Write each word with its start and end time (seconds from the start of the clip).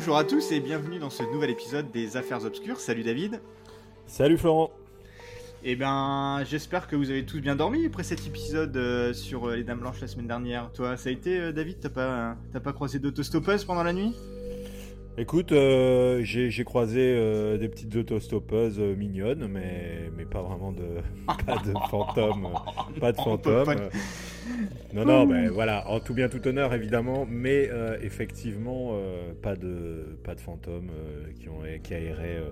bonjour 0.00 0.16
à 0.16 0.24
tous 0.24 0.50
et 0.50 0.60
bienvenue 0.60 0.98
dans 0.98 1.10
ce 1.10 1.22
nouvel 1.24 1.50
épisode 1.50 1.90
des 1.90 2.16
Affaires 2.16 2.46
Obscures. 2.46 2.80
Salut 2.80 3.02
David. 3.02 3.38
Salut 4.06 4.38
Florent. 4.38 4.70
Eh 5.62 5.76
ben, 5.76 6.42
j'espère 6.48 6.88
que 6.88 6.96
vous 6.96 7.10
avez 7.10 7.26
tous 7.26 7.38
bien 7.42 7.54
dormi 7.54 7.84
après 7.84 8.02
cet 8.02 8.26
épisode 8.26 8.74
euh, 8.78 9.12
sur 9.12 9.46
euh, 9.46 9.56
les 9.56 9.62
Dames 9.62 9.80
Blanches 9.80 10.00
la 10.00 10.06
semaine 10.06 10.26
dernière. 10.26 10.72
Toi, 10.72 10.96
ça 10.96 11.10
a 11.10 11.12
été, 11.12 11.38
euh, 11.38 11.52
David 11.52 11.80
T'as 11.80 11.90
pas, 11.90 12.38
t'as 12.50 12.60
pas 12.60 12.72
croisé 12.72 12.98
d'autostoppeuse 12.98 13.66
pendant 13.66 13.82
la 13.82 13.92
nuit? 13.92 14.16
Écoute, 15.18 15.50
j'ai 15.50 16.50
j'ai 16.50 16.64
croisé 16.64 17.58
des 17.58 17.68
petites 17.68 17.94
autostoppeuses 17.94 18.78
mignonnes, 18.78 19.48
mais, 19.48 20.10
mais 20.16 20.24
pas 20.24 20.40
vraiment 20.40 20.72
de, 20.72 21.02
pas 21.46 21.58
de 21.58 21.74
fantômes. 21.90 22.48
Pas 22.98 23.12
de 23.12 23.16
fantômes. 23.20 23.90
Non, 24.92 25.04
non, 25.04 25.26
ben 25.26 25.50
voilà, 25.50 25.88
en 25.88 26.00
tout 26.00 26.14
bien 26.14 26.28
tout 26.28 26.46
honneur 26.48 26.74
évidemment, 26.74 27.26
mais 27.30 27.68
euh, 27.70 27.96
effectivement, 28.02 28.90
euh, 28.94 29.32
pas, 29.40 29.54
de, 29.56 30.18
pas 30.24 30.34
de 30.34 30.40
fantômes 30.40 30.90
euh, 30.90 31.26
qui, 31.38 31.48
ont, 31.48 31.60
qui 31.82 31.94
aéraient 31.94 32.42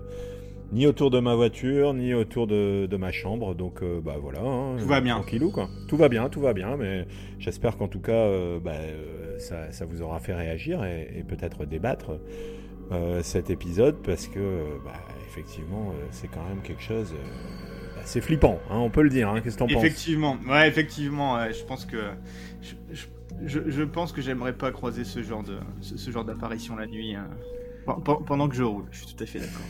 ni 0.71 0.85
autour 0.87 1.09
de 1.11 1.19
ma 1.19 1.35
voiture, 1.35 1.93
ni 1.93 2.13
autour 2.13 2.47
de, 2.47 2.85
de 2.85 2.97
ma 2.97 3.11
chambre, 3.11 3.55
donc 3.55 3.83
bah 4.03 4.17
voilà. 4.21 4.39
hein, 4.41 4.77
Tout 4.79 4.85
va 4.87 5.01
bien. 5.01 5.15
Tranquillou 5.15 5.51
quoi. 5.51 5.67
Tout 5.87 5.97
va 5.97 6.09
bien, 6.09 6.29
tout 6.29 6.41
va 6.41 6.53
bien, 6.53 6.77
mais 6.77 7.05
j'espère 7.39 7.75
qu'en 7.75 7.87
tout 7.87 7.99
cas, 8.01 8.29
bah, 8.63 8.73
ça, 9.39 9.71
ça 9.71 9.85
vous 9.85 10.01
aura 10.01 10.19
fait 10.19 10.33
réagir 10.35 10.83
et, 10.85 11.09
et 11.17 11.23
peut-être 11.23 11.65
débattre 11.65 12.19
cet 13.21 13.49
épisode 13.49 13.95
parce 14.03 14.27
que 14.27 14.39
bah, 14.85 14.93
effectivement 15.27 15.93
c'est 16.11 16.27
quand 16.27 16.43
même 16.47 16.61
quelque 16.63 16.81
chose 16.81 17.13
c'est 18.05 18.21
flippant 18.21 18.59
hein, 18.69 18.77
on 18.77 18.89
peut 18.89 19.01
le 19.03 19.09
dire 19.09 19.29
hein. 19.29 19.41
qu'est-ce 19.41 19.55
que 19.55 19.59
t'en 19.59 19.67
penses 19.67 19.77
Effectivement, 19.83 20.37
ouais, 20.47 20.67
effectivement. 20.67 21.35
ouais, 21.35 21.53
je 21.53 21.63
pense 21.65 21.85
que 21.85 21.97
je, 22.61 22.73
je- 22.93 23.05
je- 23.45 23.69
je 23.69 23.83
pense 23.83 24.11
que 24.11 24.21
j'aimerais 24.21 24.53
pas 24.53 24.71
croiser 24.71 25.03
ce 25.03 25.21
genre 25.23 25.43
de 25.43 25.57
ce, 25.81 25.97
ce 25.97 26.11
genre 26.11 26.25
d'apparition 26.25 26.75
la 26.75 26.87
nuit 26.87 27.15
pen- 27.85 28.17
pendant 28.25 28.47
que 28.49 28.55
je 28.55 28.63
roule. 28.63 28.85
Je 28.91 28.97
suis 29.05 29.15
tout 29.15 29.23
à 29.23 29.25
fait 29.27 29.39
d'accord. 29.39 29.61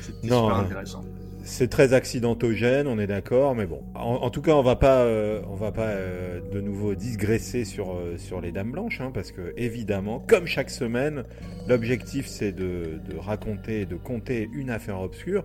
C'est 0.00 0.12
super 0.22 0.36
hein. 0.44 0.60
intéressant. 0.64 1.00
c'est 1.42 1.68
très 1.68 1.92
accidentogène 1.92 2.86
on 2.88 2.98
est 2.98 3.06
d'accord 3.06 3.54
mais 3.54 3.66
bon 3.66 3.82
en, 3.94 4.14
en 4.16 4.30
tout 4.30 4.42
cas 4.42 4.52
on 4.52 4.62
va 4.62 4.74
pas 4.76 5.02
euh, 5.02 5.40
on 5.48 5.54
va 5.54 5.70
pas 5.72 5.88
euh, 5.90 6.40
de 6.52 6.60
nouveau 6.60 6.94
digresser 6.96 7.64
sur 7.64 7.92
euh, 7.92 8.16
sur 8.18 8.40
les 8.40 8.50
dames 8.52 8.70
blanches 8.72 9.00
hein, 9.00 9.10
parce 9.14 9.30
que 9.32 9.52
évidemment 9.56 10.20
comme 10.26 10.46
chaque 10.46 10.70
semaine 10.70 11.24
l'objectif 11.68 12.26
c'est 12.26 12.50
de, 12.52 13.00
de 13.08 13.16
raconter 13.16 13.84
de 13.86 13.94
compter 13.96 14.48
une 14.54 14.70
affaire 14.70 15.00
obscure 15.00 15.44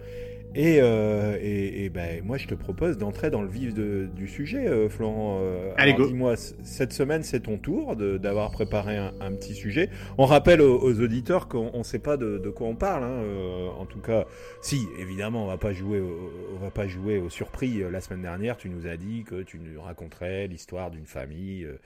et, 0.54 0.80
euh, 0.82 1.38
et, 1.42 1.86
et 1.86 1.90
ben, 1.90 2.22
moi, 2.26 2.38
je 2.38 2.48
te 2.48 2.56
propose 2.56 2.98
d'entrer 2.98 3.30
dans 3.30 3.42
le 3.42 3.48
vif 3.48 3.74
de- 3.74 4.10
du 4.16 4.28
sujet, 4.28 4.68
euh, 4.68 4.90
Florent. 4.90 5.40
Euh, 5.42 5.72
Allez, 5.78 5.94
go. 5.94 6.06
Dis-moi, 6.08 6.36
cette 6.36 6.92
semaine, 6.94 7.24
c'est 7.24 7.42
ton 7.42 7.58
tour 7.58 7.96
de- 7.96 8.18
d'avoir 8.18 8.52
préparé 8.52 8.98
un, 8.98 9.14
un 9.22 9.32
petit 9.34 9.54
sujet. 9.54 9.90
On 10.18 10.26
rappelle 10.26 10.62
aux, 10.62 10.78
aux 10.82 11.00
auditeurs 11.02 11.48
qu'on 11.48 11.78
ne 11.78 11.84
sait 11.84 12.00
pas 12.00 12.18
de, 12.18 12.38
de 12.38 12.50
quoi 12.50 12.68
on 12.68 12.76
parle. 12.76 13.04
hein, 13.04 13.22
euh, 13.24 13.68
en 13.70 13.86
tout 13.86 14.00
cas, 14.02 14.26
si, 14.62 14.88
évidemment, 15.00 15.46
on 15.46 15.48
va 15.48 15.58
pas 15.58 15.74
jouer, 15.74 16.00
au, 16.00 16.32
on 16.56 16.60
va 16.64 16.72
pas 16.72 16.88
jouer 16.88 17.18
aux 17.18 17.30
surprises. 17.30 17.82
La 17.92 18.02
semaine 18.02 18.22
dernière, 18.22 18.58
tu 18.58 18.70
nous 18.70 18.88
as 18.88 18.98
dit 18.98 19.24
que 19.24 19.44
tu 19.44 19.58
nous 19.60 19.82
raconterais 19.82 20.48
l'histoire 20.48 20.92
d'une 20.92 21.06
famille. 21.06 21.64
euh, 21.66 21.78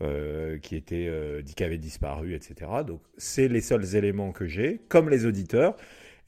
euh, 0.00 0.58
qui 0.58 0.76
était 0.76 1.06
euh, 1.08 1.42
dit 1.42 1.56
qu'avait 1.56 1.76
disparu, 1.76 2.34
etc. 2.36 2.70
Donc 2.86 3.00
c'est 3.16 3.48
les 3.48 3.60
seuls 3.60 3.96
éléments 3.96 4.30
que 4.30 4.46
j'ai, 4.46 4.80
comme 4.88 5.10
les 5.10 5.26
auditeurs. 5.26 5.74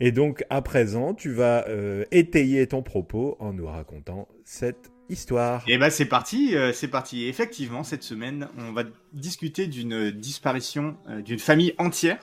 Et 0.00 0.12
donc 0.12 0.44
à 0.50 0.62
présent, 0.62 1.14
tu 1.14 1.30
vas 1.30 1.66
euh, 1.68 2.04
étayer 2.10 2.66
ton 2.66 2.82
propos 2.82 3.36
en 3.38 3.52
nous 3.52 3.66
racontant 3.66 4.28
cette 4.44 4.90
histoire. 5.10 5.62
Et 5.66 5.76
bah 5.76 5.90
c'est 5.90 6.06
parti, 6.06 6.56
euh, 6.56 6.72
c'est 6.72 6.88
parti. 6.88 7.26
Effectivement, 7.26 7.84
cette 7.84 8.02
semaine, 8.02 8.48
on 8.56 8.72
va 8.72 8.84
discuter 9.12 9.66
d'une 9.66 10.10
disparition 10.10 10.96
euh, 11.08 11.20
d'une 11.20 11.38
famille 11.38 11.74
entière 11.78 12.18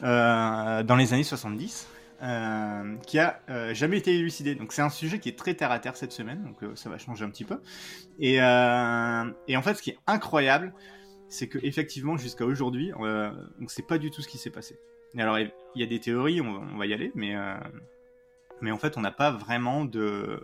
dans 0.00 0.96
les 0.96 1.12
années 1.12 1.24
70 1.24 1.86
euh, 2.22 2.96
qui 3.06 3.18
a 3.18 3.40
jamais 3.74 3.98
été 3.98 4.14
élucidée. 4.14 4.54
Donc 4.54 4.72
c'est 4.72 4.80
un 4.80 4.88
sujet 4.88 5.18
qui 5.18 5.28
est 5.28 5.36
très 5.36 5.52
terre 5.54 5.72
à 5.72 5.78
terre 5.78 5.96
cette 5.96 6.12
semaine, 6.12 6.42
donc 6.42 6.78
ça 6.78 6.88
va 6.88 6.96
changer 6.96 7.22
un 7.24 7.28
petit 7.28 7.44
peu. 7.44 7.60
Et, 8.18 8.40
en 8.40 9.62
fait, 9.62 9.74
ce 9.74 9.82
qui 9.82 9.90
est 9.90 9.98
incroyable, 10.06 10.72
c'est 11.28 11.48
que 11.48 11.58
effectivement 11.62 12.16
jusqu'à 12.16 12.46
aujourd'hui, 12.46 12.92
on 12.96 13.04
ne 13.04 13.68
sait 13.68 13.82
pas 13.82 13.98
du 13.98 14.10
tout 14.10 14.22
ce 14.22 14.28
qui 14.28 14.38
s'est 14.38 14.50
passé. 14.50 14.78
Et 15.16 15.22
alors 15.22 15.38
il 15.38 15.50
y 15.76 15.82
a 15.82 15.86
des 15.86 15.98
théories, 16.00 16.40
on, 16.40 16.52
va- 16.52 16.66
on 16.74 16.76
va 16.78 16.86
y 16.86 16.92
aller, 16.94 17.10
mais 17.14 17.34
euh, 17.36 17.54
mais 18.60 18.70
en 18.70 18.78
fait, 18.78 18.96
on 18.96 19.00
n'a 19.00 19.10
pas 19.12 19.30
vraiment 19.30 19.84
de 19.84 20.40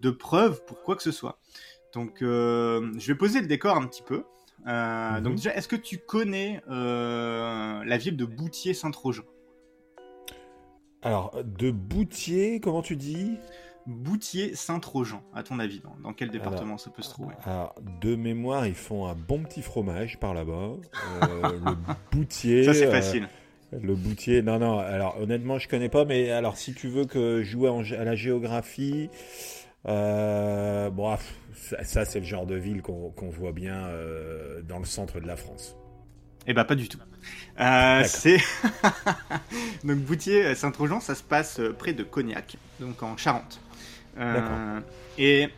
de 0.00 0.10
preuves 0.10 0.64
pour 0.66 0.82
quoi 0.82 0.96
que 0.96 1.02
ce 1.02 1.12
soit. 1.12 1.38
Donc, 1.94 2.22
euh, 2.22 2.90
je 2.98 3.12
vais 3.12 3.16
poser 3.18 3.40
le 3.40 3.46
décor 3.46 3.76
un 3.76 3.86
petit 3.86 4.02
peu. 4.02 4.24
Euh, 4.66 5.10
Mhm. 5.16 5.22
Donc 5.22 5.34
déjà, 5.36 5.54
est-ce 5.54 5.68
que 5.68 5.76
tu 5.76 5.98
connais 5.98 6.60
la 6.68 7.96
ville 7.98 8.16
de 8.16 8.24
Boutier-Saint-Trojan 8.24 9.22
Alors, 11.02 11.36
de 11.44 11.70
Boutier, 11.70 12.60
comment 12.60 12.82
tu 12.82 12.96
dis? 12.96 13.36
Boutier-Saint-Trojan, 13.86 15.22
à 15.34 15.42
ton 15.42 15.58
avis, 15.58 15.80
dans, 15.80 15.94
dans 16.02 16.12
quel 16.14 16.30
département 16.30 16.78
ça 16.78 16.90
peut 16.90 17.02
se 17.02 17.10
trouver? 17.10 17.34
Alors, 17.44 17.74
de 18.00 18.16
mémoire, 18.16 18.66
ils 18.66 18.74
font 18.74 19.06
un 19.06 19.14
bon 19.14 19.42
petit 19.42 19.60
fromage 19.62 20.18
par 20.18 20.32
là-bas. 20.32 20.72
Le 21.22 21.76
Boutier. 22.10 22.64
Ça, 22.64 22.72
c'est 22.74 22.90
facile. 22.90 23.28
Le 23.82 23.94
Boutier, 23.94 24.42
non, 24.42 24.58
non, 24.58 24.78
alors 24.78 25.20
honnêtement, 25.20 25.58
je 25.58 25.68
connais 25.68 25.88
pas, 25.88 26.04
mais 26.04 26.30
alors 26.30 26.56
si 26.56 26.74
tu 26.74 26.88
veux 26.88 27.06
que 27.06 27.42
je 27.42 27.50
joue 27.50 27.66
en 27.66 27.82
gé- 27.82 27.96
à 27.98 28.04
la 28.04 28.14
géographie, 28.14 29.08
euh, 29.86 30.90
bon, 30.90 31.08
ah, 31.10 31.18
ça, 31.54 31.82
ça, 31.84 32.04
c'est 32.04 32.20
le 32.20 32.24
genre 32.26 32.46
de 32.46 32.54
ville 32.56 32.82
qu'on 32.82 33.12
voit 33.30 33.52
bien 33.52 33.86
euh, 33.86 34.62
dans 34.62 34.78
le 34.78 34.84
centre 34.84 35.18
de 35.20 35.26
la 35.26 35.36
France. 35.36 35.76
Eh 36.46 36.52
ben, 36.54 36.64
pas 36.64 36.74
du 36.74 36.88
tout. 36.88 36.98
Euh, 37.58 38.02
c'est 38.04 38.36
donc 39.84 39.98
Boutier-Saint-Trojan, 40.00 41.00
ça 41.00 41.14
se 41.14 41.22
passe 41.22 41.60
près 41.78 41.94
de 41.94 42.02
Cognac, 42.02 42.56
donc 42.80 43.02
en 43.02 43.16
Charente. 43.16 43.60
Et 45.18 45.48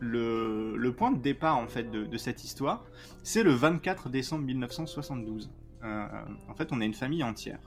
le, 0.00 0.76
le 0.76 0.92
point 0.92 1.10
de 1.12 1.18
départ 1.18 1.58
en 1.58 1.66
fait 1.68 1.90
de, 1.90 2.04
de 2.04 2.18
cette 2.18 2.44
histoire, 2.44 2.84
c'est 3.22 3.42
le 3.42 3.52
24 3.52 4.08
décembre 4.08 4.44
1972. 4.44 5.50
Euh, 5.84 6.06
en 6.48 6.54
fait, 6.54 6.68
on 6.72 6.80
a 6.80 6.84
une 6.84 6.94
famille 6.94 7.22
entière, 7.24 7.58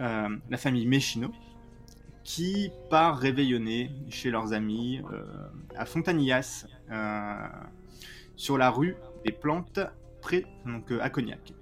Euh, 0.00 0.28
la 0.50 0.56
famille 0.56 0.86
Méchino, 0.86 1.30
qui 2.24 2.70
part 2.90 3.16
réveillonner 3.18 3.90
chez 4.10 4.30
leurs 4.30 4.52
amis 4.52 5.00
euh, 5.12 5.22
à 5.76 5.84
Fontanillas, 5.84 6.66
sur 8.36 8.58
la 8.58 8.70
rue 8.70 8.96
des 9.24 9.32
Plantes, 9.32 9.78
près 10.20 10.44
donc 10.66 10.90
à 11.00 11.10
Cognac. 11.10 11.52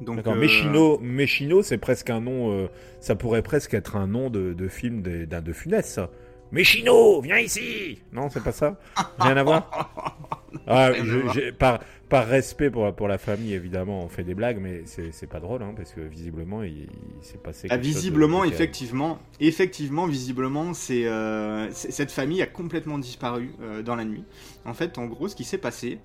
Donc, 0.00 0.16
euh, 0.26 0.34
Méchino, 0.40 0.98
Méchino, 1.00 1.62
c'est 1.62 1.78
presque 1.78 2.10
un 2.10 2.20
nom, 2.20 2.50
euh, 2.52 2.66
ça 3.00 3.14
pourrait 3.14 3.42
presque 3.42 3.74
être 3.74 3.96
un 3.96 4.06
nom 4.06 4.28
de, 4.30 4.52
de 4.52 4.68
film 4.68 5.02
de- 5.02 5.24
d'un 5.24 5.40
de 5.42 5.52
Funès, 5.52 5.86
ça. 5.86 6.10
Méchino, 6.54 7.20
viens 7.20 7.38
ici 7.38 7.98
Non, 8.12 8.30
c'est 8.30 8.42
pas 8.44 8.52
ça 8.52 8.78
Rien 9.18 9.36
à 9.36 9.42
voir 9.42 9.90
Ah, 10.68 10.92
je- 10.94 11.50
par, 11.50 11.80
par 12.08 12.26
respect 12.28 12.70
pour, 12.70 12.94
pour 12.94 13.08
la 13.08 13.18
famille, 13.18 13.52
évidemment, 13.54 14.04
on 14.04 14.08
fait 14.08 14.22
des 14.22 14.34
blagues, 14.36 14.58
mais 14.60 14.82
c'est 14.86 15.26
pas 15.26 15.40
drôle, 15.40 15.62
hein, 15.64 15.74
parce 15.76 15.92
que 15.92 16.00
visiblement, 16.00 16.62
il, 16.62 16.82
il 17.18 17.22
s'est 17.22 17.38
passé 17.38 17.66
Ah, 17.68 17.74
quelque 17.74 17.84
chose 17.86 17.94
de- 17.94 17.98
visiblement, 17.98 18.44
effectivement, 18.44 19.18
effectivement, 19.40 20.06
visiblement, 20.06 20.72
c'est 20.74 21.06
euh, 21.06 21.68
cette 21.72 22.12
famille 22.12 22.40
a 22.40 22.46
complètement 22.46 22.98
disparu 22.98 23.50
euh, 23.60 23.82
dans 23.82 23.96
la 23.96 24.04
nuit. 24.04 24.22
En 24.64 24.74
fait, 24.74 24.96
en 24.96 25.06
gros, 25.06 25.26
ce 25.26 25.34
qui 25.34 25.44
s'est 25.44 25.58
passé, 25.58 25.98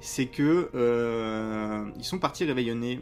c'est 0.00 0.26
que 0.26 0.70
euh, 0.74 1.84
ils 1.98 2.04
sont 2.04 2.18
partis 2.18 2.46
réveillonner 2.46 3.00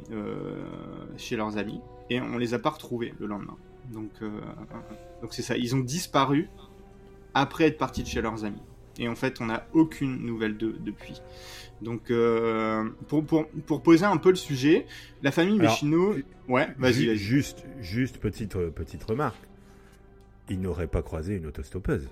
chez 1.16 1.36
leurs 1.36 1.56
amis 1.58 1.80
et 2.10 2.20
on 2.20 2.36
les 2.38 2.54
a 2.54 2.58
pas 2.58 2.70
retrouvés 2.70 3.14
le 3.20 3.26
lendemain. 3.28 3.56
Donc, 3.92 4.10
donc 5.22 5.32
c'est 5.32 5.42
ça. 5.42 5.56
Ils 5.56 5.74
ont 5.76 5.80
disparu 5.80 6.50
après 7.34 7.66
être 7.66 7.78
partis 7.78 8.02
de 8.02 8.08
chez 8.08 8.20
leurs 8.20 8.44
amis. 8.44 8.62
Et 8.98 9.08
en 9.08 9.14
fait, 9.14 9.40
on 9.40 9.46
n'a 9.46 9.66
aucune 9.72 10.24
nouvelle 10.26 10.56
d'eux 10.56 10.76
depuis. 10.80 11.20
Donc, 11.82 12.10
euh, 12.10 12.88
pour, 13.06 13.24
pour, 13.24 13.46
pour 13.66 13.82
poser 13.82 14.04
un 14.04 14.16
peu 14.16 14.30
le 14.30 14.36
sujet, 14.36 14.86
la 15.22 15.30
famille 15.30 15.60
Alors, 15.60 15.72
Méchino... 15.72 16.14
Ouais, 16.48 16.66
vas-y, 16.78 16.92
Ju- 16.94 17.06
vas-y. 17.06 17.16
Juste, 17.16 17.64
juste 17.80 18.18
petite, 18.18 18.56
euh, 18.56 18.70
petite 18.70 19.04
remarque. 19.04 19.38
Il 20.48 20.60
n'aurait 20.60 20.88
pas 20.88 21.02
croisé 21.02 21.36
une 21.36 21.46
autostoppeuse. 21.46 22.08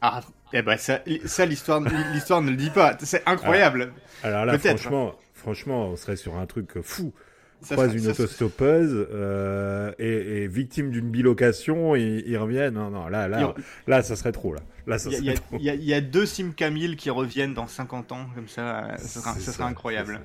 Ah, 0.00 0.22
eh 0.54 0.62
ben 0.62 0.78
ça, 0.78 1.00
ça 1.26 1.44
l'histoire, 1.44 1.80
l'histoire 2.14 2.40
ne 2.40 2.50
le 2.50 2.56
dit 2.56 2.70
pas. 2.70 2.96
C'est 3.00 3.22
incroyable. 3.28 3.92
Alors 4.22 4.46
là, 4.46 4.52
Peut-être. 4.58 4.78
franchement, 4.80 5.14
franchement, 5.34 5.88
on 5.88 5.96
serait 5.96 6.16
sur 6.16 6.36
un 6.38 6.46
truc 6.46 6.80
fou. 6.80 7.12
Ça 7.62 7.74
croise 7.74 7.92
une 7.92 8.00
ça 8.00 8.14
serait- 8.14 8.24
autostoppeuse 8.24 9.06
euh, 9.12 9.92
et, 9.98 10.44
et 10.44 10.48
victime 10.48 10.90
d'une 10.90 11.10
bilocation 11.10 11.94
et 11.94 12.24
ils 12.26 12.36
reviennent. 12.38 12.74
Non, 12.74 12.90
non, 12.90 13.08
là, 13.08 13.28
là, 13.28 13.54
là, 13.86 14.02
ça 14.02 14.16
serait 14.16 14.32
trop. 14.32 14.54
Là, 14.54 14.60
là 14.86 14.98
ça 14.98 15.10
Il 15.12 15.24
y, 15.24 15.30
a- 15.68 15.74
y 15.74 15.78
y 15.78 15.92
y 15.94 16.02
deux 16.02 16.26
Sim 16.26 16.52
Camille 16.56 16.96
qui 16.96 17.10
reviennent 17.10 17.54
dans 17.54 17.66
50 17.66 18.12
ans, 18.12 18.26
comme 18.34 18.48
ça, 18.48 18.84
euh, 18.84 18.96
ça 18.96 19.20
serait, 19.20 19.40
ça 19.40 19.66
incroyable. 19.66 20.20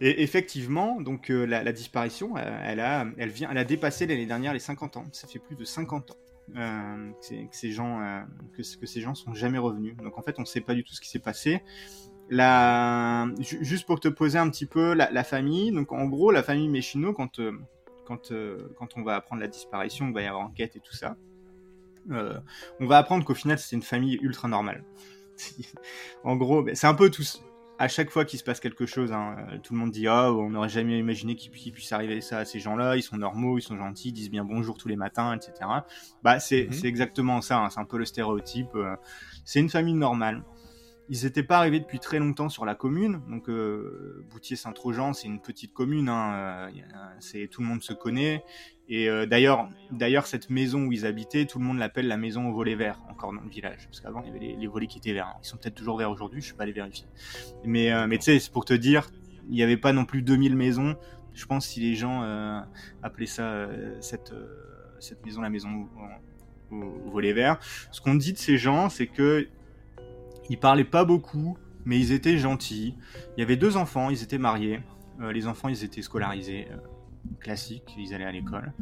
Et 0.00 0.22
effectivement, 0.24 1.00
donc 1.00 1.30
euh, 1.30 1.44
la, 1.46 1.62
la 1.62 1.72
disparition, 1.72 2.36
euh, 2.36 2.40
elle 2.64 2.80
a, 2.80 3.06
elle 3.16 3.28
vient, 3.30 3.48
elle 3.50 3.58
a 3.58 3.64
dépassé 3.64 4.06
l'année 4.06 4.26
dernière 4.26 4.52
les 4.52 4.58
50 4.58 4.96
ans. 4.96 5.04
Ça 5.12 5.28
fait 5.28 5.38
plus 5.38 5.54
de 5.54 5.64
50 5.64 6.10
ans 6.10 6.14
euh, 6.56 7.10
que, 7.12 7.24
ces- 7.24 7.36
que 7.46 7.56
ces 7.56 7.70
gens, 7.70 8.00
euh, 8.02 8.20
que, 8.56 8.62
que 8.80 8.86
ces 8.86 9.00
gens 9.00 9.14
sont 9.14 9.34
jamais 9.34 9.58
revenus. 9.58 9.96
Donc 10.02 10.18
en 10.18 10.22
fait, 10.22 10.34
on 10.38 10.42
ne 10.42 10.46
sait 10.46 10.60
pas 10.60 10.74
du 10.74 10.82
tout 10.82 10.92
ce 10.94 11.00
qui 11.00 11.08
s'est 11.08 11.20
passé. 11.20 11.62
La... 12.30 13.26
ju- 13.38 13.64
Juste 13.64 13.86
pour 13.86 14.00
te 14.00 14.08
poser 14.08 14.38
un 14.38 14.48
petit 14.50 14.66
peu 14.66 14.94
la, 14.94 15.10
la 15.10 15.24
famille, 15.24 15.72
donc 15.72 15.92
en 15.92 16.06
gros, 16.06 16.30
la 16.30 16.42
famille 16.42 16.68
Méchino, 16.68 17.12
quand, 17.12 17.38
euh, 17.40 17.52
quand, 18.06 18.32
quand 18.76 18.96
on 18.96 19.02
va 19.02 19.16
apprendre 19.16 19.42
la 19.42 19.48
disparition, 19.48 20.08
il 20.08 20.14
va 20.14 20.22
y 20.22 20.26
avoir 20.26 20.44
enquête 20.44 20.76
et 20.76 20.80
tout 20.80 20.94
ça. 20.94 21.16
on 22.10 22.86
va 22.86 22.98
apprendre 22.98 23.24
qu'au 23.24 23.34
final, 23.34 23.58
c'est 23.58 23.76
une 23.76 23.82
famille 23.82 24.18
ultra 24.22 24.48
normale. 24.48 24.84
en 26.24 26.36
gros, 26.36 26.62
ben, 26.62 26.74
c'est 26.74 26.86
un 26.86 26.94
peu 26.94 27.10
tout, 27.10 27.24
à 27.78 27.88
chaque 27.88 28.10
fois 28.10 28.24
qu'il 28.24 28.38
se 28.38 28.44
passe 28.44 28.60
quelque 28.60 28.86
chose, 28.86 29.12
hein, 29.12 29.36
tout 29.62 29.72
le 29.74 29.80
monde 29.80 29.90
dit 29.90 30.06
ah 30.06 30.32
on 30.32 30.50
n'aurait 30.50 30.68
jamais 30.68 30.98
imaginé 30.98 31.34
qu'il 31.34 31.50
puisse 31.72 31.92
arriver 31.92 32.20
ça 32.20 32.38
à 32.38 32.44
ces 32.44 32.60
gens-là, 32.60 32.96
ils 32.96 33.02
sont 33.02 33.16
normaux, 33.16 33.58
ils 33.58 33.62
sont 33.62 33.76
gentils, 33.76 34.08
ils 34.08 34.12
disent 34.12 34.30
bien 34.30 34.44
bonjour 34.44 34.78
tous 34.78 34.88
les 34.88 34.96
matins, 34.96 35.34
etc. 35.34 35.52
Bah 36.22 36.38
c'est 36.40 36.68
mhm. 36.70 36.84
exactement 36.84 37.40
ça, 37.40 37.58
hein, 37.58 37.70
c'est 37.70 37.80
un 37.80 37.84
peu 37.84 37.98
le 37.98 38.04
stéréotype. 38.04 38.74
Euh, 38.76 38.96
c'est 39.44 39.60
une 39.60 39.70
famille 39.70 39.94
normale. 39.94 40.42
Ils 41.10 41.24
n'étaient 41.24 41.42
pas 41.42 41.58
arrivés 41.58 41.80
depuis 41.80 41.98
très 41.98 42.18
longtemps 42.18 42.48
sur 42.48 42.64
la 42.64 42.74
commune, 42.74 43.20
donc 43.28 43.50
euh, 43.50 44.24
Boutier-Saint-Trojan, 44.30 45.12
c'est 45.12 45.26
une 45.26 45.40
petite 45.40 45.74
commune, 45.74 46.08
hein, 46.08 46.34
euh, 46.34 46.70
c'est 47.20 47.46
tout 47.48 47.60
le 47.60 47.66
monde 47.66 47.82
se 47.82 47.92
connaît. 47.92 48.42
Et 48.88 49.10
euh, 49.10 49.26
d'ailleurs, 49.26 49.68
cette 50.26 50.48
maison 50.48 50.86
où 50.86 50.92
ils 50.92 51.04
habitaient, 51.04 51.44
tout 51.44 51.58
le 51.58 51.64
monde 51.64 51.78
l'appelle 51.78 52.08
la 52.08 52.16
maison 52.16 52.48
aux 52.48 52.54
volets 52.54 52.74
verts, 52.74 53.00
encore 53.10 53.34
dans 53.34 53.42
le 53.42 53.50
village, 53.50 53.86
parce 53.86 54.00
qu'avant 54.00 54.22
il 54.22 54.28
y 54.28 54.30
avait 54.30 54.56
les, 54.58 54.66
volets 54.66 54.86
qui 54.86 54.96
étaient 54.96 55.12
verts. 55.12 55.34
Ils 55.42 55.46
sont 55.46 55.58
peut-être 55.58 55.74
toujours 55.74 55.98
verts 55.98 56.10
aujourd'hui, 56.10 56.40
je 56.40 56.46
ne 56.46 56.48
suis 56.48 56.56
pas 56.56 56.62
allé 56.62 56.72
vérifier. 56.72 57.06
Mais, 57.64 57.90
mais 58.06 58.16
tu 58.16 58.24
sais, 58.24 58.38
c'est 58.38 58.52
pour 58.52 58.64
te 58.64 58.74
dire, 58.74 59.10
il 59.50 59.54
n'y 59.54 59.62
avait 59.62 59.76
pas 59.76 59.92
non 59.92 60.06
plus 60.06 60.22
2000 60.22 60.56
maisons. 60.56 60.96
Je 61.34 61.44
pense 61.44 61.66
si 61.66 61.80
les 61.80 61.94
gens 61.94 62.22
appelaient 63.02 63.26
ça 63.26 63.68
cette 64.00 64.32
maison 65.26 65.42
la 65.42 65.50
maison 65.50 65.86
aux, 66.70 66.76
aux 66.76 67.10
volets 67.10 67.34
verts. 67.34 67.58
Ce 67.90 68.00
qu'on 68.00 68.14
dit 68.14 68.32
de 68.32 68.38
ces 68.38 68.56
gens, 68.56 68.88
c'est 68.88 69.06
que 69.06 69.48
ils 70.50 70.58
parlaient 70.58 70.84
pas 70.84 71.04
beaucoup, 71.04 71.56
mais 71.84 71.98
ils 71.98 72.12
étaient 72.12 72.38
gentils. 72.38 72.94
Il 73.36 73.40
y 73.40 73.42
avait 73.42 73.56
deux 73.56 73.76
enfants, 73.76 74.10
ils 74.10 74.22
étaient 74.22 74.38
mariés. 74.38 74.80
Euh, 75.20 75.32
les 75.32 75.46
enfants, 75.46 75.68
ils 75.68 75.84
étaient 75.84 76.02
scolarisés, 76.02 76.66
euh, 76.70 76.76
classiques, 77.40 77.94
ils 77.98 78.14
allaient 78.14 78.24
à 78.24 78.32
l'école. 78.32 78.72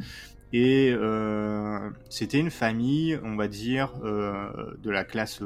Et 0.51 0.93
euh, 0.93 1.89
c'était 2.09 2.39
une 2.39 2.51
famille, 2.51 3.19
on 3.23 3.35
va 3.35 3.47
dire, 3.47 3.91
de 4.03 4.89
la 4.91 5.03
classe 5.03 5.41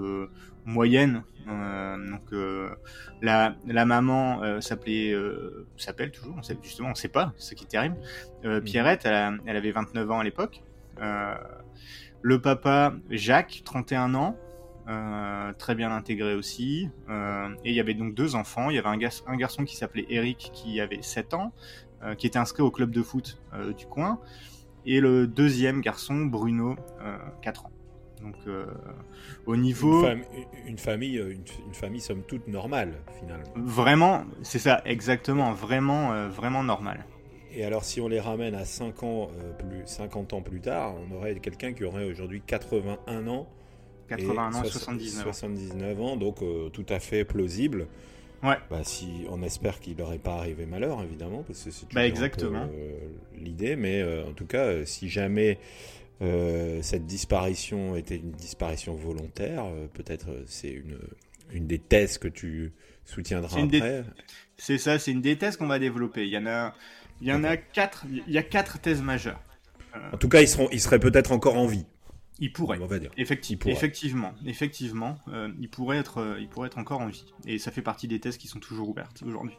moyenne. 0.66 1.24
donc 1.46 2.34
la, 3.22 3.56
la 3.66 3.86
maman 3.86 4.60
s'appelait, 4.60 5.16
s'appelle 5.78 6.12
toujours, 6.12 6.36
on 6.38 6.44
sait, 6.44 6.58
justement, 6.62 6.90
on 6.90 6.96
sait 6.96 7.08
pas, 7.08 7.34
ce 7.38 7.56
qui 7.56 7.64
est 7.64 7.68
terrible. 7.68 7.96
Mhm. 8.44 8.62
Pierrette, 8.64 9.06
elle, 9.06 9.40
elle, 9.46 9.56
avait 9.56 9.72
29 9.72 10.12
ans 10.12 10.20
à 10.20 10.26
l'époque. 10.26 10.62
le 12.22 12.42
papa, 12.42 12.94
Jacques, 13.10 13.62
31 13.64 14.14
ans. 14.14 14.38
Euh, 14.90 15.52
très 15.58 15.76
bien 15.76 15.92
intégré 15.92 16.34
aussi. 16.34 16.90
Euh, 17.10 17.50
et 17.66 17.72
il 17.72 17.76
y 17.76 17.80
avait 17.80 17.94
donc 17.94 18.14
deux 18.14 18.36
enfants. 18.36 18.70
Il 18.70 18.76
y 18.76 18.80
avait 18.80 18.88
un, 18.88 19.10
un 19.28 19.36
garçon 19.36 19.66
qui 19.66 19.76
s'appelait 19.76 20.06
Eric 20.10 20.50
qui 20.54 20.80
avait 20.80 21.02
7 21.02 21.34
ans, 21.34 21.52
euh, 22.04 22.16
qui 22.16 22.26
était 22.26 22.40
inscrit 22.40 22.64
au 22.64 22.72
club 22.72 22.92
de 22.92 23.02
foot 23.02 23.38
du 23.78 23.86
coin. 23.86 24.20
Et 24.86 25.02
le 25.02 25.28
deuxième 25.28 25.82
garçon, 25.82 26.26
Bruno, 26.26 26.78
4 27.42 27.66
ans. 27.66 27.72
Donc 28.22 28.36
au 29.46 29.56
niveau... 29.58 30.08
Une, 30.66 30.78
famille, 30.78 31.18
une, 31.18 31.74
famille 31.74 32.00
somme 32.00 32.24
toute 32.24 32.48
normale 32.48 32.94
finalement. 33.20 33.44
Vraiment, 33.56 34.24
c'est 34.44 34.60
ça, 34.60 34.82
exactement, 34.86 35.52
vraiment, 35.52 36.30
vraiment 36.30 36.64
normal. 36.64 37.06
Et 37.52 37.66
alors 37.66 37.84
si 37.84 38.00
on 38.00 38.08
les 38.08 38.22
ramène 38.22 38.56
à 38.56 38.64
5 38.64 39.04
ans, 39.04 39.30
plus, 39.60 39.86
50 39.86 40.34
ans 40.34 40.42
plus 40.42 40.62
tard, 40.62 40.96
on 40.96 41.16
aurait 41.16 41.36
quelqu'un 41.36 41.74
qui 41.74 41.84
aurait 41.84 42.06
aujourd'hui 42.06 42.42
81 42.46 43.28
ans 43.28 43.48
81 44.08 44.54
ans, 44.54 44.64
79. 44.64 45.24
79 45.24 46.02
ans, 46.02 46.18
donc 46.18 46.42
euh, 46.42 46.70
tout 46.70 46.86
à 46.90 47.00
fait 47.00 47.26
plausible. 47.26 47.88
Ouais. 48.44 48.58
Bah, 48.70 48.82
si 48.84 49.26
on 49.30 49.42
espère 49.42 49.80
qu'il 49.80 49.98
n'aurait 49.98 50.20
pas 50.20 50.36
arrivé 50.36 50.66
malheur, 50.66 51.02
évidemment, 51.04 51.44
parce 51.44 51.64
que 51.64 51.72
c'est 51.72 51.92
bah, 51.94 52.06
exactement 52.06 52.68
euh, 52.72 53.00
l'idée. 53.36 53.76
Mais 53.76 54.02
euh, 54.02 54.28
en 54.28 54.34
tout 54.34 54.46
cas, 54.46 54.86
si 54.86 55.10
jamais 55.10 55.60
cette 56.82 57.06
disparition 57.06 57.96
était 57.96 58.16
une 58.16 58.32
disparition 58.32 58.96
volontaire, 58.96 59.66
peut-être 59.94 60.30
c'est 60.48 60.72
une, 60.72 60.98
une 61.52 61.68
des 61.68 61.78
thèses 61.78 62.18
que 62.18 62.28
tu 62.28 62.74
soutiendras 63.06 63.62
après. 63.62 64.04
C'est 64.58 64.80
ça, 64.80 64.98
c'est 64.98 65.12
une 65.12 65.22
des 65.22 65.38
thèses 65.38 65.58
qu'on 65.58 65.68
va 65.68 65.78
développer. 65.78 66.24
Il 66.26 66.34
y 66.34 66.38
en 66.40 66.48
a, 66.48 66.74
il 67.22 67.28
y 67.28 67.34
en 67.34 67.44
a 67.44 67.56
quatre. 67.56 68.06
Il 68.10 68.34
y 68.34 68.40
a 68.40 68.44
quatre 68.44 68.80
thèses 68.80 69.04
majeures. 69.04 69.40
En 70.12 70.18
tout 70.18 70.30
cas, 70.30 70.42
ils 70.42 70.48
seront, 70.48 70.70
ils 70.72 70.82
seraient 70.82 71.00
peut-être 71.00 71.32
encore 71.32 71.58
en 71.58 71.68
vie. 71.68 71.86
Il 72.40 72.52
pourrait. 72.52 72.80
On 72.82 72.86
va 72.86 73.00
dire. 73.00 73.12
Effectivement, 73.18 74.34
effectivement, 74.46 75.18
euh, 75.30 75.50
il 75.60 75.70
pourrait 75.70 75.98
être, 75.98 76.20
euh, 76.20 76.40
il 76.40 76.48
pourrait 76.48 76.68
être 76.68 76.78
encore 76.78 77.02
en 77.02 77.08
vie. 77.08 77.26
Et 77.46 77.58
ça 77.58 77.72
fait 77.72 77.82
partie 77.82 78.08
des 78.08 78.20
thèses 78.20 78.38
qui 78.38 78.48
sont 78.48 78.60
toujours 78.60 78.90
ouvertes 78.90 79.24
aujourd'hui. 79.26 79.58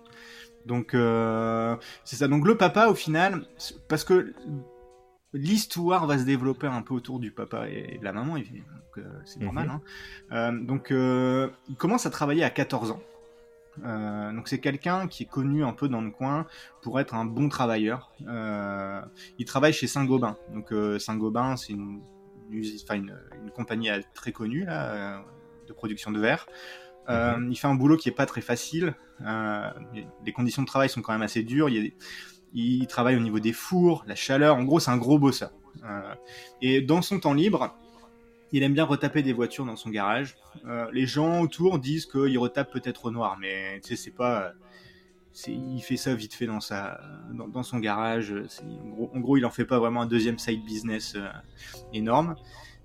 Donc 0.67 0.95
euh, 0.95 1.77
c'est 2.05 2.17
ça. 2.17 2.29
Donc 2.29 2.47
le 2.47 2.57
papa, 2.57 2.89
au 2.89 2.95
final, 2.95 3.47
parce 3.89 4.05
que 4.05 4.33
l'histoire 5.33 6.07
va 6.07 6.19
se 6.19 6.25
développer 6.25 6.67
un 6.67 6.83
peu 6.83 6.95
autour 6.95 7.21
du 7.21 7.31
papa 7.31 7.69
et 7.69 7.99
de 7.99 8.05
la 8.05 8.13
maman, 8.13 8.37
c'est 9.25 9.41
normal. 9.41 9.69
Mhm. 9.69 9.81
Hein. 10.31 10.53
donc 10.53 10.89
il 10.91 11.77
commence 11.77 12.07
à 12.07 12.11
travailler 12.11 12.45
à 12.45 12.51
14 12.51 12.93
ans. 12.93 13.03
donc 14.33 14.49
c'est 14.49 14.59
quelqu'un 14.59 15.07
qui 15.07 15.25
est 15.25 15.27
connu 15.27 15.65
un 15.65 15.75
peu 15.75 15.89
dans 15.89 16.01
le 16.01 16.11
coin 16.11 16.47
pour 16.83 16.99
être 16.99 17.15
un 17.15 17.27
bon 17.27 17.49
travailleur. 17.51 18.11
il 18.27 19.45
travaille 19.45 19.75
chez 19.75 19.87
Saint-Gobain. 19.87 20.37
Donc 20.55 20.73
Saint-Gobain, 20.99 21.57
c'est 21.57 21.75
une 21.75 22.01
une, 22.51 23.15
une, 23.43 23.51
compagnie 23.51 23.91
très 24.15 24.33
connue 24.33 24.65
là, 24.65 24.93
euh, 24.93 25.19
de 25.67 25.73
production 25.73 26.11
de 26.11 26.21
verre. 26.21 26.47
Euh, 27.09 27.37
mhm. 27.37 27.51
il 27.53 27.57
fait 27.57 27.67
un 27.67 27.75
boulot 27.75 27.97
qui 27.97 28.09
est 28.09 28.13
pas 28.13 28.27
très 28.27 28.41
facile. 28.41 28.95
Euh, 29.27 29.71
les 30.25 30.33
conditions 30.33 30.63
de 30.63 30.67
travail 30.67 30.89
sont 30.89 31.01
quand 31.01 31.13
même 31.13 31.23
assez 31.23 31.43
dures. 31.43 31.69
Il, 31.69 31.93
il, 32.53 32.87
travaille 32.87 33.17
au 33.17 33.21
niveau 33.21 33.41
des 33.41 33.53
fours, 33.53 34.05
la 34.07 34.15
chaleur. 34.15 34.57
En 34.57 34.65
gros, 34.65 34.81
c'est 34.81 34.91
un 34.91 34.99
gros 34.99 35.19
bosseur. 35.19 35.53
et 36.61 36.81
dans 36.81 37.03
son 37.03 37.21
temps 37.21 37.35
libre, 37.35 37.77
il 38.53 38.63
aime 38.63 38.73
bien 38.73 38.85
retaper 38.85 39.23
des 39.23 39.33
voitures 39.33 39.65
dans 39.65 39.77
son 39.77 39.91
garage. 39.91 40.37
les 40.93 41.07
gens 41.07 41.41
autour 41.41 41.79
disent 41.79 42.07
qu'il 42.07 42.39
retape 42.39 42.73
peut-être 42.73 43.07
au 43.07 43.11
noir, 43.11 43.37
mais 43.41 43.81
tu 43.81 43.91
sais, 43.91 43.97
c'est 43.97 44.15
pas 44.15 44.53
il 45.47 45.81
fait 45.81 45.97
ça 45.97 46.15
vite 46.15 46.35
fait 46.35 46.47
dans, 46.47 46.61
sa, 46.61 47.01
dans, 47.33 47.63
son 47.63 47.79
garage. 47.79 48.35
En 49.15 49.21
gros, 49.21 49.37
il 49.37 49.47
en 49.47 49.51
fait 49.51 49.65
pas 49.65 49.79
vraiment 49.79 50.03
un 50.03 50.07
deuxième 50.07 50.39
side 50.39 50.65
business 50.65 51.15
euh, 51.17 51.29
énorme. 51.93 52.35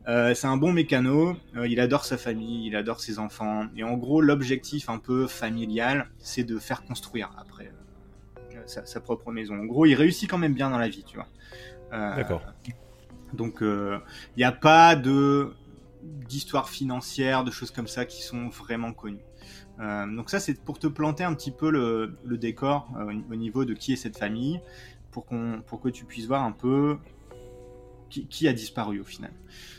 Euh, 0.07 0.33
c'est 0.35 0.47
un 0.47 0.57
bon 0.57 0.73
mécano, 0.73 1.37
euh, 1.55 1.67
il 1.67 1.79
adore 1.79 2.03
sa 2.03 2.17
famille, 2.17 2.67
il 2.67 2.75
adore 2.75 2.99
ses 2.99 3.19
enfants. 3.19 3.67
Et 3.75 3.83
en 3.83 3.95
gros, 3.95 4.21
l'objectif 4.21 4.89
un 4.89 4.99
peu 4.99 5.27
familial, 5.27 6.09
c'est 6.19 6.43
de 6.43 6.59
faire 6.59 6.83
construire 6.83 7.31
après 7.39 7.71
sa, 8.65 9.01
propre 9.01 9.31
maison. 9.31 9.55
En 9.55 9.65
gros, 9.65 9.85
il 9.85 9.95
réussit 9.95 10.29
quand 10.29 10.37
même 10.37 10.53
bien 10.53 10.69
dans 10.69 10.77
la 10.77 10.87
vie, 10.89 11.03
tu 11.03 11.17
vois. 11.17 11.27
D'accord. 11.91 12.41
Donc, 13.33 13.59
il 13.61 13.99
n'y 14.37 14.43
a 14.43 14.51
pas 14.51 14.95
de 14.95 15.53
d'histoire 16.03 16.69
financière, 16.69 17.43
de 17.43 17.51
choses 17.51 17.71
comme 17.71 17.87
ça 17.87 18.05
qui 18.05 18.23
sont 18.23 18.49
vraiment 18.49 18.91
connues. 18.93 19.23
Euh, 19.79 20.05
donc 20.07 20.29
ça, 20.29 20.39
c'est 20.39 20.59
pour 20.61 20.79
te 20.79 20.87
planter 20.87 21.23
un 21.23 21.33
petit 21.33 21.51
peu 21.51 21.71
le, 21.71 22.37
décor 22.37 22.89
euh, 22.97 23.13
au 23.31 23.35
niveau 23.35 23.65
de 23.65 23.73
qui 23.73 23.93
est 23.93 23.97
cette 23.97 24.17
famille, 24.17 24.59
pour, 25.11 25.25
qu'on, 25.25 25.61
pour 25.65 25.81
que 25.81 25.89
tu 25.89 26.05
puisses 26.05 26.27
voir 26.27 26.43
un 26.43 26.51
peu 26.51 26.97
qui, 28.09 28.47
a 28.47 28.53
disparu 28.53 28.99
au 28.99 29.03
final. 29.03 29.31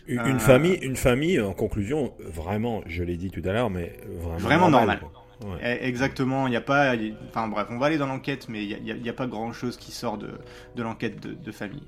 Une, 0.08 0.18
euh, 0.18 0.38
famille, 0.40 0.74
une 0.82 0.96
famille, 0.96 1.40
en 1.40 1.52
conclusion, 1.52 2.14
vraiment, 2.18 2.82
je 2.86 3.04
l'ai 3.04 3.16
dit 3.16 3.30
tout 3.30 3.42
à 3.44 3.52
l'heure, 3.52 3.70
mais 3.70 3.96
vraiment, 4.20 4.38
vraiment 4.38 4.70
normal. 4.70 5.00
Eh, 5.62 5.86
exactement, 5.86 6.48
il 6.48 6.50
n'y 6.50 6.56
a 6.56 6.60
pas. 6.60 6.94
Enfin 7.28 7.46
bref, 7.46 7.68
on 7.70 7.78
va 7.78 7.86
aller 7.86 7.98
dans 7.98 8.06
l'enquête, 8.06 8.48
mais 8.48 8.64
il 8.64 8.82
n'y 8.82 9.08
a, 9.08 9.12
pas 9.12 9.28
grand 9.28 9.52
chose 9.52 9.76
qui 9.76 9.92
sort 9.92 10.18
de, 10.18 10.30
de 10.74 10.82
l'enquête 10.82 11.20
de, 11.20 11.52
famille. 11.52 11.86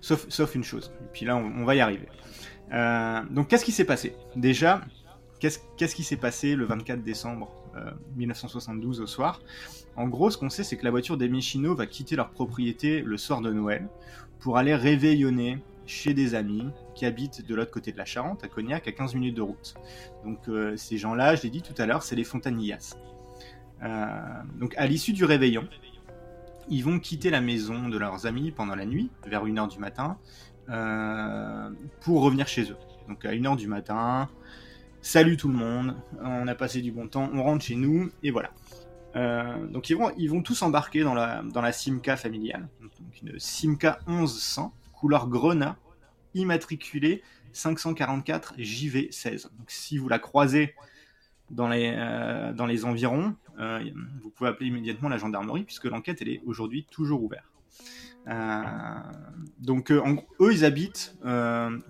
Sauf, 0.00 0.26
sauf 0.30 0.54
une 0.54 0.64
chose. 0.64 0.90
Et 1.02 1.08
puis 1.12 1.26
là, 1.26 1.36
on, 1.36 1.64
va 1.64 1.74
y 1.74 1.80
arriver. 1.80 2.08
donc, 3.30 3.48
qu'est-ce 3.48 3.64
qui 3.64 3.72
s'est 3.72 3.84
passé? 3.84 4.14
Déjà, 4.36 4.80
Qu'est-ce 5.40 5.94
qui 5.94 6.04
s'est 6.04 6.16
passé 6.16 6.56
le 6.56 6.64
24 6.64 7.02
décembre 7.02 7.50
1972 8.16 9.00
euh, 9.00 9.02
au 9.02 9.06
soir? 9.06 9.40
En 9.96 10.08
gros, 10.08 10.30
ce 10.30 10.38
qu'on 10.38 10.50
sait, 10.50 10.64
c'est 10.64 10.76
que 10.76 10.84
la 10.84 10.90
voiture 10.90 11.16
des 11.16 11.28
Michino 11.28 11.74
va 11.74 11.86
quitter 11.86 12.16
leur 12.16 12.30
propriété 12.30 13.02
le 13.02 13.16
soir 13.16 13.40
de 13.40 13.52
Noël 13.52 13.88
pour 14.40 14.58
aller 14.58 14.74
réveillonner 14.74 15.58
chez 15.86 16.14
des 16.14 16.34
amis 16.34 16.66
qui 16.94 17.04
habitent 17.04 17.46
de 17.46 17.54
l'autre 17.54 17.70
côté 17.70 17.92
de 17.92 17.98
la 17.98 18.04
Charente, 18.04 18.42
à 18.42 18.48
Cognac, 18.48 18.88
à 18.88 18.92
15 18.92 19.14
minutes 19.14 19.36
de 19.36 19.42
route. 19.42 19.74
Donc 20.24 20.48
euh, 20.48 20.76
ces 20.76 20.96
gens-là, 20.96 21.34
je 21.34 21.42
l'ai 21.42 21.50
dit 21.50 21.62
tout 21.62 21.74
à 21.78 21.86
l'heure, 21.86 22.02
c'est 22.02 22.16
les 22.16 22.24
Fontanillas. 22.24 22.96
Euh, 23.82 24.06
donc 24.58 24.74
à 24.76 24.86
l'issue 24.86 25.12
du 25.12 25.24
réveillon, 25.24 25.68
ils 26.70 26.82
vont 26.82 26.98
quitter 26.98 27.28
la 27.28 27.42
maison 27.42 27.88
de 27.88 27.98
leurs 27.98 28.24
amis 28.26 28.50
pendant 28.50 28.74
la 28.74 28.86
nuit, 28.86 29.10
vers 29.26 29.44
1h 29.44 29.68
du 29.68 29.78
matin, 29.78 30.16
pour 32.00 32.22
revenir 32.22 32.48
chez 32.48 32.70
eux. 32.70 32.76
Donc 33.08 33.24
à 33.26 33.32
1h 33.32 33.56
du 33.56 33.68
matin, 33.68 34.30
salut 35.04 35.36
tout 35.36 35.48
le 35.48 35.54
monde, 35.54 35.94
on 36.22 36.48
a 36.48 36.54
passé 36.54 36.80
du 36.80 36.90
bon 36.90 37.06
temps, 37.08 37.28
on 37.34 37.42
rentre 37.42 37.62
chez 37.62 37.76
nous, 37.76 38.10
et 38.22 38.30
voilà. 38.30 38.50
Euh, 39.16 39.66
donc 39.66 39.90
ils 39.90 39.96
vont, 40.30 40.42
tous 40.42 40.62
embarquer 40.62 41.02
dans 41.02 41.12
la, 41.12 41.42
dans 41.42 41.60
la 41.60 41.72
Simca 41.72 42.16
familiale, 42.16 42.68
donc 42.80 42.90
une 43.22 43.38
Simca 43.38 44.00
1100, 44.08 44.74
couleur 44.94 45.28
grenat, 45.28 45.76
immatriculée 46.32 47.22
544 47.52 48.56
JV16. 48.56 49.50
Donc 49.56 49.68
si 49.68 49.98
vous 49.98 50.08
la 50.08 50.18
croisez 50.18 50.74
dans 51.50 51.68
les, 51.68 51.94
euh, 51.94 52.54
dans 52.54 52.66
les 52.66 52.86
environs, 52.86 53.36
euh, 53.60 53.84
vous 54.22 54.30
pouvez 54.30 54.48
appeler 54.48 54.70
immédiatement 54.70 55.10
la 55.10 55.18
gendarmerie, 55.18 55.64
puisque 55.64 55.84
l'enquête 55.84 56.22
elle 56.22 56.30
est 56.30 56.40
aujourd'hui 56.46 56.86
toujours 56.90 57.22
ouverte. 57.22 57.44
donc 59.58 59.92
eux, 59.92 60.02
ils 60.50 60.64
habitent 60.64 61.14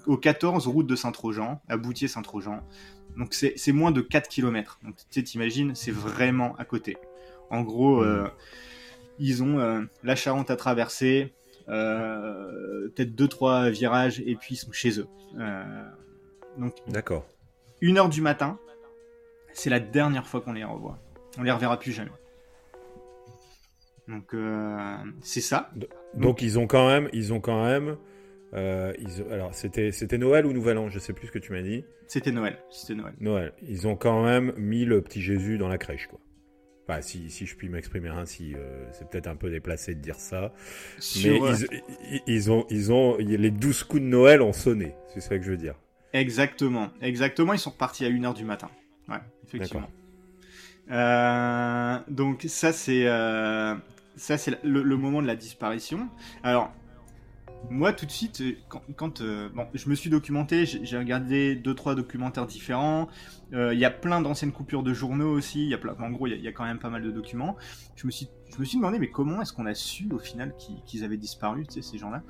au 0.07 0.17
14 0.17 0.67
route 0.67 0.89
de 0.89 0.97
Saint-Trojan, 0.97 1.63
à 1.69 1.77
Boutier-Saint-Trojan. 1.77 2.61
Donc 3.17 3.35
c'est 3.35 3.73
moins 3.73 3.93
de 3.93 4.01
4 4.01 4.29
km. 4.29 4.79
Donc 4.83 4.97
tu 5.11 5.23
t'imagines, 5.23 5.75
c'est 5.75 5.93
vraiment 5.93 6.55
à 6.57 6.65
côté. 6.65 6.97
En 7.51 7.63
gros, 7.63 8.03
mmh. 8.03 8.31
ils 9.19 9.43
ont 9.43 9.87
la 10.03 10.17
Charente 10.17 10.51
à 10.51 10.57
traverser, 10.57 11.33
peut-être 11.67 13.15
2-3 13.15 13.71
virages, 13.71 14.21
et 14.21 14.35
puis 14.35 14.55
ils 14.55 14.59
sont 14.59 14.73
chez 14.73 14.99
eux. 14.99 15.07
donc, 16.59 16.75
D'accord. 16.89 17.27
1h 17.83 18.09
du 18.09 18.23
matin, 18.23 18.59
c'est 19.53 19.71
la 19.71 19.81
dernière 19.81 20.27
fois 20.27 20.41
qu'on 20.41 20.53
les 20.53 20.65
revoit. 20.65 20.99
On 21.39 21.43
les 21.43 21.51
reverra 21.51 21.79
plus 21.79 21.93
jamais. 21.93 22.11
Donc 24.09 24.35
euh, 24.35 24.97
c'est 25.23 25.41
ça. 25.41 25.71
Donc, 26.15 26.43
ils 26.43 26.59
ont 26.59 26.67
quand 26.67 26.87
même, 26.87 27.09
ils 27.13 27.33
ont 27.33 27.41
quand 27.41 27.65
même. 27.65 27.97
Euh, 28.55 28.93
ils, 28.99 29.33
alors 29.33 29.55
c'était 29.55 29.91
c'était 29.91 30.19
Noël 30.19 30.47
ou 30.47 30.53
Nouvel 30.53 30.79
An, 30.79 30.89
je 30.89 30.99
sais 30.99 31.13
plus 31.13 31.27
ce 31.27 31.33
que 31.33 31.39
tu 31.39 31.53
m'as 31.53 31.63
dit. 31.63 31.85
C'était 32.07 32.33
Noël, 32.33 32.59
c'était 32.71 32.95
Noël. 32.95 33.15
Noël. 33.21 33.53
Ils 33.63 33.89
ont 33.89 33.97
quand 33.97 34.23
même 34.25 34.53
mis 34.57 34.85
le 34.85 35.01
petit 35.03 35.23
Jésus 35.23 35.59
dans 35.59 35.69
la 35.69 35.79
crèche, 35.79 36.07
quoi. 36.07 36.21
Enfin, 36.87 37.01
si, 37.01 37.31
si 37.31 37.47
je 37.47 37.57
puis 37.57 37.71
m'exprimer 37.71 38.11
ainsi, 38.11 38.55
euh, 38.55 38.87
c'est 38.93 39.09
peut-être 39.09 39.27
un 39.27 39.37
peu 39.37 39.51
déplacé 39.51 39.95
de 39.95 40.01
dire 40.01 40.17
ça. 40.17 40.53
mais 41.17 41.41
ils, 41.41 42.21
ils, 42.27 42.53
ont, 42.53 42.67
ils 42.69 42.93
ont, 42.93 43.17
les 43.17 43.51
douze 43.51 43.85
coups 43.85 44.03
de 44.03 44.07
Noël 44.07 44.43
ont 44.43 44.53
sonné, 44.53 44.95
c'est 45.13 45.21
ça 45.21 45.39
que 45.39 45.45
je 45.45 45.51
veux 45.51 45.57
dire. 45.57 45.77
Exactement, 46.13 46.91
exactement. 47.01 47.55
Ils 47.55 47.59
sont 47.59 47.71
repartis 47.71 48.05
à 48.05 48.11
1h 48.11 48.35
du 48.35 48.45
matin. 48.45 48.69
Ouais, 49.09 49.19
effectivement. 49.47 49.89
Euh, 50.91 51.99
donc 52.09 52.45
ça 52.47 52.71
c'est 52.71 53.07
euh, 53.07 53.75
ça 54.17 54.37
c'est 54.37 54.63
le, 54.63 54.97
moment 54.97 55.23
de 55.23 55.27
la 55.27 55.37
disparition. 55.37 56.09
Alors 56.43 56.73
moi 57.71 57.93
tout 57.93 58.07
de 58.07 58.11
suite 58.11 58.43
quand, 58.97 59.21
euh, 59.21 59.49
bon 59.55 59.67
je 59.75 59.89
me 59.89 59.95
suis 59.95 60.11
documenté, 60.11 60.67
j'ai 60.67 60.99
regardé 60.99 61.57
deux 61.57 61.75
trois 61.75 61.95
documentaires 61.95 62.47
différents. 62.47 63.09
Il 63.53 63.79
y 63.79 63.85
a 63.85 63.91
plein 63.91 64.21
d'anciennes 64.21 64.51
coupures 64.51 64.83
de 64.83 64.93
journaux 64.93 65.31
aussi. 65.31 65.63
Il 65.63 65.69
y 65.69 65.75
a 65.75 65.79
plein, 65.79 65.95
en 66.01 66.11
gros 66.11 66.27
il 66.27 66.41
y, 66.41 66.49
a 66.49 66.53
quand 66.53 66.65
même 66.65 66.81
pas 66.81 66.91
mal 66.91 67.03
de 67.03 67.11
documents. 67.13 67.57
Je 67.95 68.07
me 68.07 68.11
suis 68.11 68.29
je 68.53 68.59
me 68.59 68.65
suis 68.65 68.79
demandé 68.79 68.99
mais 68.99 69.11
comment 69.11 69.41
est-ce 69.43 69.53
qu'on 69.53 69.67
a 69.67 69.75
su 69.75 70.09
au 70.13 70.19
final 70.19 70.55
qu'ils 70.87 71.05
avaient 71.05 71.17
disparu 71.17 71.65
tu 71.67 71.75
sais, 71.75 71.83
ces 71.83 71.99
gens-là? 71.99 72.23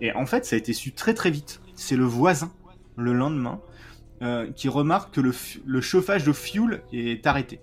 et 0.00 0.12
en 0.12 0.26
fait 0.26 0.44
ça 0.44 0.56
a 0.56 0.58
été 0.58 0.72
su 0.72 0.92
très 0.92 1.14
très 1.14 1.30
vite. 1.30 1.60
C'est 1.74 1.96
le 1.96 2.04
voisin 2.04 2.52
le 2.96 3.12
lendemain 3.12 3.60
euh, 4.20 4.50
qui 4.50 4.68
remarque 4.68 5.14
que 5.14 5.20
le, 5.20 5.80
chauffage 5.80 6.24
de 6.24 6.32
fuel 6.32 6.82
est 6.92 7.24
arrêté. 7.24 7.60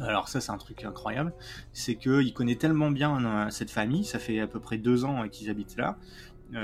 Alors 0.00 0.28
ça 0.28 0.40
c'est 0.40 0.52
un 0.52 0.58
truc 0.58 0.84
incroyable, 0.84 1.32
c'est 1.72 1.96
qu'il 1.96 2.32
connaît 2.34 2.56
tellement 2.56 2.90
bien 2.90 3.24
euh, 3.24 3.50
cette 3.50 3.70
famille, 3.70 4.04
ça 4.04 4.18
fait 4.18 4.40
à 4.40 4.46
peu 4.46 4.60
près 4.60 4.78
deux 4.78 5.04
ans 5.04 5.24
euh, 5.24 5.28
qu'ils 5.28 5.50
habitent 5.50 5.76
là, 5.76 5.96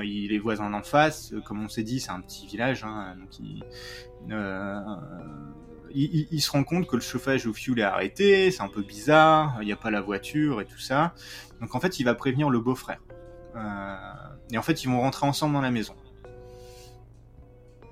il 0.03 0.33
est 0.33 0.39
voisin 0.39 0.71
d'en 0.71 0.83
face, 0.83 1.35
comme 1.45 1.63
on 1.63 1.69
s'est 1.69 1.83
dit 1.83 2.01
c'est 2.01 2.11
un 2.11 2.21
petit 2.21 2.47
village, 2.47 2.85
hein, 2.85 3.17
il, 5.95 6.41
se 6.41 6.51
rend 6.51 6.65
compte 6.65 6.87
que 6.87 6.97
le 6.97 7.03
chauffage 7.03 7.47
au 7.47 7.53
fuel 7.53 7.79
est 7.81 7.83
arrêté, 7.83 8.51
c'est 8.51 8.63
un 8.63 8.69
peu 8.69 8.83
bizarre, 8.83 9.59
il 9.61 9.67
n'y 9.67 9.73
a 9.73 9.77
pas 9.77 9.91
la 9.91 10.01
voiture 10.01 10.61
et 10.61 10.65
tout 10.65 10.79
ça, 10.79 11.15
donc 11.61 11.75
en 11.75 11.81
fait 11.81 11.99
il 12.01 12.05
va 12.05 12.15
prévenir 12.15 12.51
le 12.51 12.61
beau-frère. 12.61 13.01
et 14.51 14.59
en 14.59 14.63
fait 14.63 14.85
ils 14.85 14.89
vont 14.89 15.01
rentrer 15.01 15.27
ensemble 15.27 15.55
dans 15.55 15.63
la 15.63 15.71
maison. 15.71 15.95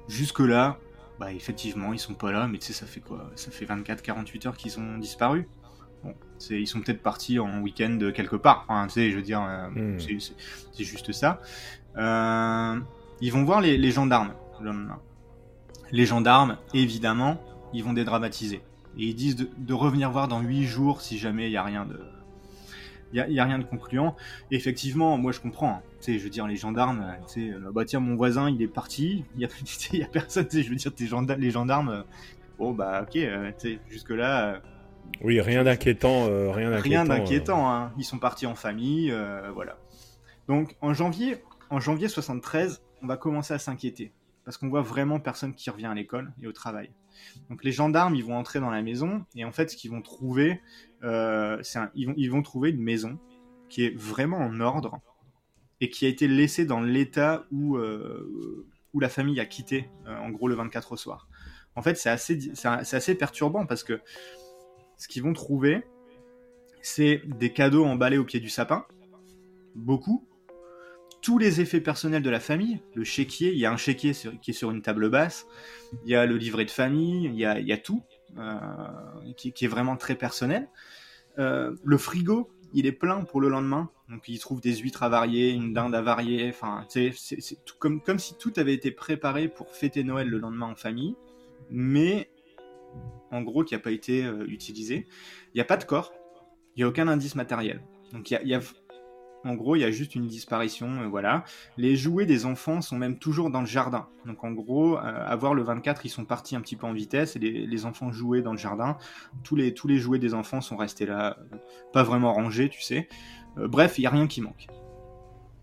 Jusque 0.08 0.40
là, 0.40 0.78
bah 1.18 1.32
effectivement, 1.32 1.92
ils 1.92 1.98
sont 1.98 2.14
pas 2.14 2.32
là, 2.32 2.48
mais 2.48 2.58
tu 2.58 2.66
sais, 2.66 2.72
ça 2.72 2.86
fait 2.86 3.00
quoi? 3.00 3.30
Ça 3.36 3.50
fait 3.50 3.66
24-48 3.66 4.48
heures 4.48 4.56
qu'ils 4.56 4.78
ont 4.78 4.98
disparu. 4.98 5.48
Bon, 6.02 6.14
ils 6.50 6.66
sont 6.66 6.80
peut-être 6.80 7.02
partis 7.02 7.38
en 7.38 7.60
week-end 7.60 7.98
quelque 8.14 8.36
part. 8.36 8.64
Enfin, 8.68 8.86
tu 8.86 8.94
sais, 8.94 9.10
je 9.10 9.16
veux 9.16 9.22
dire, 9.22 9.42
euh, 9.42 9.68
hmm. 9.70 9.98
c'est 10.00 10.84
juste 10.84 11.12
ça. 11.12 11.40
Euh, 11.96 12.80
ils 13.20 13.32
vont 13.32 13.44
voir 13.44 13.60
les, 13.60 13.90
gendarmes 13.90 14.32
le 14.60 14.66
lendemain. 14.66 15.00
Les 15.92 16.06
gendarmes, 16.06 16.58
évidemment, 16.74 17.40
ils 17.72 17.84
vont 17.84 17.92
dédramatiser. 17.92 18.62
Et 18.98 19.06
ils 19.06 19.14
disent 19.14 19.36
de, 19.36 19.74
revenir 19.74 20.10
voir 20.10 20.28
dans 20.28 20.40
8 20.40 20.64
jours 20.64 21.00
si 21.00 21.18
jamais 21.18 21.46
il 21.46 21.50
n'y 21.50 21.56
a 21.56 21.62
rien 21.62 21.86
de, 21.86 22.00
il 23.12 23.26
n'y 23.28 23.40
a, 23.40 23.44
rien 23.44 23.58
de 23.58 23.64
concluant. 23.64 24.16
effectivement, 24.50 25.18
moi 25.18 25.32
je 25.32 25.40
comprends. 25.40 25.76
Hein. 25.76 25.82
Tu 26.00 26.12
sais, 26.12 26.18
je 26.18 26.24
veux 26.24 26.30
dire, 26.30 26.46
les 26.46 26.56
gendarmes, 26.56 27.14
tu 27.26 27.48
sais, 27.48 27.54
euh, 27.54 27.70
bah 27.72 27.84
tiens, 27.84 28.00
mon 28.00 28.16
voisin, 28.16 28.50
il 28.50 28.60
est 28.62 28.68
parti, 28.68 29.24
il 29.34 29.38
n'y 29.38 29.44
a, 29.44 29.48
a, 30.06 30.08
personne, 30.08 30.46
tu 30.46 30.56
sais, 30.58 30.62
je 30.62 30.70
veux 30.70 30.76
dire, 30.76 30.92
les 31.38 31.50
gendarmes, 31.50 31.88
euh, 31.90 32.02
bon 32.58 32.72
bah 32.72 33.02
ok, 33.02 33.16
euh, 33.16 33.50
tu 33.58 33.74
sais, 33.74 33.78
jusque-là... 33.90 34.60
oui, 35.22 35.40
rien 35.40 35.64
d'inquiétant, 35.64 36.24
rien 36.52 36.70
d'inquiétant. 36.70 36.82
Rien 36.82 37.04
d'inquiétant, 37.04 37.70
hein. 37.70 37.92
ils 37.98 38.04
sont 38.04 38.18
partis 38.18 38.46
en 38.46 38.54
famille, 38.54 39.14
voilà. 39.54 39.76
Donc 40.48 40.76
en 40.80 40.94
janvier, 40.94 41.42
en 41.70 41.80
janvier 41.80 42.08
73, 42.08 42.82
on 43.02 43.06
va 43.06 43.16
commencer 43.16 43.54
à 43.54 43.58
s'inquiéter, 43.58 44.12
parce 44.44 44.56
qu'on 44.56 44.68
voit 44.68 44.82
vraiment 44.82 45.20
personne 45.20 45.54
qui 45.54 45.70
revient 45.70 45.86
à 45.86 45.94
l'école 45.94 46.32
et 46.42 46.46
au 46.46 46.52
travail. 46.52 46.90
Donc 47.50 47.64
les 47.64 47.72
gendarmes, 47.72 48.14
ils 48.14 48.24
vont 48.24 48.36
entrer 48.36 48.60
dans 48.60 48.70
la 48.70 48.82
maison 48.82 49.24
et 49.34 49.44
en 49.44 49.52
fait, 49.52 49.70
ce 49.70 49.76
qu'ils 49.76 49.90
vont 49.90 50.02
trouver, 50.02 50.60
euh, 51.04 51.60
ils, 51.94 52.06
vont, 52.06 52.14
ils 52.16 52.30
vont 52.30 52.42
trouver 52.42 52.70
une 52.70 52.82
maison 52.82 53.18
qui 53.68 53.84
est 53.84 53.96
vraiment 53.96 54.38
en 54.38 54.60
ordre 54.60 55.00
et 55.80 55.90
qui 55.90 56.06
a 56.06 56.08
été 56.08 56.28
laissée 56.28 56.64
dans 56.64 56.80
l'état 56.80 57.44
où, 57.50 57.76
euh, 57.76 58.68
où 58.92 59.00
la 59.00 59.08
famille 59.08 59.40
a 59.40 59.46
quitté, 59.46 59.88
euh, 60.06 60.16
en 60.18 60.30
gros, 60.30 60.46
le 60.46 60.54
24 60.54 60.92
au 60.92 60.96
soir. 60.96 61.28
En 61.74 61.82
fait, 61.82 61.96
c'est 61.96 62.10
assez, 62.10 62.38
c'est 62.54 62.68
assez 62.68 63.14
perturbant 63.14 63.66
parce 63.66 63.82
que 63.82 64.00
ce 64.96 65.08
qu'ils 65.08 65.22
vont 65.22 65.32
trouver, 65.32 65.82
c'est 66.82 67.22
des 67.26 67.52
cadeaux 67.52 67.84
emballés 67.84 68.18
au 68.18 68.24
pied 68.24 68.40
du 68.40 68.48
sapin, 68.48 68.84
beaucoup, 69.74 70.26
tous 71.22 71.38
les 71.38 71.60
effets 71.60 71.80
personnels 71.80 72.22
de 72.22 72.30
la 72.30 72.40
famille, 72.40 72.80
le 72.94 73.04
chéquier, 73.04 73.52
il 73.52 73.58
y 73.58 73.64
a 73.64 73.72
un 73.72 73.76
chéquier 73.76 74.12
qui 74.42 74.50
est 74.50 74.54
sur 74.54 74.72
une 74.72 74.82
table 74.82 75.08
basse, 75.08 75.46
il 76.04 76.10
y 76.10 76.16
a 76.16 76.26
le 76.26 76.36
livret 76.36 76.64
de 76.64 76.70
famille, 76.70 77.26
il 77.26 77.36
y 77.36 77.44
a, 77.44 77.78
tout, 77.78 78.02
euh, 78.38 78.58
qui, 79.36 79.52
est 79.64 79.68
vraiment 79.68 79.96
très 79.96 80.16
personnel. 80.16 80.68
Euh, 81.38 81.74
le 81.84 81.96
frigo, 81.96 82.50
il 82.74 82.86
est 82.86 82.92
plein 82.92 83.22
pour 83.22 83.40
le 83.40 83.48
lendemain, 83.48 83.88
donc 84.08 84.28
il 84.28 84.38
trouve 84.40 84.60
des 84.60 84.74
huîtres 84.76 85.04
avariées, 85.04 85.50
une 85.50 85.72
dinde 85.72 85.94
avariée, 85.94 86.48
enfin, 86.48 86.84
c'est 86.88 87.12
comme, 87.78 88.02
comme 88.02 88.18
si 88.18 88.36
tout 88.36 88.52
avait 88.56 88.74
été 88.74 88.90
préparé 88.90 89.48
pour 89.48 89.70
fêter 89.70 90.02
Noël 90.02 90.28
le 90.28 90.38
lendemain 90.38 90.66
en 90.66 90.76
famille, 90.76 91.14
mais 91.70 92.30
en 93.30 93.42
gros 93.42 93.62
qui 93.62 93.74
n'a 93.74 93.80
pas 93.80 93.92
été 93.92 94.24
euh, 94.24 94.44
utilisé. 94.48 95.06
Il 95.54 95.56
n'y 95.56 95.60
a 95.60 95.64
pas 95.64 95.76
de 95.76 95.84
corps, 95.84 96.12
il 96.74 96.80
n'y 96.80 96.84
a 96.84 96.88
aucun 96.88 97.06
indice 97.06 97.36
matériel. 97.36 97.80
Donc 98.12 98.30
il 98.30 98.40
y 98.44 98.54
a, 98.54 98.60
en 99.44 99.54
gros, 99.54 99.76
il 99.76 99.80
y 99.80 99.84
a 99.84 99.90
juste 99.90 100.14
une 100.14 100.26
disparition, 100.26 101.02
euh, 101.02 101.06
voilà. 101.08 101.44
Les 101.76 101.96
jouets 101.96 102.26
des 102.26 102.46
enfants 102.46 102.80
sont 102.80 102.96
même 102.96 103.18
toujours 103.18 103.50
dans 103.50 103.60
le 103.60 103.66
jardin. 103.66 104.08
Donc 104.24 104.44
en 104.44 104.52
gros, 104.52 104.96
euh, 104.96 105.00
à 105.00 105.34
voir 105.36 105.54
le 105.54 105.62
24, 105.62 106.06
ils 106.06 106.10
sont 106.10 106.24
partis 106.24 106.54
un 106.54 106.60
petit 106.60 106.76
peu 106.76 106.86
en 106.86 106.92
vitesse 106.92 107.36
et 107.36 107.38
les, 107.40 107.84
enfants 107.84 108.12
jouaient 108.12 108.42
dans 108.42 108.52
le 108.52 108.58
jardin. 108.58 108.96
Tous 109.42 109.56
les, 109.56 109.98
jouets 109.98 110.18
des 110.18 110.34
enfants 110.34 110.60
sont 110.60 110.76
restés 110.76 111.06
là, 111.06 111.36
euh, 111.52 111.56
pas 111.92 112.04
vraiment 112.04 112.32
rangés, 112.32 112.68
tu 112.68 112.82
sais. 112.82 113.08
bref, 113.56 113.98
il 113.98 114.02
n'y 114.02 114.06
a 114.06 114.10
rien 114.10 114.28
qui 114.28 114.40
manque. 114.40 114.66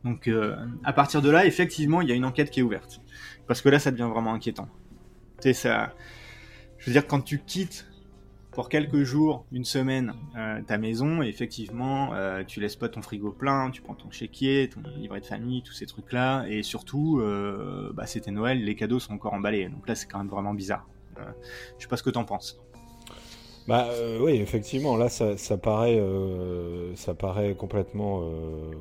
Donc 0.03 0.29
à 0.83 0.93
partir 0.93 1.21
de 1.21 1.29
là, 1.29 1.45
effectivement, 1.45 2.01
il 2.01 2.09
y 2.09 2.11
a 2.11 2.15
une 2.15 2.25
enquête 2.25 2.51
qui 2.51 2.61
est 2.61 2.63
ouverte. 2.63 3.01
Parce 3.47 3.61
que 3.61 3.69
là, 3.69 3.79
ça 3.79 3.91
devient 3.91 4.09
vraiment 4.11 4.33
inquiétant. 4.33 4.69
Tu 5.41 5.43
sais, 5.43 5.53
ça... 5.53 5.93
Je 6.77 6.85
veux 6.85 6.93
dire, 6.93 7.05
quand 7.07 7.19
tu 7.19 7.39
quittes 7.39 7.88
pour 8.51 8.67
quelques 8.67 9.03
jours, 9.03 9.45
une 9.51 9.63
semaine, 9.63 10.13
euh, 10.37 10.61
ta 10.65 10.77
maison, 10.77 11.21
et 11.21 11.27
effectivement, 11.27 12.13
euh, 12.13 12.43
tu 12.43 12.59
laisses 12.59 12.75
pas 12.75 12.89
ton 12.89 13.01
frigo 13.01 13.31
plein, 13.31 13.69
tu 13.69 13.81
prends 13.81 13.93
ton 13.93 14.09
chéquier, 14.09 14.69
ton 14.69 14.81
livret 14.97 15.19
de 15.19 15.25
famille, 15.25 15.61
tous 15.61 15.73
ces 15.73 15.85
trucs-là, 15.85 16.45
et 16.47 16.63
surtout, 16.63 17.19
euh, 17.19 17.91
bah, 17.93 18.05
c'était 18.07 18.31
Noël, 18.31 18.63
les 18.63 18.75
cadeaux 18.75 18.99
sont 18.99 19.13
encore 19.13 19.33
emballés, 19.33 19.69
donc 19.69 19.87
là, 19.87 19.95
c'est 19.95 20.07
quand 20.07 20.17
même 20.17 20.29
vraiment 20.29 20.53
bizarre. 20.53 20.87
je 21.17 21.83
sais 21.83 21.87
pas 21.87 21.97
ce 21.97 22.03
que 22.03 22.09
t'en 22.09 22.25
penses. 22.25 22.59
Bah 23.67 23.87
oui, 24.19 24.37
effectivement, 24.37 24.97
là, 24.97 25.09
ça, 25.09 25.37
ça 25.37 25.55
paraît, 25.57 26.01
ça 26.95 27.13
paraît 27.13 27.53
complètement, 27.53 28.23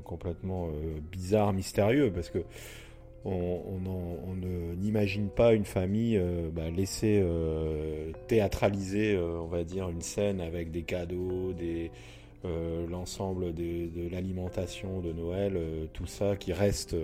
complètement 0.03 0.71
bizarre, 1.13 1.53
mystérieux, 1.53 2.11
parce 2.11 2.31
que 2.31 2.39
on, 3.25 3.79
n'imagine 4.81 5.29
pas 5.29 5.55
une 5.55 5.65
famille 5.65 6.17
euh, 6.17 6.49
bah, 6.53 6.71
laisser 6.75 7.21
euh, 7.23 8.13
théâtraliser, 8.27 9.15
euh, 9.15 9.41
on 9.41 9.47
va 9.47 9.65
dire, 9.65 9.89
une 9.89 10.03
scène 10.03 10.41
avec 10.41 10.71
des 10.71 10.83
cadeaux, 10.83 11.53
des, 11.53 11.91
l'ensemble 12.89 13.53
de, 13.53 14.09
l'alimentation 14.11 15.01
de 15.01 15.13
Noël, 15.13 15.61
tout 15.93 16.07
ça 16.07 16.37
qui 16.37 16.53
reste 16.53 16.97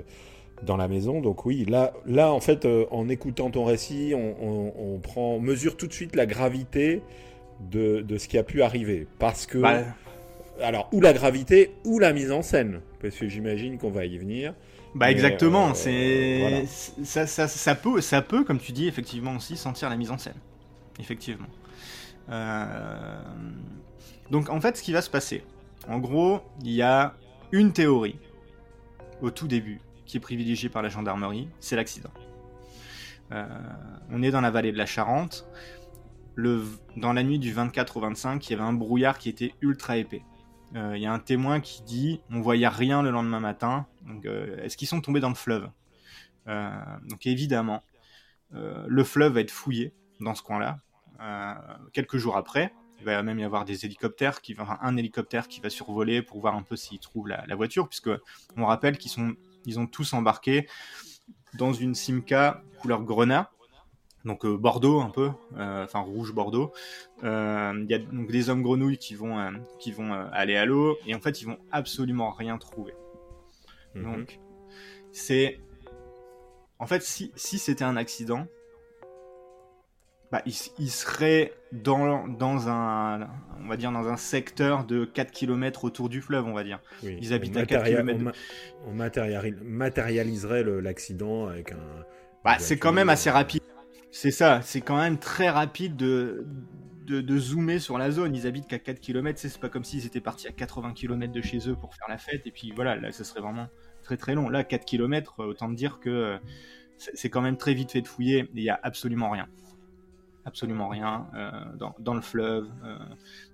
dans 0.62 0.76
la 0.76 0.88
maison. 0.88 1.20
Donc 1.20 1.44
oui, 1.44 1.66
là, 1.68 1.92
là 2.06 2.32
en 2.32 2.40
fait, 2.40 2.66
en 2.90 3.08
écoutant 3.08 3.50
ton 3.50 3.64
récit, 3.64 4.14
on, 4.14 4.98
prend, 5.02 5.38
mesure 5.40 5.76
tout 5.76 5.86
de 5.86 5.92
suite 5.92 6.16
la 6.16 6.24
gravité 6.24 7.02
de, 7.70 8.04
ce 8.16 8.28
qui 8.28 8.38
a 8.38 8.42
pu 8.44 8.62
arriver. 8.62 9.06
Parce 9.18 9.46
que... 9.46 9.58
Bah. 9.58 9.82
Alors, 10.62 10.88
ou 10.92 11.00
la 11.00 11.12
gravité, 11.12 11.72
ou 11.84 11.98
la 11.98 12.12
mise 12.12 12.30
en 12.30 12.40
scène. 12.40 12.80
Parce 13.02 13.16
que 13.16 13.28
j'imagine 13.28 13.76
qu'on 13.76 13.90
va 13.90 14.06
y 14.06 14.16
venir. 14.16 14.54
Bah 14.94 15.10
exactement, 15.10 15.70
euh, 15.70 15.72
c'est 15.74 16.66
ça, 17.04 17.26
ça, 17.26 17.48
ça, 17.48 17.74
peut, 17.74 18.00
ça 18.00 18.22
peut, 18.22 18.44
comme 18.44 18.60
tu 18.60 18.70
dis, 18.70 18.86
effectivement 18.86 19.34
aussi 19.34 19.56
sentir 19.56 19.90
la 19.90 19.96
mise 19.96 20.12
en 20.12 20.18
scène. 20.18 20.36
Effectivement. 21.00 21.48
Euh, 22.28 23.20
donc 24.30 24.50
en 24.50 24.60
fait, 24.60 24.76
ce 24.76 24.82
qui 24.82 24.92
va 24.92 25.02
se 25.02 25.10
passer, 25.10 25.42
en 25.88 25.98
gros, 25.98 26.42
il 26.62 26.70
y 26.70 26.82
a 26.82 27.14
une 27.50 27.72
théorie 27.72 28.18
au 29.20 29.30
tout 29.30 29.48
début 29.48 29.80
qui 30.06 30.16
est 30.18 30.20
privilégiée 30.20 30.68
par 30.68 30.82
la 30.82 30.88
gendarmerie, 30.88 31.48
c'est 31.58 31.76
l'accident. 31.76 32.12
Euh, 33.32 33.46
on 34.12 34.22
est 34.22 34.30
dans 34.30 34.40
la 34.40 34.50
vallée 34.50 34.70
de 34.70 34.78
la 34.78 34.86
Charente. 34.86 35.46
Le, 36.36 36.64
dans 36.96 37.12
la 37.12 37.22
nuit 37.22 37.38
du 37.38 37.52
24 37.52 37.96
au 37.96 38.00
25, 38.00 38.46
il 38.46 38.52
y 38.52 38.54
avait 38.54 38.64
un 38.64 38.72
brouillard 38.72 39.18
qui 39.18 39.28
était 39.28 39.54
ultra 39.60 39.96
épais. 39.96 40.22
Euh, 40.74 40.96
il 40.96 41.02
y 41.02 41.06
a 41.06 41.12
un 41.12 41.18
témoin 41.18 41.60
qui 41.60 41.82
dit 41.82 42.20
on 42.30 42.40
voyait 42.40 42.68
rien 42.68 43.02
le 43.02 43.10
lendemain 43.10 43.40
matin. 43.40 43.86
Euh, 44.24 44.62
est-ce 44.62 44.76
qu'ils 44.76 44.88
sont 44.88 45.00
tombés 45.00 45.20
dans 45.20 45.28
le 45.28 45.34
fleuve? 45.34 45.68
Donc 46.46 47.26
évidemment, 47.26 47.82
le 48.50 49.02
fleuve 49.02 49.32
va 49.32 49.40
être 49.40 49.50
fouillé 49.50 49.94
dans 50.20 50.34
ce 50.34 50.42
coin-là. 50.42 50.78
quelques 51.94 52.18
jours 52.18 52.36
après, 52.36 52.74
il 52.98 53.06
va 53.06 53.22
même 53.22 53.38
y 53.38 53.44
avoir 53.44 53.64
des 53.64 53.86
hélicoptères, 53.86 54.42
qui 54.42 54.52
va, 54.52 54.78
un 54.82 54.96
hélicoptère 54.98 55.48
qui 55.48 55.60
va 55.60 55.70
survoler 55.70 56.20
pour 56.20 56.40
voir 56.40 56.54
un 56.54 56.62
peu 56.62 56.76
s'ils 56.76 56.98
trouvent 56.98 57.28
la, 57.28 57.54
voiture, 57.56 57.88
puisque 57.88 58.10
on 58.58 58.66
rappelle 58.66 58.98
qu'ils 58.98 59.78
ont 59.78 59.86
tous 59.86 60.12
embarqué 60.12 60.68
dans 61.54 61.72
une 61.72 61.94
Simca 61.94 62.62
couleur 62.78 63.02
grenat, 63.02 63.50
donc 64.24 64.44
euh, 64.44 64.56
Bordeaux 64.56 65.00
un 65.00 65.10
peu, 65.10 65.30
euh, 65.56 65.84
enfin 65.84 66.00
rouge 66.00 66.32
Bordeaux. 66.32 66.72
Euh, 67.24 67.72
il 67.84 67.90
y 67.90 67.94
a 67.94 67.98
donc 67.98 68.30
des 68.30 68.48
hommes 68.48 68.62
grenouilles 68.62 68.98
qui 68.98 69.14
vont, 69.14 69.52
qui 69.78 69.92
vont 69.92 70.12
aller 70.32 70.56
à 70.56 70.64
l'eau 70.64 70.96
et 71.06 71.14
en 71.14 71.20
fait 71.20 71.42
ils 71.42 71.46
vont 71.46 71.58
absolument 71.70 72.30
rien 72.30 72.56
trouver. 72.58 72.94
Mhm. 73.94 74.04
Donc 74.04 74.40
c'est 75.12 75.60
en 76.78 76.86
fait 76.86 77.02
si, 77.02 77.32
si 77.36 77.58
c'était 77.58 77.84
un 77.84 77.96
accident, 77.96 78.46
bah, 80.32 80.42
il, 80.46 80.90
serait 80.90 81.52
dans, 81.70 82.26
dans 82.26 82.68
un 82.68 83.28
on 83.62 83.68
va 83.68 83.76
dire 83.76 83.92
dans 83.92 84.08
un 84.08 84.16
secteur 84.16 84.84
de 84.84 85.04
4 85.04 85.30
km 85.30 85.84
autour 85.84 86.08
du 86.08 86.20
fleuve, 86.20 86.46
on 86.46 86.54
va 86.54 86.64
dire. 86.64 86.80
Ils 87.02 87.32
habitent 87.34 87.56
à 87.56 87.66
4 87.66 87.84
km. 87.84 88.32
On, 88.86 88.94
matérialiserait 88.94 90.64
l'accident 90.64 91.46
avec 91.46 91.72
un. 91.72 92.04
Bah, 92.42 92.56
c'est 92.58 92.78
quand 92.78 92.92
même 92.92 93.10
assez 93.10 93.30
rapide. 93.30 93.62
C'est 94.16 94.30
ça, 94.30 94.62
c'est 94.62 94.80
quand 94.80 94.96
même 94.96 95.18
très 95.18 95.50
rapide 95.50 95.96
de, 95.96 96.46
de, 97.04 97.36
zoomer 97.36 97.80
sur 97.80 97.98
la 97.98 98.12
zone. 98.12 98.36
Ils 98.36 98.46
habitent 98.46 98.68
qu'à 98.68 98.78
4 98.78 99.00
km, 99.00 99.40
c'est 99.40 99.58
pas 99.58 99.68
comme 99.68 99.82
s'ils 99.82 100.06
étaient 100.06 100.20
partis 100.20 100.46
à 100.46 100.52
80 100.52 100.92
km 100.92 101.32
de 101.32 101.40
chez 101.42 101.68
eux 101.68 101.74
pour 101.74 101.96
faire 101.96 102.08
la 102.08 102.16
fête. 102.16 102.46
Et 102.46 102.52
puis 102.52 102.72
voilà, 102.76 102.94
là, 102.94 103.10
ça 103.10 103.24
serait 103.24 103.40
vraiment 103.40 103.66
très 104.04 104.16
très 104.16 104.36
long. 104.36 104.48
Là, 104.48 104.62
4 104.62 104.84
km, 104.84 105.44
autant 105.44 105.68
dire 105.68 105.98
que 105.98 106.38
c'est 106.96 107.28
quand 107.28 107.40
même 107.40 107.56
très 107.56 107.74
vite 107.74 107.90
fait 107.90 108.02
de 108.02 108.06
fouiller. 108.06 108.48
Il 108.54 108.62
n'y 108.62 108.70
a 108.70 108.78
absolument 108.84 109.30
rien 109.30 109.48
absolument 110.44 110.88
rien 110.88 111.26
euh, 111.34 111.90
dans, 111.98 112.14
le 112.14 112.20
fleuve, 112.20 112.68
euh, 112.84 112.98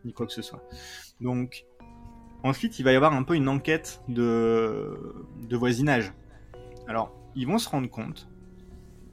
ni 0.04 0.12
quoi 0.12 0.26
que 0.26 0.32
ce 0.32 0.42
soit. 0.42 0.62
Donc, 1.20 1.64
ensuite, 2.42 2.78
il 2.80 2.82
va 2.82 2.92
y 2.92 2.96
avoir 2.96 3.14
un 3.14 3.22
peu 3.22 3.34
une 3.34 3.48
enquête 3.48 4.02
de, 4.08 5.24
de 5.48 5.56
voisinage. 5.56 6.12
Alors, 6.86 7.14
ils 7.36 7.46
vont 7.46 7.58
se 7.58 7.68
rendre 7.68 7.88
compte 7.88 8.29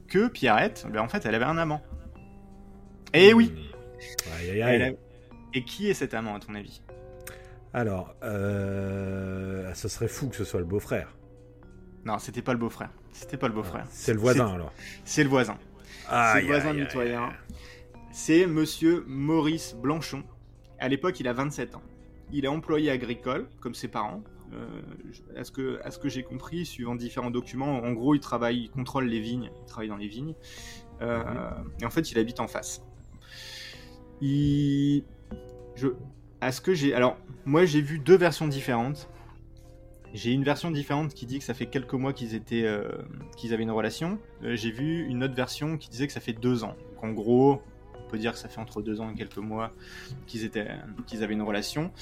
que 0.08 0.28
Pierrette, 0.28 0.86
ben, 0.90 1.00
en 1.00 1.08
fait, 1.08 1.24
elle 1.26 1.34
avait 1.34 1.44
un 1.44 1.58
amant. 1.58 1.82
Eh 3.14 3.32
oui 3.32 3.52
aïe, 4.32 4.96
Et 5.54 5.64
qui 5.64 5.88
est 5.88 5.94
cet 5.94 6.14
amant, 6.14 6.34
à 6.36 6.40
ton 6.40 6.54
avis? 6.54 6.82
Alors, 7.72 8.14
euh... 8.22 9.72
ce 9.74 9.88
serait 9.88 10.08
fou 10.08 10.28
que 10.28 10.36
ce 10.36 10.44
soit 10.44 10.60
le 10.60 10.66
beau-frère. 10.66 11.14
Non, 12.04 12.18
c'était 12.18 12.42
pas 12.42 12.52
le 12.52 12.58
beau-frère. 12.58 12.90
C'était 13.12 13.36
pas 13.36 13.48
le 13.48 13.54
beau-frère. 13.54 13.86
c'est 13.90 14.12
le 14.12 14.20
voisin, 14.20 14.54
alors. 14.54 14.72
C'est 15.04 15.24
le 15.24 15.28
voisin. 15.28 15.58
c'est 16.08 16.40
le 16.40 16.46
voisin 16.46 16.72
mitoyen 16.72 17.30
c'est 18.18 18.46
monsieur 18.46 19.04
Maurice 19.06 19.76
Blanchon. 19.76 20.24
À 20.80 20.88
l'époque, 20.88 21.20
il 21.20 21.28
a 21.28 21.32
27 21.32 21.76
ans. 21.76 21.82
Il 22.32 22.44
est 22.44 22.48
employé 22.48 22.90
agricole, 22.90 23.48
comme 23.60 23.74
ses 23.74 23.86
parents. 23.86 24.24
Euh, 24.52 24.82
à 25.36 25.44
ce 25.44 25.52
que, 25.52 25.80
à 25.84 25.90
ce 25.90 25.98
que 25.98 26.08
j'ai 26.08 26.22
compris, 26.22 26.64
suivant 26.64 26.94
différents 26.94 27.30
documents, 27.30 27.78
en 27.78 27.92
gros, 27.92 28.14
il 28.14 28.20
travaille, 28.20 28.64
il 28.64 28.70
contrôle 28.70 29.06
les 29.06 29.20
vignes, 29.20 29.50
il 29.62 29.66
travaille 29.66 29.88
dans 29.88 29.96
les 29.96 30.08
vignes. 30.08 30.34
Euh, 31.02 31.22
et 31.80 31.84
en 31.84 31.90
fait, 31.90 32.10
il 32.10 32.18
habite 32.18 32.40
en 32.40 32.48
face. 32.48 32.82
À 36.40 36.52
ce 36.52 36.60
que 36.60 36.74
j'ai, 36.74 36.94
alors, 36.94 37.16
moi, 37.44 37.64
j'ai 37.64 37.80
vu 37.80 37.98
deux 37.98 38.16
versions 38.16 38.48
différentes. 38.48 39.08
J'ai 40.14 40.32
une 40.32 40.44
version 40.44 40.70
différente 40.70 41.12
qui 41.12 41.26
dit 41.26 41.38
que 41.38 41.44
ça 41.44 41.52
fait 41.52 41.66
quelques 41.66 41.92
mois 41.92 42.14
qu'ils 42.14 42.34
étaient, 42.34 42.64
euh, 42.64 42.88
qu'ils 43.36 43.52
avaient 43.52 43.64
une 43.64 43.70
relation. 43.70 44.18
j'ai 44.42 44.70
vu 44.70 45.04
une 45.06 45.22
autre 45.22 45.34
version 45.34 45.76
qui 45.76 45.90
disait 45.90 46.06
que 46.06 46.12
ça 46.12 46.20
fait 46.20 46.32
deux 46.32 46.64
ans. 46.64 46.74
Donc, 46.94 47.04
en 47.04 47.10
gros, 47.10 47.62
on 47.94 48.10
peut 48.10 48.18
dire 48.18 48.32
que 48.32 48.38
ça 48.38 48.48
fait 48.48 48.60
entre 48.60 48.80
deux 48.80 49.02
ans 49.02 49.10
et 49.10 49.14
quelques 49.14 49.36
mois 49.36 49.72
qu'ils 50.26 50.44
étaient, 50.44 50.68
qu'ils 51.06 51.22
avaient 51.22 51.34
une 51.34 51.42
relation. 51.42 51.92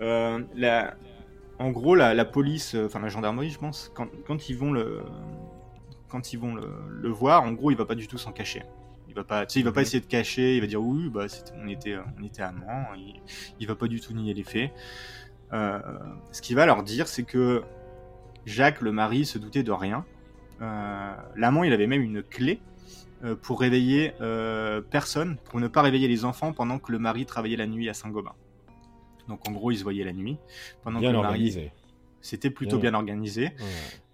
Euh, 0.00 0.44
en 1.58 1.70
gros, 1.70 1.94
la, 1.94 2.24
police, 2.24 2.74
euh, 2.74 2.86
enfin 2.86 3.00
la 3.00 3.08
gendarmerie, 3.08 3.50
je 3.50 3.58
pense, 3.58 3.92
quand, 3.94 4.48
ils 4.48 4.56
vont 4.56 4.72
le, 4.72 5.02
quand 6.08 6.32
ils 6.32 6.38
vont 6.38 6.54
le, 6.54 7.08
voir, 7.08 7.42
en 7.42 7.52
gros, 7.52 7.70
il 7.70 7.76
va 7.76 7.86
pas 7.86 7.94
du 7.94 8.08
tout 8.08 8.18
s'en 8.18 8.32
cacher. 8.32 8.62
Il 9.08 9.14
va 9.14 9.24
pas, 9.24 9.46
il 9.54 9.64
va 9.64 9.72
pas 9.72 9.80
mhm. 9.80 9.82
essayer 9.82 10.00
de 10.00 10.06
cacher. 10.06 10.56
Il 10.56 10.60
va 10.60 10.66
dire 10.66 10.82
oui, 10.82 11.08
bah, 11.08 11.26
on 11.56 11.68
était, 11.68 11.96
on 12.18 12.22
était 12.22 12.42
amants. 12.42 12.86
Il, 12.96 13.20
il 13.58 13.66
va 13.66 13.74
pas 13.74 13.88
du 13.88 14.00
tout 14.00 14.12
nier 14.12 14.34
les 14.34 14.44
faits. 14.44 14.72
Euh, 15.52 15.78
ce 16.32 16.42
qu'il 16.42 16.56
va 16.56 16.66
leur 16.66 16.82
dire, 16.82 17.08
c'est 17.08 17.22
que 17.22 17.62
Jacques, 18.44 18.80
le 18.82 18.92
mari, 18.92 19.24
se 19.24 19.38
doutait 19.38 19.62
de 19.62 19.72
rien. 19.72 20.04
L'amant, 20.60 21.64
il 21.64 21.72
avait 21.72 21.86
même 21.86 22.02
une 22.02 22.22
clé 22.22 22.60
euh, 23.24 23.34
pour 23.34 23.60
réveiller 23.60 24.12
euh, 24.20 24.82
personne, 24.82 25.38
pour 25.44 25.58
ne 25.58 25.68
pas 25.68 25.80
réveiller 25.80 26.06
les 26.06 26.26
enfants 26.26 26.52
pendant 26.52 26.78
que 26.78 26.92
le 26.92 26.98
mari 26.98 27.24
travaillait 27.24 27.56
la 27.56 27.66
nuit 27.66 27.88
à 27.88 27.94
Saint-Gobain. 27.94 28.34
Donc 29.28 29.48
en 29.48 29.52
gros, 29.52 29.70
ils 29.70 29.78
se 29.78 29.82
voyaient 29.82 30.04
la 30.04 30.12
nuit. 30.12 30.38
Pendant 30.82 31.00
bien 31.00 31.12
que 31.12 31.16
organisé. 31.16 31.72
C'était 32.20 32.50
plutôt 32.50 32.78
bien, 32.78 32.94
organisé. 32.94 33.52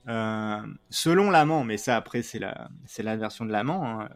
Euh, 0.09 0.61
selon 0.90 1.31
l'amant, 1.31 1.64
mais 1.64 1.77
ça 1.77 1.96
après 1.96 2.22
c'est 2.22 2.40
la, 2.40 2.68
c'est 2.87 3.05
la 3.05 3.16
version 3.16 3.44
de 3.44 3.53
l'amant, 3.53 4.01
hein, 4.01 4.09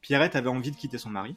Pierrette 0.00 0.36
avait 0.36 0.48
envie 0.48 0.70
de 0.70 0.76
quitter 0.76 0.96
son 0.96 1.10
mari. 1.10 1.36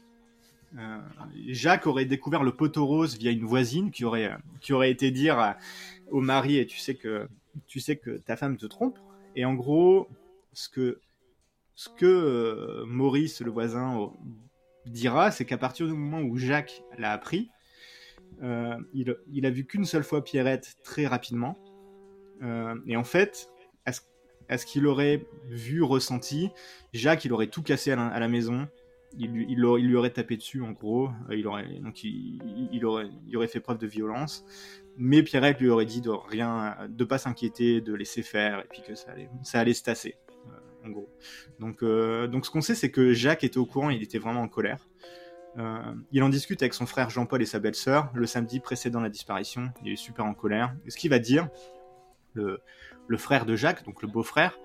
Jacques 1.47 1.87
aurait 1.87 2.05
découvert 2.05 2.43
le 2.43 2.51
poteau 2.55 2.85
rose 2.85 3.17
via 3.17 3.31
une 3.31 3.45
voisine 3.45 3.91
qui 3.91 4.05
aurait, 4.05 4.31
qui 4.61 4.71
aurait 4.73 4.91
été 4.91 5.11
dire 5.11 5.55
au 6.11 6.21
mari 6.21 6.57
et 6.57 6.65
tu 6.65 6.77
sais 6.77 6.95
que 6.95 7.27
tu 7.67 7.79
sais 7.79 7.95
que 7.95 8.17
ta 8.17 8.35
femme 8.35 8.57
te 8.57 8.65
trompe. 8.65 8.99
Et 9.35 9.45
en 9.45 9.53
gros, 9.53 10.07
ce 10.53 10.69
que 10.69 10.99
ce 11.75 11.89
que 11.89 12.05
euh, 12.05 12.85
Maurice, 12.85 13.41
le 13.41 13.51
voisin, 13.51 14.01
euh, 14.01 14.07
dira, 14.85 15.31
c'est 15.31 15.45
qu'à 15.45 15.57
partir 15.57 15.87
du 15.87 15.93
moment 15.93 16.21
où 16.21 16.37
Jacques 16.37 16.83
l'a 16.97 17.11
appris, 17.11 17.49
euh, 18.43 18.75
il, 18.93 19.45
a 19.45 19.49
vu 19.49 19.65
qu'une 19.65 19.85
seule 19.85 20.03
fois 20.03 20.23
Pierrette 20.23 20.75
très 20.83 21.07
rapidement. 21.07 21.57
et 22.85 22.95
en 22.95 23.03
fait, 23.03 23.49
est-ce 24.47 24.65
qu'il 24.65 24.85
aurait 24.85 25.25
vu, 25.49 25.81
ressenti? 25.81 26.51
Jacques, 26.93 27.25
il 27.25 27.33
aurait 27.33 27.47
tout 27.47 27.63
cassé 27.63 27.91
à 27.91 28.19
la, 28.19 28.27
maison. 28.27 28.67
Il, 29.17 29.31
lui 29.31 29.95
aurait 29.95 30.11
tapé 30.11 30.37
dessus, 30.37 30.61
en 30.61 30.71
gros. 30.71 31.09
Il 31.31 31.47
aurait, 31.47 31.79
donc 31.79 32.03
il, 32.03 32.85
aurait, 32.85 33.47
fait 33.47 33.59
preuve 33.59 33.79
de 33.79 33.87
violence. 33.87 34.45
Mais 34.97 35.23
Pierrette 35.23 35.59
lui 35.59 35.69
aurait 35.69 35.85
dit 35.85 36.01
de 36.01 36.11
rien, 36.11 36.77
de 36.87 37.03
pas 37.03 37.17
s'inquiéter, 37.17 37.81
de 37.81 37.93
laisser 37.93 38.21
faire, 38.21 38.59
et 38.59 38.67
puis 38.69 38.81
que 38.87 38.93
ça 38.93 39.11
allait, 39.11 39.29
ça 39.43 39.59
allait 39.59 39.73
se 39.73 39.83
tasser 39.83 40.15
gros. 40.89 41.09
Donc, 41.59 41.83
euh, 41.83 42.27
donc 42.27 42.45
ce 42.45 42.51
qu'on 42.51 42.61
sait, 42.61 42.75
c'est 42.75 42.91
que 42.91 43.13
Jacques 43.13 43.43
était 43.43 43.57
au 43.57 43.65
courant, 43.65 43.89
il 43.89 44.03
était 44.03 44.19
vraiment 44.19 44.41
en 44.41 44.47
colère. 44.47 44.87
Euh, 45.57 45.79
il 46.11 46.21
en 46.23 46.29
discute 46.29 46.61
avec 46.61 46.73
son 46.73 46.85
frère 46.85 47.09
Jean-Paul 47.09 47.41
et 47.41 47.45
sa 47.45 47.59
belle-sœur 47.59 48.09
le 48.13 48.25
samedi 48.25 48.59
précédent 48.59 48.99
la 48.99 49.09
disparition. 49.09 49.71
Il 49.83 49.91
est 49.91 49.95
super 49.95 50.25
en 50.25 50.33
colère. 50.33 50.75
Et 50.85 50.91
ce 50.91 50.97
qu'il 50.97 51.09
va 51.09 51.19
dire, 51.19 51.47
le, 52.33 52.61
le, 53.07 53.17
frère 53.17 53.45
de 53.45 53.55
Jacques, 53.55 53.85
donc 53.85 54.01
le 54.01 54.07
beau-frère, 54.07 54.57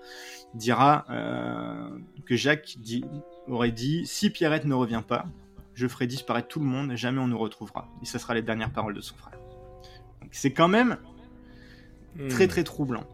dira 0.53 1.05
euh, 1.09 1.97
que 2.25 2.35
Jacques 2.35 2.75
dit, 2.79 3.05
aurait 3.47 3.71
dit 3.71 4.05
Si 4.05 4.29
Pierrette 4.29 4.65
ne 4.65 4.73
revient 4.73 5.03
pas, 5.07 5.25
je 5.73 5.87
ferai 5.87 6.07
disparaître 6.07 6.49
tout 6.49 6.59
le 6.59 6.65
monde, 6.65 6.93
jamais 6.95 7.19
on 7.19 7.27
nous 7.27 7.39
retrouvera. 7.39 7.87
Et 8.01 8.05
ce 8.05 8.17
sera 8.17 8.33
les 8.33 8.41
dernières 8.41 8.71
paroles 8.71 8.93
de 8.93 9.01
son 9.01 9.15
frère. 9.15 9.39
C'est 10.31 10.51
quand 10.51 10.67
même 10.67 10.97
très 12.29 12.45
hmm. 12.45 12.49
très 12.49 12.63
troublant. 12.63 13.05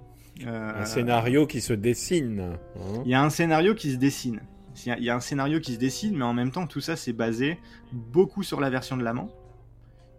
Un 0.46 0.86
scénario 0.86 1.48
qui 1.48 1.62
se 1.62 1.74
dessine. 1.74 2.40
Hein. 2.40 3.02
Il 3.06 3.10
y 3.10 3.16
a 3.16 3.24
un 3.24 3.32
scénario 3.32 3.74
qui 3.74 3.92
se 3.92 3.98
dessine. 3.98 4.42
Il 4.86 5.04
y 5.04 5.10
a 5.10 5.16
un 5.16 5.20
scénario 5.20 5.60
qui 5.60 5.74
se 5.74 5.80
dessine, 5.80 6.16
mais 6.16 6.24
en 6.24 6.34
même 6.34 6.52
temps, 6.52 6.68
tout 6.68 6.82
ça, 6.82 6.96
c'est 6.96 7.14
basé 7.14 7.58
beaucoup 7.92 8.44
sur 8.44 8.60
la 8.60 8.70
version 8.70 8.96
de 8.96 9.04
l'amant 9.04 9.30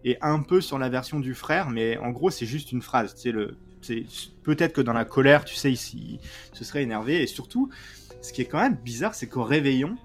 et 0.05 0.17
un 0.21 0.41
peu 0.41 0.61
sur 0.61 0.79
la 0.79 0.89
version 0.89 1.21
du 1.21 1.35
frère, 1.35 1.71
mais 1.71 1.97
en 1.99 2.11
gros, 2.11 2.31
c'est 2.31 2.47
juste 2.47 2.73
une 2.73 2.83
phrase. 2.83 3.15
Peut-être 4.43 4.73
que 4.73 4.81
dans 4.81 4.93
la 4.93 5.05
colère, 5.05 5.45
tu 5.45 5.55
sais, 5.55 5.73
il, 5.73 5.77
se 5.77 6.65
serait 6.65 6.83
énervé. 6.83 7.23
Et 7.23 7.27
surtout, 7.27 7.71
ce 8.23 8.33
qui 8.33 8.43
est 8.43 8.47
quand 8.47 8.61
même 8.61 8.77
bizarre, 8.77 9.15
c'est 9.15 9.29
qu'au 9.29 9.45
réveillon, 9.45 9.97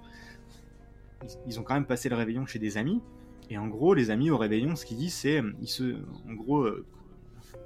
ils 1.48 1.60
ont 1.60 1.63
quand 1.63 1.74
même 1.74 1.86
passé 1.86 2.10
le 2.10 2.16
réveillon 2.16 2.46
chez 2.46 2.60
des 2.60 2.78
amis. 2.78 3.02
Et 3.50 3.58
en 3.58 3.68
gros, 3.68 3.94
les 3.94 4.10
amis 4.10 4.30
au 4.30 4.38
réveillon, 4.38 4.76
ce 4.76 4.86
qu'ils 4.86 4.98
disent, 4.98 5.13
c'est, 5.13 5.42
ils 5.62 5.68
se, 5.68 5.96
en 6.28 6.34
gros, 6.34 6.62
euh, 6.62 6.86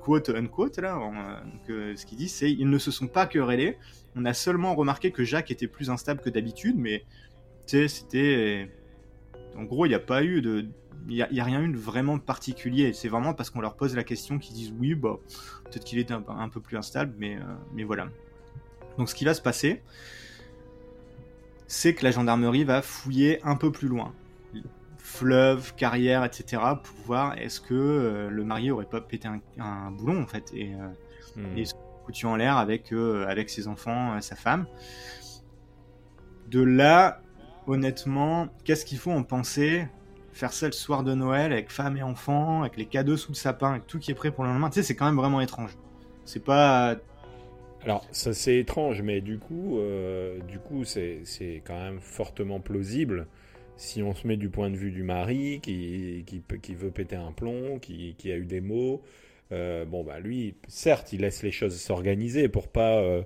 quote 0.02 0.30
unquote 0.30 0.78
là, 0.78 1.00
euh, 1.69 1.95
ce 1.95 2.06
qu'il 2.06 2.17
dit, 2.17 2.30
c'est 2.30 2.52
ils 2.52 2.69
ne 2.69 2.78
se 2.78 2.91
sont 2.91 3.08
pas 3.08 3.26
querellés. 3.26 3.78
On 4.15 4.26
a 4.26 4.34
seulement 4.34 4.76
remarqué 4.76 5.12
que 5.12 5.23
Jacques 5.23 5.52
était 5.52 5.67
plus 5.67 5.89
instable 5.89 6.21
que 6.21 6.30
d'habitude, 6.30 6.76
mais 6.78 7.04
c'était 7.65 8.69
En 9.56 9.63
gros, 9.63 9.86
il 9.86 9.89
n'y 9.89 9.95
a 9.95 10.00
pas 10.00 10.23
eu 10.23 10.41
de, 10.41 10.67
il 11.10 11.28
n'y 11.32 11.39
a, 11.39 11.43
rien 11.43 11.62
eu 11.62 11.69
de 11.69 11.78
vraiment 11.78 12.19
particulier. 12.19 12.93
C'est 12.93 13.10
vraiment 13.10 13.34
parce 13.34 13.50
qu'on 13.50 13.62
leur 13.62 13.76
pose 13.76 13.95
la 13.95 14.04
question 14.04 14.39
qu'ils 14.39 14.56
disent 14.56 14.73
oui, 14.80 14.95
bah, 14.95 15.17
peut-être 15.65 15.84
qu'il 15.84 16.00
est 16.00 16.12
un, 16.12 16.50
peu 16.50 16.60
plus 16.60 16.78
instable, 16.78 17.13
euh, 17.23 17.39
mais 17.73 17.84
voilà. 17.84 18.08
Donc 18.97 19.10
ce 19.10 19.15
qui 19.15 19.26
va 19.26 19.34
se 19.34 19.41
passer, 19.41 19.82
c'est 21.67 21.93
que 21.93 22.04
la 22.04 22.12
gendarmerie 22.12 22.63
va 22.63 22.82
fouiller 22.82 23.41
un 23.43 23.56
peu 23.56 23.71
plus 23.71 23.88
loin. 23.88 24.13
Fleuve, 25.10 25.74
carrière, 25.76 26.26
etc. 26.26 26.62
pour 26.84 26.96
voir 27.06 27.38
est-ce 27.38 27.62
que 27.62 27.74
euh, 27.74 28.30
le 28.30 28.43
marié 28.43 28.72
aurait 28.72 28.86
pas 28.86 29.00
pété 29.00 29.30
un, 29.58 29.91
boulon 29.91 30.22
en 30.22 30.28
fait 30.28 30.52
et, 30.54 30.74
euh, 30.74 31.41
hmm. 31.41 31.65
se 31.65 31.74
foutu 32.06 32.26
en 32.26 32.36
l'air 32.36 32.58
avec, 32.58 32.91
avec 32.91 33.50
ses 33.50 33.67
enfants, 33.67 34.20
sa 34.20 34.36
femme. 34.36 34.67
De 36.50 36.62
là, 36.62 37.22
honnêtement, 37.67 38.48
qu'est-ce 38.63 38.86
qu'il 38.86 38.98
faut 38.98 39.12
en 39.12 39.24
penser? 39.24 39.88
Faire 40.34 40.54
ça 40.54 40.67
le 40.67 40.74
soir 40.74 41.04
de 41.04 41.13
Noël 41.13 41.52
avec 41.52 41.72
femme 41.72 41.98
et 41.98 42.04
enfants, 42.04 42.62
avec 42.62 42.78
les 42.78 42.86
cadeaux 42.86 43.17
sous 43.17 43.32
le 43.32 43.36
sapin, 43.36 43.72
avec 43.72 43.88
tout 43.88 44.00
qui 44.00 44.12
est 44.12 44.15
prêt 44.15 44.32
pour 44.32 44.43
le 44.43 44.52
lendemain, 44.52 44.70
tu 44.70 44.76
sais, 44.76 44.84
c'est 44.84 44.96
quand 44.96 45.06
même 45.06 45.15
vraiment 45.15 45.41
étrange. 45.41 45.78
C'est 46.26 46.43
pas. 46.43 46.98
Alors, 47.84 48.06
ça 48.12 48.34
c'est 48.34 48.58
étrange, 48.58 49.02
mais 49.02 49.22
du 49.22 49.39
coup, 49.39 49.80
euh, 49.80 50.39
du 50.41 50.60
coup, 50.60 50.84
c'est 50.84 51.24
quand 51.65 51.80
même 51.80 52.02
fortement 52.02 52.60
plausible 52.60 53.28
si 53.78 54.02
on 54.04 54.13
se 54.13 54.28
met 54.28 54.38
du 54.38 54.50
point 54.50 54.70
de 54.70 54.76
vue 54.76 54.92
du 54.92 55.04
mari 55.04 55.60
qui, 55.62 56.24
qui, 56.26 56.42
qui 56.62 56.76
veut 56.76 56.92
péter 56.92 57.16
un 57.16 57.32
plomb, 57.32 57.80
qui, 57.80 58.16
qui 58.18 58.32
a 58.32 58.36
eu 58.36 58.46
des 58.46 58.62
mots. 58.62 59.02
Euh, 59.52 59.86
bon, 59.86 60.04
bah 60.04 60.20
lui, 60.20 60.56
certes, 60.68 61.13
il 61.13 61.22
laisse 61.22 61.44
les 61.44 61.52
choses 61.52 61.80
s'organiser 61.80 62.50
pour 62.50 62.68
pas. 62.68 62.98
Euh, 62.98 63.24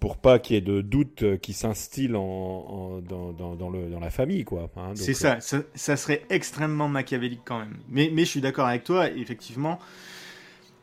pour 0.00 0.16
pas 0.16 0.38
qu'il 0.38 0.54
y 0.54 0.58
ait 0.58 0.62
de 0.62 0.80
doutes 0.80 1.24
euh, 1.24 1.36
qui 1.36 1.52
s'instillent 1.52 2.14
en, 2.14 3.00
dans, 3.00 3.32
dans, 3.32 3.68
le, 3.68 3.90
dans, 3.90 3.98
la 3.98 4.10
famille, 4.10 4.44
quoi. 4.44 4.70
Hein, 4.76 4.92
c'est 4.94 5.12
ça, 5.12 5.38
ça, 5.40 5.96
serait 5.96 6.22
extrêmement 6.30 6.86
machiavélique 6.86 7.40
quand 7.44 7.58
même. 7.58 7.76
Mais, 7.88 8.08
mais 8.12 8.24
je 8.24 8.30
suis 8.30 8.40
d'accord 8.40 8.66
avec 8.66 8.84
toi, 8.84 9.10
effectivement, 9.10 9.80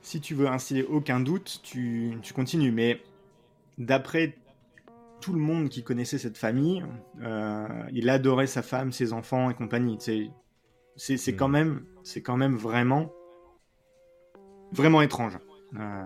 si 0.01 0.19
tu 0.19 0.35
veux 0.35 0.47
instiller 0.47 0.83
aucun 0.83 1.21
doute, 1.21 1.61
tu, 1.63 2.17
tu 2.23 2.33
continues. 2.33 2.73
Mais 2.73 2.99
d'après 3.77 4.35
tout 5.25 5.33
le 5.33 5.39
monde 5.39 5.69
qui 5.69 5.81
connaissait 5.83 6.19
cette 6.19 6.37
famille, 6.37 6.85
euh, 7.23 7.67
il 7.91 8.11
adorait 8.11 8.45
sa 8.45 8.61
femme, 8.61 8.91
ses 8.91 9.11
enfants 9.11 9.49
et 9.49 9.55
compagnie. 9.55 9.97
C'est, 9.99 10.29
c'est, 11.17 11.35
quand 11.35 11.47
hmm. 11.47 11.51
même, 11.51 11.85
c'est 12.03 12.21
quand 12.21 12.37
même 12.37 12.55
vraiment, 12.55 13.11
vraiment 14.71 15.01
étrange. 15.01 15.39
Euh, 15.79 16.03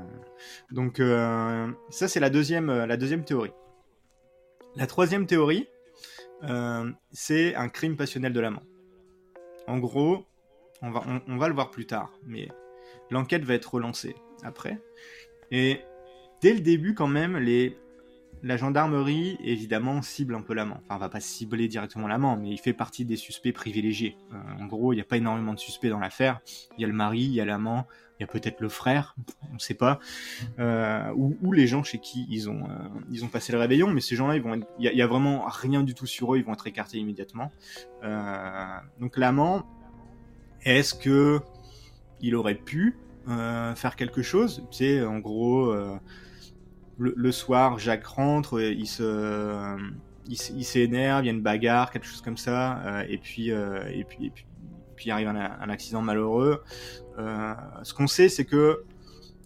donc 0.72 1.02
euh, 1.02 1.70
ça 1.90 2.08
c'est 2.08 2.22
la 2.22 2.30
deuxième, 2.30 2.68
la 2.72 2.96
deuxième 2.96 3.26
théorie. 3.26 3.52
La 4.78 4.88
troisième 4.88 5.26
théorie, 5.26 5.68
c'est 7.12 7.56
un 7.56 7.68
crime 7.68 7.98
passionnel 7.98 8.32
de 8.32 8.40
l'amant. 8.40 8.64
En 9.68 9.80
gros, 9.80 10.26
on 10.82 10.92
va, 10.92 11.04
on, 11.28 11.36
va 11.36 11.50
le 11.50 11.54
voir 11.54 11.72
plus 11.72 11.86
tard, 11.86 12.14
mais 12.26 12.48
l'enquête 13.12 13.44
va 13.44 13.56
être 13.56 13.74
relancée 13.74 14.16
après. 14.44 14.82
Et 15.52 15.82
dès 16.40 16.54
le 16.54 16.62
début, 16.62 16.94
quand 16.94 17.08
même, 17.08 17.36
les, 17.36 17.78
la 18.44 18.58
gendarmerie, 18.58 19.38
évidemment, 19.44 20.02
cible 20.02 20.36
un 20.36 20.42
peu 20.42 20.54
l'amant. 20.54 20.82
Enfin, 20.86 20.98
va 20.98 21.10
pas 21.10 21.20
cibler 21.20 21.68
directement 21.68 22.08
l'amant, 22.08 22.38
mais 22.38 22.50
il 22.50 22.58
fait 22.58 22.74
partie 22.74 23.06
des 23.06 23.16
suspects 23.16 23.54
privilégiés. 23.54 24.18
en 24.60 24.66
gros, 24.66 24.94
il 24.94 24.98
n'y 24.98 25.02
a 25.02 25.06
pas 25.06 25.18
énormément 25.18 25.54
de 25.54 25.60
suspects 25.60 25.90
dans 25.90 26.00
l'affaire. 26.00 26.40
Il 26.78 26.82
y 26.82 26.86
a 26.86 26.88
le 26.88 26.94
mari, 26.94 27.22
il 27.22 27.34
y 27.34 27.42
a 27.42 27.46
l'amant, 27.46 27.88
il 28.20 28.24
y 28.24 28.26
a 28.26 28.28
peut-être 28.28 28.60
le 28.60 28.68
frère, 28.68 29.16
on 29.50 29.54
ne 29.54 29.60
sait 29.60 29.74
pas, 29.74 30.00
euh, 30.60 31.10
ou, 31.16 31.54
les 31.54 31.68
gens 31.68 31.84
chez 31.84 32.00
qui 32.00 32.28
ils 32.30 32.50
ont, 32.50 32.66
euh, 32.66 32.90
ils 33.12 33.24
ont 33.24 33.30
passé 33.30 33.54
le 33.54 33.60
réveillon, 33.60 33.88
mais 33.88 34.02
ces 34.02 34.18
gens-là, 34.18 34.36
il 34.36 34.66
y, 34.80 35.02
a 35.02 35.08
vraiment 35.08 35.46
rien 35.48 35.84
du 35.84 35.94
tout 35.94 36.06
sur 36.06 36.34
eux, 36.34 36.38
ils 36.38 36.44
vont 36.44 36.54
être 36.54 36.68
écartés 36.68 36.98
immédiatement. 36.98 37.52
Euh, 38.04 38.66
donc 39.00 39.16
l'amant, 39.16 39.66
est-ce 40.64 40.94
que 40.94 41.40
il 42.20 42.36
aurait 42.36 42.56
pu 42.56 42.98
faire 43.76 43.96
quelque 43.96 44.22
chose? 44.22 44.68
C'est 44.72 45.02
en 45.04 45.20
gros, 45.20 45.74
le, 47.00 47.32
soir, 47.32 47.80
Jacques 47.80 48.06
rentre, 48.06 48.62
il 48.62 48.88
se 48.88 49.78
il, 50.28 50.64
s'énerve, 50.64 51.24
il 51.24 51.28
y 51.28 51.30
a 51.30 51.34
une 51.34 51.42
bagarre, 51.42 51.90
quelque 51.90 52.06
chose 52.06 52.22
comme 52.22 52.38
ça, 52.38 53.04
et 53.08 53.18
puis, 53.18 53.50
et 53.50 54.06
puis, 54.08 54.28
et 54.28 54.30
puis, 54.30 54.46
puis 55.00 55.12
arrive 55.12 55.30
un, 55.30 55.70
accident 55.70 56.02
malheureux. 56.02 56.62
Euh, 57.18 57.54
ce 57.84 57.94
qu'on 57.94 58.08
sait, 58.08 58.28
c'est 58.28 58.44
que 58.44 58.84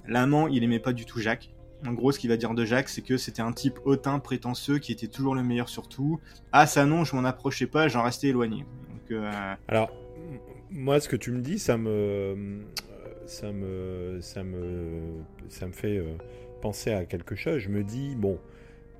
l'amant, 0.08 0.48
il 0.48 0.63
aimait 0.63 0.80
pas 0.80 0.94
du 0.94 1.06
tout 1.06 1.20
Jacques. 1.20 1.54
En 1.86 1.94
gros, 1.94 2.12
ce 2.12 2.18
qu'il 2.18 2.32
va 2.32 2.38
dire 2.38 2.56
de 2.56 2.66
Jacques, 2.66 2.89
c'est 2.89 3.04
que 3.04 3.18
c'était 3.18 3.44
un 3.44 3.52
type 3.52 3.80
hautain, 3.86 4.18
prétentieux, 4.18 4.80
qui 4.80 4.92
était 4.92 5.08
toujours 5.08 5.36
le 5.36 5.44
meilleur 5.44 5.70
sur 5.70 5.88
tout. 5.88 6.20
Ah, 6.52 6.66
ça 6.66 6.88
non, 6.88 7.04
je 7.04 7.16
m'en 7.16 7.24
approchais 7.24 7.68
pas, 7.68 7.88
j'en 7.88 8.02
restais 8.02 8.30
éloigné. 8.30 8.66
Euh, 9.12 9.54
Alors, 9.68 9.92
moi, 10.72 11.00
ce 11.00 11.08
que 11.08 11.16
tu 11.16 11.32
me 11.32 11.42
dis, 11.42 11.60
ça 11.60 11.78
me, 11.78 12.63
ça 13.28 13.52
fait 15.72 15.98
euh, 16.00 16.16
à 16.65 17.06
quelque 17.06 17.36
chose. 17.36 17.60
Je 17.60 17.69
me 17.69 17.84
dis, 17.84 18.15
bon, 18.15 18.39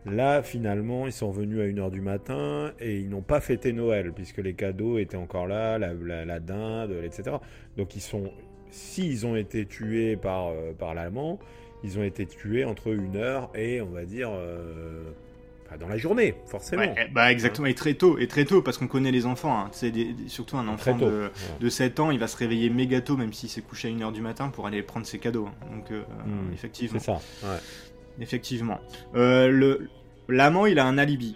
Là, 0.06 0.43
finalement, 0.43 1.06
ils 1.08 1.13
sont 1.13 1.32
venus 1.32 1.62
à 1.62 1.63
1h 1.63 1.89
du 1.89 2.02
matin 2.02 2.73
et 2.80 2.99
ils 2.99 3.10
n'ont 3.10 3.21
pas 3.21 3.39
fêté 3.39 3.71
Noël 3.71 4.12
puisque 4.12 4.39
les 4.39 4.54
cadeaux 4.54 4.97
étaient 4.97 5.17
encore 5.17 5.47
là, 5.47 5.78
la, 5.78 6.39
dinde, 6.39 6.91
etc. 7.04 7.38
Donc, 7.78 7.95
ils 7.95 8.02
sont, 8.02 8.32
s'ils 8.69 9.26
ont 9.26 9.38
été 9.38 9.65
tués 9.65 10.17
par, 10.17 10.47
euh, 10.47 10.73
par 10.78 10.93
l'allemand, 10.93 11.39
ils 11.86 11.97
ont 11.99 12.04
été 12.04 12.26
tués 12.26 12.65
entre 12.65 12.88
une 12.88 13.15
heure 13.15 13.49
et, 13.56 13.80
on 13.82 13.91
va 13.91 14.04
dire, 14.04 14.30
euh, 14.34 15.04
dans 15.77 15.88
la 15.88 15.97
journée, 15.97 16.36
forcément. 16.45 16.83
Eh, 16.83 17.07
bah 17.12 17.31
exactement, 17.31 17.67
et 17.67 17.73
très 17.73 17.93
tôt, 17.93 18.17
et 18.17 18.27
très 18.27 18.45
tôt, 18.45 18.62
parce 18.62 18.77
qu'on 18.77 18.88
connaît 18.88 19.12
les 19.12 19.25
enfants. 19.25 19.57
Hein. 19.57 19.69
C'est 19.71 19.93
surtout 20.27 20.57
un 20.57 20.67
enfant 20.67 20.97
de, 20.97 21.31
de, 21.59 21.69
7 21.69 21.99
ans, 21.99 22.12
il 22.12 22.19
va 22.19 22.27
se 22.27 22.38
réveiller 22.38 22.69
méga 22.69 23.01
tôt, 23.01 23.17
même 23.17 23.33
s'il 23.33 23.49
s'est 23.49 23.62
couché 23.62 23.89
à 23.89 23.91
1h 23.91 24.12
du 24.12 24.21
matin, 24.21 24.49
pour 24.49 24.67
aller 24.67 24.81
prendre 24.81 25.05
ses 25.05 25.19
cadeaux. 25.19 25.47
Hein. 25.47 25.75
Donc, 25.75 25.91
euh, 25.91 26.01
hmm. 26.25 26.53
effectivement. 26.53 26.99
C'est 26.99 27.05
ça, 27.05 27.59
Effectivement. 28.19 28.79
le 29.13 29.89
L'amant, 30.29 30.65
il 30.67 30.79
a 30.79 30.86
un 30.86 30.97
alibi 30.97 31.36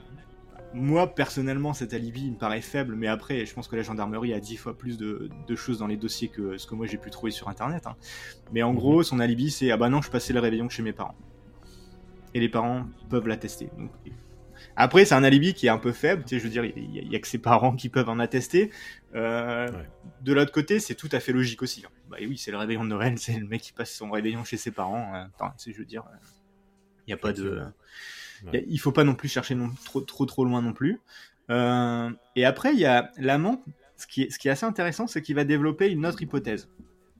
moi, 0.73 1.07
personnellement, 1.07 1.73
cet 1.73 1.93
alibi 1.93 2.29
me 2.29 2.35
paraît 2.35 2.61
faible, 2.61 2.95
mais 2.95 3.07
après, 3.07 3.45
je 3.45 3.53
pense 3.53 3.67
que 3.67 3.75
la 3.75 3.81
gendarmerie 3.81 4.33
a 4.33 4.39
dix 4.39 4.57
fois 4.57 4.77
plus 4.77 4.97
de, 4.97 5.29
choses 5.55 5.79
dans 5.79 5.87
les 5.87 5.97
dossiers 5.97 6.27
que 6.27 6.57
ce 6.57 6.67
que 6.67 6.75
moi 6.75 6.85
j'ai 6.85 6.97
pu 6.97 7.09
trouver 7.09 7.31
sur 7.31 7.49
internet. 7.49 7.87
Hein. 7.87 7.95
Mais 8.51 8.63
en 8.63 8.71
mhm. 8.71 8.77
gros, 8.77 9.03
son 9.03 9.19
alibi, 9.19 9.49
c'est 9.49 9.71
Ah 9.71 9.77
bah 9.77 9.89
non, 9.89 10.01
je 10.01 10.11
passais 10.11 10.33
le 10.33 10.39
réveillon 10.39 10.69
chez 10.69 10.83
mes 10.83 10.93
parents. 10.93 11.15
Et 12.33 12.39
les 12.39 12.49
parents 12.49 12.85
peuvent 13.09 13.27
l'attester. 13.27 13.69
Après, 14.75 15.05
c'est 15.05 15.15
un 15.15 15.23
alibi 15.23 15.53
qui 15.55 15.65
est 15.65 15.69
un 15.69 15.79
peu 15.79 15.91
faible, 15.91 16.23
tu 16.23 16.29
sais, 16.29 16.39
je 16.39 16.43
veux 16.43 16.51
dire, 16.51 16.63
il 16.63 17.09
n'y 17.09 17.15
a, 17.15 17.19
que 17.19 17.27
ses 17.27 17.39
parents 17.39 17.75
qui 17.75 17.89
peuvent 17.89 18.09
en 18.09 18.19
attester. 18.19 18.71
Euh, 19.15 19.67
de 20.21 20.33
l'autre 20.33 20.51
côté, 20.51 20.79
c'est 20.79 20.93
tout 20.93 21.09
à 21.11 21.19
fait 21.19 21.31
logique 21.31 21.63
aussi. 21.63 21.83
Hein. 21.85 21.89
Bah 22.09 22.17
oui, 22.19 22.37
c'est 22.37 22.51
le 22.51 22.57
réveillon 22.57 22.83
de 22.83 22.89
Noël, 22.89 23.13
c'est 23.17 23.37
le 23.39 23.47
mec 23.47 23.61
qui 23.61 23.73
passe 23.73 23.91
son 23.91 24.11
réveillon 24.11 24.43
chez 24.43 24.57
ses 24.57 24.71
parents. 24.71 25.11
Hein. 25.13 25.31
Enfin, 25.35 25.53
je 25.65 25.71
veux 25.71 25.85
dire, 25.85 26.03
il 27.05 27.09
n'y 27.09 27.13
a 27.13 27.17
pas 27.17 27.33
de. 27.33 27.63
Il 28.53 28.79
faut 28.79 28.91
pas 28.91 29.03
non 29.03 29.15
plus 29.15 29.29
chercher 29.29 29.55
non, 29.55 29.71
trop, 29.83 30.01
trop, 30.01 30.27
trop 30.27 30.45
loin 30.45 30.61
non 30.61 30.73
plus. 30.73 30.99
Euh, 31.49 32.11
et 32.35 32.45
après, 32.45 32.73
il 32.73 32.79
y 32.79 32.85
a 32.85 33.11
l'amant. 33.17 33.63
Ce 33.95 34.05
qui, 34.05 34.23
est, 34.23 34.29
ce 34.29 34.37
qui 34.37 34.47
est 34.47 34.51
assez 34.51 34.65
intéressant, 34.65 35.07
c'est 35.07 35.23
qu'il 35.23 35.33
va 35.33 35.43
développer 35.43 35.89
une 35.89 36.05
autre 36.05 36.21
hypothèse. 36.21 36.69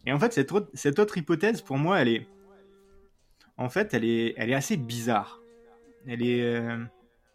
Et 0.06 0.14
en 0.14 0.20
fait, 0.20 0.32
cette 0.32 0.52
autre, 0.52 0.70
cette 0.76 1.00
autre 1.00 1.18
hypothèse, 1.18 1.64
pour 1.64 1.80
moi, 1.80 2.00
elle 2.00 2.10
est. 2.10 2.28
En 3.58 3.70
fait, 3.70 3.96
elle 3.96 4.06
est, 4.06 4.36
elle 4.38 4.52
est 4.52 4.56
assez 4.56 4.78
bizarre. 4.78 5.42
Elle 6.06 6.22
est. 6.22 6.68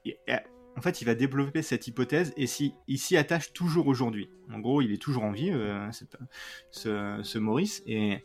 Euh, 0.07 0.37
en 0.77 0.81
fait, 0.81 1.03
il 1.03 1.05
va 1.05 1.15
développer 1.15 1.63
cette 1.63 1.87
hypothèse 1.87 2.33
et 2.37 2.47
si, 2.47 2.75
s'y 2.97 3.17
attache 3.17 3.53
toujours 3.53 3.87
aujourd'hui. 3.87 4.31
En 4.53 4.59
gros, 4.59 4.81
il 4.81 4.93
est 4.93 5.01
toujours 5.01 5.25
en 5.25 5.33
vie, 5.33 5.51
euh, 5.51 5.91
ce, 6.71 7.21
ce, 7.23 7.39
Maurice. 7.39 7.83
Et 7.87 8.25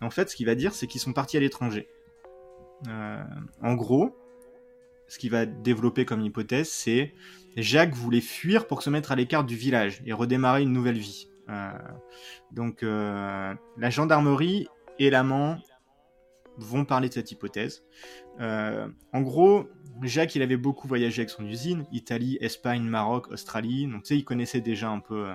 en 0.00 0.10
fait, 0.10 0.30
ce 0.30 0.36
qu'il 0.36 0.46
va 0.46 0.54
dire, 0.54 0.74
c'est 0.74 0.86
qu'ils 0.86 1.00
sont 1.00 1.12
partis 1.12 1.36
à 1.36 1.40
l'étranger. 1.40 1.88
en 2.88 3.74
gros, 3.74 4.16
ce 5.08 5.18
qu'il 5.18 5.30
va 5.30 5.46
développer 5.46 6.04
comme 6.04 6.20
hypothèse, 6.20 6.68
c'est 6.68 7.14
Jacques 7.56 7.94
voulait 7.94 8.20
fuir 8.20 8.66
pour 8.66 8.82
se 8.82 8.90
mettre 8.90 9.12
à 9.12 9.16
l'écart 9.16 9.44
du 9.44 9.56
village 9.56 10.02
et 10.04 10.12
redémarrer 10.12 10.62
une 10.62 10.72
nouvelle 10.72 10.98
vie. 10.98 11.28
Euh, 11.48 11.70
donc 12.50 12.82
euh, 12.82 13.54
la 13.76 13.90
gendarmerie 13.90 14.68
et 14.98 15.10
l'amant 15.10 15.58
vont 16.58 16.84
parler 16.84 17.08
de 17.08 17.14
cette 17.14 17.30
hypothèse. 17.30 17.84
Euh, 18.40 18.88
en 19.12 19.20
gros, 19.22 19.66
Jacques, 20.02 20.34
il 20.34 20.42
avait 20.42 20.56
beaucoup 20.56 20.88
voyagé 20.88 21.22
avec 21.22 21.30
son 21.30 21.44
usine, 21.46 21.84
Italie, 21.92 22.38
Espagne, 22.40 22.82
Maroc, 22.82 23.28
Australie. 23.30 23.86
Donc 23.86 24.02
tu 24.02 24.08
sais, 24.08 24.18
il 24.18 24.24
connaissait 24.24 24.60
déjà 24.60 24.90
un 24.90 25.00
peu, 25.00 25.28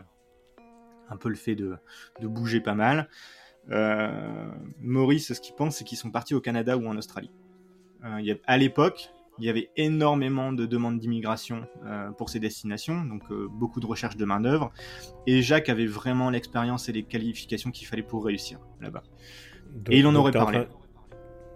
un 1.09 1.17
peu 1.17 1.29
le 1.29 1.35
fait 1.35 1.55
de, 1.55 1.75
de 2.19 2.27
bouger 2.27 2.61
pas 2.61 2.75
mal. 2.75 3.09
Maurice, 4.79 5.33
ce 5.33 5.41
qu'il 5.41 5.55
pense, 5.55 5.77
c'est 5.77 5.83
qu'ils 5.83 5.97
sont 5.97 6.11
partis 6.11 6.35
au 6.35 6.41
Canada 6.41 6.77
ou 6.77 6.87
en 6.87 6.97
Australie. 6.97 7.31
Il 8.19 8.25
y 8.25 8.31
a, 8.31 8.35
à 8.47 8.57
l'époque, 8.57 9.11
il 9.41 9.45
y 9.45 9.49
avait 9.49 9.71
énormément 9.75 10.53
de 10.53 10.65
demandes 10.65 10.99
d'immigration 10.99 11.65
euh, 11.85 12.11
pour 12.11 12.29
ces 12.29 12.39
destinations, 12.39 13.03
donc 13.03 13.23
euh, 13.31 13.47
beaucoup 13.49 13.79
de 13.79 13.87
recherche 13.87 14.15
de 14.15 14.25
main-d'œuvre. 14.25 14.71
Et 15.25 15.41
Jacques 15.41 15.69
avait 15.69 15.87
vraiment 15.87 16.29
l'expérience 16.29 16.89
et 16.89 16.91
les 16.91 17.03
qualifications 17.03 17.71
qu'il 17.71 17.87
fallait 17.87 18.03
pour 18.03 18.23
réussir 18.23 18.59
là-bas. 18.81 19.03
Et 19.89 19.99
il 19.99 20.07
en 20.07 20.13
aurait 20.15 20.31
parlé. 20.31 20.67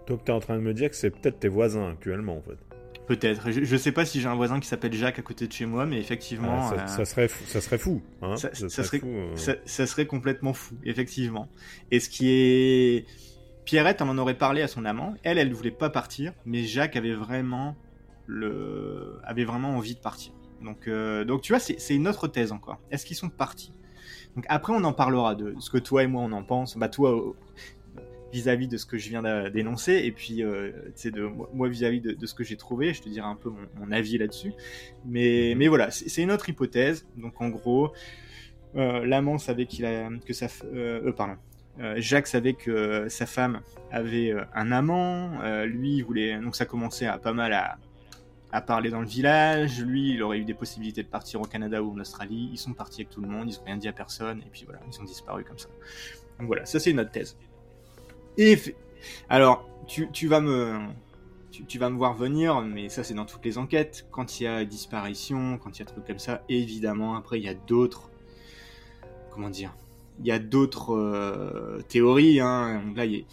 Donc 0.06 0.24
tu 0.24 0.30
es 0.30 0.34
en 0.34 0.40
train 0.40 0.56
de 0.56 0.62
me 0.62 0.74
dire 0.74 0.90
que 0.90 0.96
c'est 0.96 1.10
peut-être 1.10 1.40
tes 1.40 1.48
voisins 1.48 1.90
actuellement 1.90 2.36
en 2.36 2.42
fait. 2.42 2.58
Peut-être. 3.06 3.52
Je, 3.52 3.60
ne 3.60 3.78
sais 3.78 3.92
pas 3.92 4.04
si 4.04 4.20
j'ai 4.20 4.26
un 4.26 4.34
voisin 4.34 4.58
qui 4.58 4.66
s'appelle 4.66 4.92
Jacques 4.92 5.20
à 5.20 5.22
côté 5.22 5.46
de 5.46 5.52
chez 5.52 5.64
moi, 5.64 5.86
mais 5.86 5.98
effectivement. 5.98 6.70
Ah, 6.72 6.88
ça, 6.88 7.04
serait, 7.04 7.28
ça 7.28 7.60
serait 7.60 7.78
fou. 7.78 8.02
Hein 8.20 8.34
ça, 8.36 8.52
serait, 8.52 9.00
ça, 9.64 9.86
serait 9.86 10.06
complètement 10.06 10.52
fou, 10.52 10.74
effectivement. 10.84 11.48
Et 11.90 12.00
ce 12.00 12.08
qui 12.08 12.30
est. 12.30 13.06
Pierrette 13.64 14.00
en 14.00 14.16
aurait 14.18 14.38
parlé 14.38 14.62
à 14.62 14.68
son 14.68 14.84
amant. 14.84 15.14
Elle, 15.24 15.38
elle 15.38 15.48
ne 15.48 15.54
voulait 15.54 15.72
pas 15.72 15.90
partir, 15.90 16.32
mais 16.44 16.62
Jacques 16.62 16.94
avait 16.94 17.14
vraiment, 17.14 17.76
le... 18.26 19.18
avait 19.24 19.44
vraiment 19.44 19.70
envie 19.70 19.96
de 19.96 20.00
partir. 20.00 20.32
Donc, 20.62 20.86
euh, 20.86 21.24
donc 21.24 21.42
tu 21.42 21.52
vois, 21.52 21.58
c'est 21.58 21.94
une 21.94 22.06
autre 22.06 22.28
thèse 22.28 22.52
encore. 22.52 22.78
Est-ce 22.92 23.04
qu'ils 23.04 23.16
sont 23.16 23.28
partis? 23.28 23.72
Donc 24.36 24.44
après, 24.48 24.72
on 24.72 24.84
en 24.84 24.92
parlera 24.92 25.34
de 25.34 25.54
ce 25.58 25.70
que 25.70 25.78
toi 25.78 26.02
et 26.02 26.06
moi 26.06 26.22
on 26.22 26.32
en 26.32 26.44
pense. 26.44 26.76
Bah 26.76 26.88
toi, 26.88 27.34
vis-à-vis 28.36 28.68
de 28.68 28.76
ce 28.76 28.84
que 28.84 28.98
je 28.98 29.08
viens 29.08 29.22
d'énoncer, 29.50 29.94
et 30.04 30.12
puis 30.12 30.42
euh, 30.42 30.72
de 31.04 31.22
moi 31.54 31.68
vis-à-vis 31.68 32.00
de, 32.00 32.26
ce 32.26 32.34
que 32.34 32.44
j'ai 32.44 32.56
trouvé, 32.56 32.92
je 32.92 33.02
te 33.02 33.08
dirai 33.08 33.26
un 33.26 33.36
peu 33.36 33.50
mon, 33.50 33.90
avis 33.92 34.18
là-dessus. 34.18 34.52
Mais, 35.04 35.52
mhm. 35.52 35.58
mais 35.58 35.68
voilà, 35.68 35.90
c'est 35.90 36.22
une 36.22 36.30
autre 36.30 36.48
hypothèse. 36.48 37.06
Donc 37.16 37.40
en 37.40 37.48
gros, 37.48 37.92
euh, 38.76 39.06
l'amant 39.06 39.38
savait 39.38 39.66
qu'il 39.66 39.86
a 39.86 40.08
que 40.26 40.34
sa 40.34 40.46
euh, 40.46 41.00
euh 41.06 41.12
pardon. 41.12 41.36
Euh, 41.78 41.94
Jacques 41.98 42.26
savait 42.26 42.54
que 42.54 43.06
sa 43.08 43.26
femme 43.26 43.60
avait 43.90 44.34
un 44.54 44.72
amant, 44.72 45.40
lui 45.64 45.96
il 45.96 46.04
voulait 46.04 46.40
donc 46.40 46.56
ça 46.56 46.64
commençait 46.64 47.06
à 47.06 47.18
pas 47.18 47.34
mal 47.34 47.52
à, 47.52 47.76
à 48.52 48.60
parler 48.60 48.90
dans 48.90 49.00
le 49.00 49.06
village. 49.06 49.82
Lui, 49.82 50.14
il 50.14 50.22
aurait 50.22 50.38
eu 50.38 50.44
des 50.44 50.54
possibilités 50.54 51.02
de 51.02 51.08
partir 51.08 51.40
au 51.42 51.44
Canada 51.44 51.82
ou 51.82 51.92
en 51.92 52.00
Australie. 52.00 52.48
Ils 52.52 52.58
sont 52.58 52.72
partis 52.72 53.02
avec 53.02 53.10
tout 53.10 53.20
le 53.20 53.28
monde, 53.28 53.50
ils 53.50 53.58
ont 53.58 53.64
rien 53.64 53.76
dit 53.76 53.88
à 53.88 53.92
personne, 53.92 54.40
et 54.40 54.50
puis 54.50 54.64
voilà, 54.64 54.80
ils 54.90 55.00
ont 55.00 55.04
disparu 55.04 55.44
comme 55.44 55.58
ça. 55.58 55.68
Donc 56.38 56.46
voilà, 56.46 56.64
ça 56.66 56.80
c'est 56.80 56.90
une 56.90 57.00
autre 57.00 57.10
thèse. 57.10 57.36
Et 58.38 58.58
alors, 59.28 59.68
tu, 59.86 60.10
tu 60.12 60.28
vas 60.28 60.40
me 60.40 60.78
tu, 61.64 61.78
vas 61.78 61.90
me 61.90 61.96
voir 61.96 62.14
venir, 62.14 62.60
mais 62.60 62.88
ça 62.88 63.04
c'est 63.04 63.14
dans 63.14 63.24
toutes 63.24 63.44
les 63.44 63.58
enquêtes. 63.58 64.06
Quand 64.10 64.40
il 64.40 64.44
y 64.44 64.46
a 64.46 64.64
disparition, 64.64 65.58
quand 65.58 65.76
il 65.76 65.80
y 65.80 65.82
a 65.82 65.84
trucs 65.86 66.06
comme 66.06 66.18
ça, 66.18 66.42
évidemment, 66.48 67.16
après 67.16 67.38
il 67.38 67.44
y 67.44 67.48
a 67.48 67.54
d'autres. 67.54 68.10
Comment 69.30 69.50
dire 69.50 69.74
Il 70.20 70.26
y 70.26 70.32
a 70.32 70.38
d'autres 70.38 70.94
euh, 70.94 71.80
théories. 71.88 72.40
Hein. 72.40 72.82
Là, 72.94 73.04
il 73.04 73.24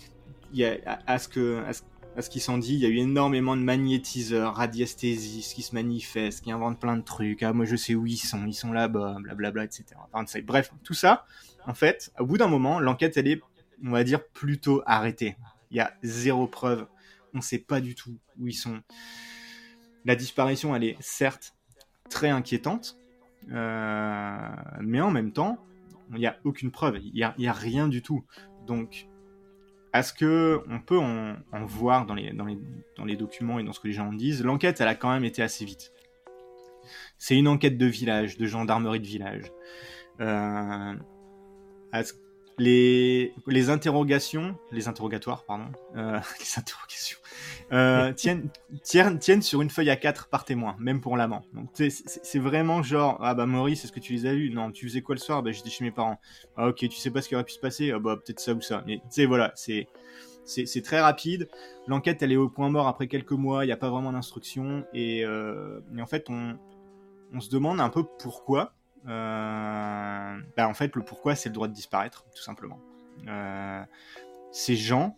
y 0.54 0.66
a, 0.66 0.78
à, 1.08 1.20
ce 1.20 1.28
que, 1.28 1.64
à 1.66 2.22
ce, 2.22 2.30
qui 2.30 2.40
s'en 2.40 2.58
dit, 2.58 2.74
il 2.74 2.80
y 2.80 2.86
a 2.86 2.90
eu 2.90 2.98
énormément 2.98 3.56
de 3.56 3.62
magnétiseurs, 3.62 4.56
radiesthésistes 4.56 5.54
qui 5.54 5.62
se 5.62 5.74
manifestent, 5.74 6.44
qui 6.44 6.52
inventent 6.52 6.80
plein 6.80 6.98
de 6.98 7.04
trucs. 7.04 7.42
Ah, 7.44 7.54
moi 7.54 7.66
je 7.66 7.76
sais 7.76 7.96
où 7.96 8.06
ils 8.06 8.18
sont, 8.18 8.46
ils 8.46 8.54
sont 8.54 8.72
là-bas, 8.72 9.18
blablabla, 9.20 9.66
etc. 9.66 9.86
bref, 10.46 10.72
tout 10.84 10.94
ça, 10.94 11.26
en 11.66 11.74
fait, 11.74 12.12
au 12.20 12.26
bout 12.26 12.38
d'un 12.38 12.48
moment, 12.48 12.80
l'enquête 12.80 13.18
elle 13.18 13.28
est 13.28 13.42
on 13.84 13.92
va 13.92 14.04
dire, 14.04 14.26
plutôt 14.26 14.82
arrêté. 14.86 15.38
Il 15.72 15.78
y 15.78 15.80
a 15.80 15.94
zéro 16.04 16.48
preuve. 16.48 16.88
On 17.34 17.38
ne 17.38 17.44
sait 17.44 17.60
pas 17.60 17.82
du 17.82 17.96
tout 17.96 18.18
où 18.40 18.48
ils 18.48 18.54
sont. 18.54 18.82
La 20.06 20.16
disparition, 20.16 20.76
elle 20.76 20.84
est 20.84 20.98
certes 21.00 21.56
très 22.10 22.30
inquiétante, 22.30 22.98
euh, 23.52 24.50
mais 24.82 25.02
en 25.02 25.12
même 25.12 25.32
temps, 25.32 25.58
il 26.12 26.20
n'y 26.20 26.28
a 26.28 26.38
aucune 26.44 26.72
preuve. 26.72 27.00
Il 27.02 27.14
n'y 27.38 27.48
a, 27.48 27.54
rien 27.54 27.88
du 27.88 28.02
tout. 28.02 28.24
Donc, 28.68 29.08
est-ce 29.94 30.14
que 30.14 30.62
on 30.70 30.80
peut 30.80 31.00
en, 31.00 31.36
voir 31.66 32.06
dans 32.06 32.16
les, 32.16 33.16
documents 33.16 33.60
et 33.60 33.64
dans 33.64 33.74
ce 33.74 33.80
que 33.80 33.88
les 33.88 33.94
gens 33.94 34.12
disent? 34.14 34.44
L'enquête, 34.44 34.82
elle 34.82 34.88
a 34.88 34.96
quand 34.96 35.12
même 35.12 35.26
été 35.26 35.42
assez 35.42 35.66
vite. 35.66 35.92
C'est 37.18 37.38
une 37.38 37.48
enquête 37.48 37.78
de 37.78 37.86
village, 37.86 38.38
de 38.38 38.46
gendarmerie 38.46 39.00
de 39.00 39.08
village. 39.08 39.52
Euh, 40.20 40.96
les, 42.58 43.34
les 43.48 43.70
interrogations, 43.70 44.56
les 44.72 44.88
interrogatoires, 44.88 45.44
pardon, 45.46 45.66
euh, 45.96 46.20
les 46.40 46.60
interrogations, 46.60 47.18
euh, 47.72 48.14
tiennent, 48.16 48.50
tiennent, 48.84 49.20
tiennent, 49.20 49.42
sur 49.42 49.62
une 49.62 49.70
feuille 49.70 49.90
à 49.90 49.96
4 49.96 50.30
par 50.30 50.46
témoin, 50.46 50.76
même 50.80 51.02
pour 51.02 51.18
l'amant. 51.18 51.44
Donc 51.54 51.70
c'est 51.76 52.40
vraiment 52.40 52.84
genre, 52.84 53.18
ah 53.22 53.34
bah 53.34 53.46
Maurice, 53.46 53.84
est-ce 53.84 53.92
que 53.92 54.00
tu 54.00 54.14
les 54.14 54.26
as 54.26 54.34
vus 54.34 54.50
Non, 54.50 54.72
tu 54.72 54.88
faisais 54.88 55.02
quoi 55.02 55.16
le 55.16 55.20
soir? 55.20 55.44
Bah 55.44 55.52
j'étais 55.52 55.70
chez 55.70 55.84
mes 55.84 55.92
parents. 55.92 56.20
Ah 56.58 56.68
ok, 56.68 56.78
tu 56.78 56.92
sais 56.92 57.12
pas 57.12 57.22
ce 57.22 57.30
qui 57.30 57.36
aurait 57.36 57.44
pu 57.44 57.54
se 57.54 57.60
passer? 57.60 57.92
Ah 57.92 58.00
bah 58.00 58.18
peut-être 58.18 58.40
ça 58.40 58.54
ou 58.54 58.62
ça. 58.62 58.84
Mais 58.86 58.98
tu 58.98 59.04
sais, 59.10 59.26
voilà, 59.26 59.52
c'est 59.56 59.88
c'est 60.46 60.82
très 60.84 61.00
rapide. 61.00 61.48
L'enquête, 61.88 62.22
elle 62.22 62.32
est 62.32 62.38
au 62.38 62.50
point 62.50 62.70
mort 62.70 62.88
après 62.88 63.08
quelques 63.08 63.32
mois. 63.32 63.64
Il 63.64 63.68
n'y 63.68 63.74
a 63.74 63.78
pas 63.78 63.90
vraiment 63.90 64.12
d'instruction. 64.12 64.86
Et, 64.94 65.24
euh, 65.26 65.80
et, 65.98 66.02
en 66.02 66.06
fait, 66.06 66.30
on, 66.30 66.58
on 67.34 67.40
se 67.40 67.50
demande 67.50 67.80
un 67.80 67.90
peu 67.90 68.04
pourquoi. 68.20 68.74
Euh, 69.08 70.40
bah 70.56 70.68
en 70.68 70.74
fait, 70.74 70.96
le 70.96 71.04
pourquoi, 71.04 71.36
c'est 71.36 71.50
le 71.50 71.54
droit 71.54 71.68
de 71.68 71.74
disparaître, 71.74 72.26
tout 72.36 72.42
simplement. 72.42 72.80
Euh, 73.28 73.84
ces 74.52 74.76
gens 74.76 75.18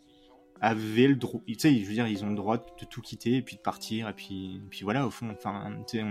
avaient 0.62 1.08
le 1.08 1.16
droit, 1.16 1.42
tu 1.48 1.56
sais, 1.58 1.78
je 1.78 1.86
veux 1.86 1.94
dire, 1.94 2.08
ils 2.08 2.24
ont 2.24 2.30
le 2.30 2.36
droit 2.36 2.58
de 2.58 2.86
tout 2.86 3.02
quitter 3.02 3.36
et 3.36 3.42
puis 3.42 3.58
de 3.58 3.62
partir 3.62 4.08
et 4.08 4.14
puis, 4.14 4.62
puis 4.70 4.84
voilà, 4.84 5.06
au 5.06 5.12
fond, 5.12 5.30
enfin, 5.32 5.72
tu 5.88 6.00
sais, 6.00 6.06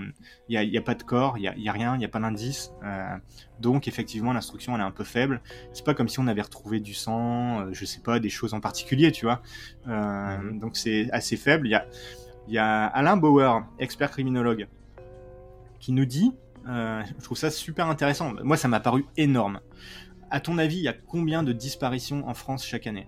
il 0.48 0.70
n'y 0.70 0.76
a, 0.76 0.80
a, 0.80 0.82
pas 0.82 0.94
de 0.94 1.02
corps, 1.02 1.38
il 1.38 1.42
n'y 1.42 1.48
a, 1.48 1.56
y 1.56 1.68
a, 1.68 1.72
rien, 1.72 1.94
il 1.94 1.98
n'y 1.98 2.04
a 2.04 2.08
pas 2.08 2.20
d'indice. 2.20 2.70
Euh, 2.84 3.16
donc, 3.60 3.88
effectivement, 3.88 4.32
l'instruction, 4.32 4.74
elle 4.74 4.82
est 4.82 4.84
un 4.84 4.90
peu 4.90 5.04
faible. 5.04 5.40
C'est 5.72 5.84
pas 5.84 5.94
comme 5.94 6.08
si 6.08 6.20
on 6.20 6.26
avait 6.26 6.42
retrouvé 6.42 6.80
du 6.80 6.94
sang, 6.94 7.60
euh, 7.60 7.68
je 7.72 7.84
sais 7.84 8.00
pas, 8.00 8.20
des 8.20 8.28
choses 8.28 8.54
en 8.54 8.60
particulier, 8.60 9.12
tu 9.12 9.24
vois. 9.24 9.42
Euh, 9.88 10.38
mhm. 10.38 10.58
Donc, 10.58 10.76
c'est 10.76 11.10
assez 11.10 11.37
faible. 11.37 11.66
Il 11.66 11.70
y 11.70 11.74
a, 11.74 11.87
y 12.48 12.58
a 12.58 12.87
Alain 12.87 13.16
Bauer, 13.16 13.64
expert 13.78 14.10
criminologue, 14.10 14.68
qui 15.80 15.92
nous 15.92 16.06
dit 16.06 16.32
euh, 16.68 17.03
je 17.18 17.24
trouve 17.24 17.37
ça 17.37 17.50
super 17.50 17.88
intéressant. 17.88 18.33
Moi, 18.42 18.57
ça 18.57 18.68
m'a 18.68 18.81
paru 18.81 19.05
énorme. 19.16 19.61
À 20.31 20.40
ton 20.40 20.59
avis, 20.59 20.77
il 20.77 20.83
y 20.83 20.88
a 20.88 20.94
combien 20.94 21.42
de 21.42 21.53
disparitions 21.53 22.27
en 22.29 22.35
France 22.35 22.64
chaque 22.66 22.87
année? 22.87 23.07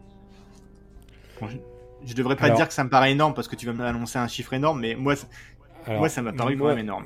Je, 2.05 2.15
devrais 2.15 2.37
pas 2.37 2.51
dire 2.51 2.69
que 2.69 2.75
ça 2.75 2.85
me 2.85 2.89
paraît 2.91 3.13
énorme 3.13 3.35
parce 3.35 3.49
que 3.49 3.57
tu 3.57 3.67
vas 3.67 3.73
m'annoncer 3.73 4.19
un 4.19 4.29
chiffre 4.29 4.53
énorme, 4.53 4.81
mais 4.81 4.95
moi, 4.95 5.15
moi 5.89 6.09
ça 6.09 6.23
m'a 6.23 6.33
paru 6.33 6.57
quand 6.57 6.69
même 6.69 6.79
énorme. 6.79 7.05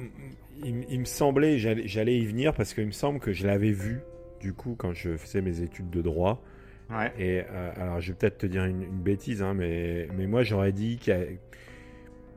Il, 0.63 1.01
me 1.01 1.05
semblait, 1.05 1.59
j'allais 1.59 2.19
y 2.19 2.27
venir 2.27 2.53
parce 2.55 2.75
qu'il 2.75 2.87
me 2.87 2.93
semble 2.93 3.19
que 3.19 3.33
je 3.33 3.47
l'avais 3.47 3.73
vu 3.73 4.01
du 4.41 4.53
coup 4.53 4.75
quand 4.77 4.93
je 4.93 5.17
faisais 5.17 5.41
mes 5.41 5.63
études 5.63 5.91
de 5.91 6.03
droit. 6.03 6.43
Ouais. 6.91 7.13
Et 7.19 7.43
euh, 7.49 7.73
alors, 7.77 8.01
je 8.01 8.11
vais 8.11 8.19
peut-être 8.19 8.39
te 8.39 8.47
dire 8.47 8.65
une, 8.65 8.85
bêtise, 8.85 9.43
hein, 9.43 9.55
mais, 9.55 10.09
mais 10.17 10.27
moi 10.27 10.43
j'aurais 10.43 10.73
dit 10.73 10.99
qu'il 10.99 11.15
y 11.15 11.17
a 11.17 11.25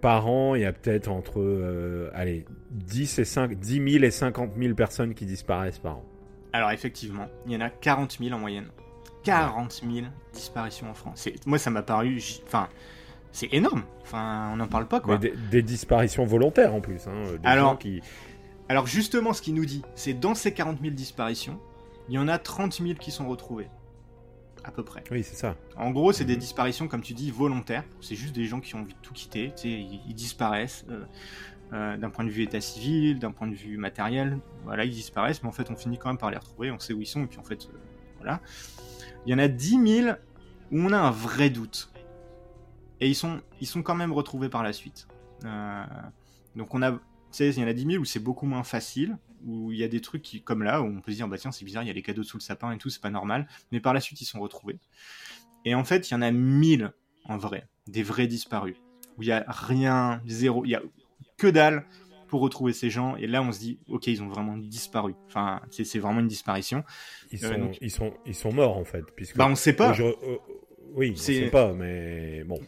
par 0.03 0.27
an, 0.27 0.53
il 0.53 0.61
y 0.61 0.65
a 0.65 0.73
peut-être 0.73 1.07
entre 1.07 1.39
euh, 1.39 2.11
allez, 2.13 2.45
10, 2.71 3.19
et 3.19 3.25
5, 3.25 3.55
10 3.55 3.91
000 3.93 4.03
et 4.03 4.11
50 4.11 4.51
000 4.59 4.75
personnes 4.75 5.13
qui 5.13 5.25
disparaissent 5.25 5.79
par 5.79 5.97
an. 5.97 6.05
Alors 6.51 6.71
effectivement, 6.71 7.27
il 7.47 7.53
y 7.53 7.55
en 7.55 7.61
a 7.61 7.69
40 7.69 8.17
000 8.21 8.35
en 8.35 8.39
moyenne. 8.39 8.67
40 9.23 9.81
000 9.89 10.07
disparitions 10.33 10.89
en 10.89 10.93
France. 10.93 11.29
Moi, 11.45 11.57
ça 11.57 11.69
m'a 11.69 11.83
paru... 11.83 12.21
Enfin, 12.45 12.67
c'est 13.31 13.53
énorme. 13.53 13.83
Enfin, 14.01 14.49
on 14.51 14.57
n'en 14.57 14.67
parle 14.67 14.89
pas, 14.89 14.99
quoi. 14.99 15.17
des, 15.17 15.61
disparitions 15.61 16.25
volontaires, 16.25 16.73
en 16.73 16.81
plus. 16.81 17.07
Hein, 17.07 17.37
alors, 17.45 17.79
qui... 17.79 18.01
alors 18.67 18.85
justement, 18.85 19.31
ce 19.31 19.41
qu'il 19.41 19.53
nous 19.53 19.65
dit, 19.65 19.83
c'est 19.95 20.13
dans 20.13 20.35
ces 20.35 20.53
40 20.53 20.81
000 20.81 20.93
disparitions, 20.93 21.57
il 22.09 22.15
y 22.15 22.17
en 22.19 22.27
a 22.27 22.37
30 22.37 22.73
000 22.73 22.95
qui 22.95 23.11
sont 23.11 23.29
retrouvées 23.29 23.69
à 24.63 24.71
peu 24.71 24.84
près. 24.84 25.04
Oui, 25.12 25.23
c'est 25.23 25.36
ça. 25.36 25.56
En 25.76 25.91
gros, 25.91 26.12
c'est 26.12 26.26
des 26.26 26.38
disparitions, 26.38 26.88
comme 26.88 27.02
tu 27.02 27.13
dis, 27.13 27.32
volontaires. 27.32 27.84
C'est 28.02 28.15
juste 28.15 28.34
des 28.34 28.45
gens 28.45 28.60
qui 28.60 28.76
ont 28.76 28.80
envie 28.80 28.93
de 28.93 28.99
tout 29.02 29.13
quitter. 29.13 29.52
Tu 29.56 29.63
sais, 29.63 29.69
ils, 29.69 30.13
disparaissent 30.13 30.86
euh, 30.89 31.04
euh, 31.73 31.97
d'un 31.97 32.10
point 32.10 32.23
de 32.23 32.30
vue 32.30 32.43
état 32.43 32.62
civil, 32.62 33.19
d'un 33.19 33.32
point 33.32 33.47
de 33.47 33.56
vue 33.56 33.78
matériel. 33.78 34.39
Voilà, 34.63 34.86
ils 34.86 34.91
disparaissent, 34.91 35.43
mais 35.43 35.49
en 35.49 35.54
fait, 35.54 35.69
on 35.69 35.76
finit 35.76 35.97
quand 35.97 36.10
même 36.10 36.17
par 36.17 36.32
les 36.32 36.38
retrouver. 36.38 36.71
On 36.71 36.80
sait 36.80 36.93
où 36.93 37.02
ils 37.02 37.08
sont, 37.08 37.23
et 37.23 37.28
puis 37.28 37.39
en 37.39 37.43
fait, 37.43 37.65
euh, 37.65 37.78
voilà. 38.17 38.39
Il 39.26 39.32
y 39.32 39.36
en 39.36 39.39
a 39.39 39.47
10 39.47 40.02
000 40.04 40.15
où 40.71 40.80
on 40.80 40.91
a 40.91 40.97
un 40.97 41.12
vrai 41.12 41.49
doute. 41.49 41.91
Et 43.02 43.10
ils 43.10 43.15
sont, 43.15 43.41
ils 43.60 43.67
sont 43.67 43.84
quand 43.84 43.95
même 43.95 44.13
retrouvés 44.13 44.49
par 44.49 44.63
la 44.63 44.71
suite. 44.71 45.08
donc 46.56 46.73
on 46.73 46.82
a, 46.82 46.91
tu 46.91 46.99
sais, 47.32 47.49
il 47.49 47.60
y 47.60 47.63
en 47.63 47.67
a 47.67 47.73
10 47.73 47.86
000 47.86 48.02
où 48.02 48.06
c'est 48.06 48.19
beaucoup 48.19 48.45
moins 48.45 48.63
facile 48.63 49.17
où 49.45 49.71
il 49.71 49.77
y 49.77 49.84
a 49.84 49.88
des 49.88 50.01
trucs 50.01 50.21
qui, 50.21 50.41
comme 50.41 50.63
là, 50.63 50.82
où 50.82 50.86
on 50.86 51.01
peut 51.01 51.12
se 51.12 51.17
dire, 51.17 51.27
bah 51.27 51.38
tiens, 51.38 51.51
c'est 51.51 51.65
bizarre, 51.65 51.84
il 51.84 51.88
y 51.88 51.89
a 51.89 51.93
les 51.93 52.01
cadeaux 52.01 52.23
sous 52.23 52.38
le 52.38 52.41
sapin 52.41 52.71
et 52.71 52.77
tout, 52.77 52.89
c'est 52.89 53.01
pas 53.01 53.10
normal. 53.10 53.47
Mais 53.71 53.79
par 53.79 53.93
la 53.93 53.99
suite, 53.99 54.21
ils 54.21 54.25
sont 54.25 54.39
retrouvés. 54.39 54.79
Et 55.65 55.75
en 55.75 55.84
fait, 55.84 56.10
il 56.10 56.13
y 56.13 56.17
en 56.17 56.21
a 56.21 56.32
mille 56.32 56.93
en 57.25 57.38
vrai, 57.38 57.67
des 57.88 58.03
vrais 58.03 58.27
disparus, 58.27 58.75
où 59.17 59.23
il 59.23 59.29
y 59.29 59.32
a 59.32 59.45
rien, 59.47 60.21
zéro, 60.27 60.65
il 60.65 60.71
y 60.71 60.75
a 60.75 60.82
que 61.38 61.47
dalle 61.47 61.86
pour 62.27 62.41
retrouver 62.41 62.73
ces 62.73 62.89
gens. 62.89 63.15
Et 63.15 63.27
là, 63.27 63.41
on 63.41 63.51
se 63.51 63.60
dit, 63.60 63.79
ok, 63.88 64.08
ils 64.08 64.23
ont 64.23 64.27
vraiment 64.27 64.58
disparu. 64.58 65.15
Enfin, 65.27 65.62
c'est 65.69 65.99
vraiment 65.99 66.19
une 66.19 66.27
disparition. 66.27 66.84
Ils 67.32 67.43
euh, 67.45 67.49
sont, 67.49 67.71
ils 67.82 67.91
sont, 67.91 68.13
ils 68.25 68.36
sont 68.36 68.51
morts 68.51 68.77
en 68.77 68.86
fait, 68.86 69.03
puisque. 69.15 69.38
Bah, 69.38 69.47
on 69.47 69.56
sait 69.56 69.73
pas. 69.73 69.97
Euh, 69.99 70.13
oui, 70.93 71.13
on 71.13 71.19
sait 71.19 71.49
pas, 71.49 71.73
mais 71.73 72.43
bon. 72.43 72.60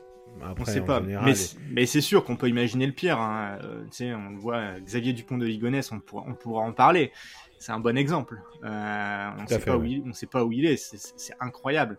Après, 0.43 0.61
on 0.61 0.65
sait 0.65 0.81
pas. 0.81 1.01
mais, 1.01 1.85
c'est 1.85 2.01
sûr 2.01 2.23
qu'on 2.23 2.35
peut 2.35 2.49
imaginer 2.49 2.85
le 2.85 2.91
pire. 2.91 3.19
Hein. 3.19 3.57
Euh, 3.63 4.15
on 4.15 4.29
le 4.31 4.37
voit, 4.37 4.79
Xavier 4.79 5.13
Dupont 5.13 5.37
de 5.37 5.45
Ligonnès, 5.45 5.91
on 5.91 5.99
pourra, 5.99 6.23
on 6.27 6.33
pourra 6.33 6.61
en 6.61 6.73
parler. 6.73 7.11
C'est 7.59 7.71
un 7.71 7.79
bon 7.79 7.97
exemple. 7.97 8.41
Euh, 8.63 9.29
on 9.37 9.43
ne 9.43 9.47
sait, 9.47 9.59
pas 9.59 9.77
où 9.77 9.83
il, 9.83 10.13
sait 10.13 10.27
pas 10.27 10.43
où 10.43 10.51
il 10.51 10.65
est. 10.65 10.77
C'est 10.77 11.35
incroyable. 11.39 11.97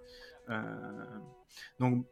Euh, 0.50 0.62
donc 1.80 2.04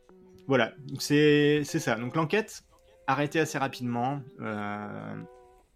voilà, 0.47 0.73
c'est 0.99 1.63
ça. 1.65 1.97
Donc 1.97 2.17
l'enquête 2.17 2.65
arrêtée 3.07 3.41
assez 3.41 3.59
rapidement 3.59 4.23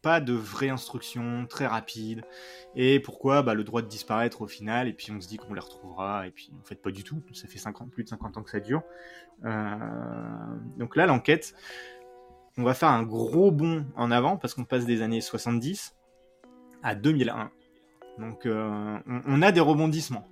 pas 0.02 0.20
de 0.20 0.32
vraie 0.32 0.68
instruction 0.68 1.46
très 1.48 1.66
rapide. 1.66 2.22
Et 2.74 3.00
pourquoi? 3.00 3.42
Bah, 3.42 3.54
Le 3.54 3.64
droit 3.64 3.82
de 3.82 3.88
disparaître 3.88 4.42
au 4.42 4.46
final, 4.46 4.88
et 4.88 4.92
puis 4.92 5.10
on 5.10 5.20
se 5.20 5.28
dit 5.28 5.36
qu'on 5.36 5.54
les 5.54 5.60
retrouvera, 5.60 6.26
et 6.26 6.30
puis 6.30 6.50
en 6.58 6.64
fait 6.64 6.76
pas 6.76 6.90
du 6.90 7.04
tout, 7.04 7.22
ça 7.32 7.48
fait 7.48 7.58
50, 7.58 7.90
plus 7.90 8.04
de 8.04 8.08
50 8.08 8.36
ans 8.36 8.42
que 8.42 8.50
ça 8.50 8.60
dure. 8.60 8.82
Euh, 9.44 9.76
donc 10.76 10.96
là, 10.96 11.06
l'enquête, 11.06 11.54
on 12.56 12.62
va 12.62 12.74
faire 12.74 12.90
un 12.90 13.02
gros 13.02 13.50
bond 13.50 13.86
en 13.96 14.10
avant 14.10 14.36
parce 14.36 14.54
qu'on 14.54 14.64
passe 14.64 14.84
des 14.84 15.02
années 15.02 15.20
70 15.20 15.96
à 16.82 16.94
2001. 16.94 17.50
Donc 18.18 18.42
on, 18.46 19.00
on, 19.06 19.42
a 19.42 19.52
des 19.52 19.60
rebondissements. 19.60 20.26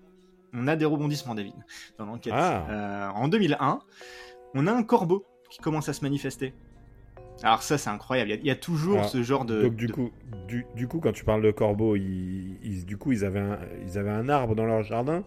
On 0.52 0.66
a 0.66 0.74
des 0.74 0.85
rebondissements, 0.85 1.35
David, 1.35 1.55
dans 1.98 2.07
l'enquête. 2.07 2.33
Ah. 2.35 3.12
en 3.14 3.29
2001, 3.29 3.79
on 4.55 4.66
a 4.66 4.72
un 4.72 4.83
corbeau 4.83 5.24
qui 5.50 5.59
commence 5.59 5.88
à 5.88 5.92
se 5.92 6.02
manifester. 6.02 6.55
Alors 7.42 7.62
ça 7.62 7.77
c'est 7.77 7.90
incroyable, 7.90 8.31
il 8.31 8.46
y, 8.46 8.51
a 8.51 8.57
toujours 8.57 9.05
ce 9.05 9.22
genre 9.22 9.44
de... 9.44 9.62
Donc 9.62 9.77
du, 9.77 9.88
Coup, 9.88 10.11
du, 10.49 10.88
coup 10.88 11.01
quand 11.01 11.12
tu 11.12 11.25
parles 11.25 11.42
de 11.42 11.51
corbeau, 11.51 11.94
ils, 11.96 12.85
du 12.87 12.96
coup 12.96 13.12
ils 13.12 13.25
avaient, 13.25 13.40
un, 13.40 13.59
ils 13.87 13.99
avaient 13.99 14.11
un 14.11 14.29
arbre 14.29 14.55
dans 14.55 14.64
leur 14.64 14.83
jardin 14.83 15.22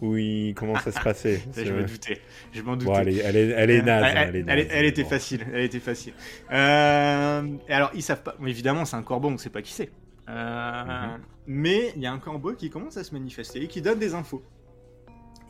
où 0.00 0.16
ils, 0.16 0.54
comment 0.54 0.76
ça 0.76 0.92
se 0.92 1.00
passait? 1.00 1.42
Je 1.56 1.72
me 1.72 1.84
doutais, 1.84 2.20
je 2.52 2.62
m'en 2.62 2.76
doutais. 2.76 2.92
Bon, 2.92 2.98
elle, 2.98 3.08
est, 3.08 3.16
elle, 3.16 3.36
est, 3.36 3.48
elle, 3.48 3.70
est 3.70 3.82
naze, 3.82 4.04
elle, 4.16 4.44
elle, 4.48 4.58
est 4.60 4.68
elle, 4.70 4.84
était 4.84 5.02
facile, 5.02 5.44
elle 5.52 5.62
était 5.64 5.80
facile. 5.80 6.12
Euh, 6.52 7.42
et 7.68 7.72
alors 7.72 7.90
ils 7.94 8.02
savent 8.02 8.22
pas, 8.22 8.36
évidemment 8.46 8.84
c'est 8.84 8.96
un 8.96 9.02
corbeau, 9.02 9.26
on 9.26 9.32
ne 9.32 9.36
sait 9.36 9.50
pas 9.50 9.62
qui 9.62 9.72
c'est. 9.72 9.90
Euh, 10.28 10.84
mhm. 10.84 11.20
Mais 11.46 11.92
il 11.96 12.02
y 12.02 12.06
a 12.06 12.12
un 12.12 12.18
corbeau 12.18 12.52
qui 12.52 12.70
commence 12.70 12.96
à 12.96 13.02
se 13.02 13.12
manifester 13.12 13.64
et 13.64 13.66
qui 13.66 13.82
donne 13.82 13.98
des 13.98 14.14
infos. 14.14 14.42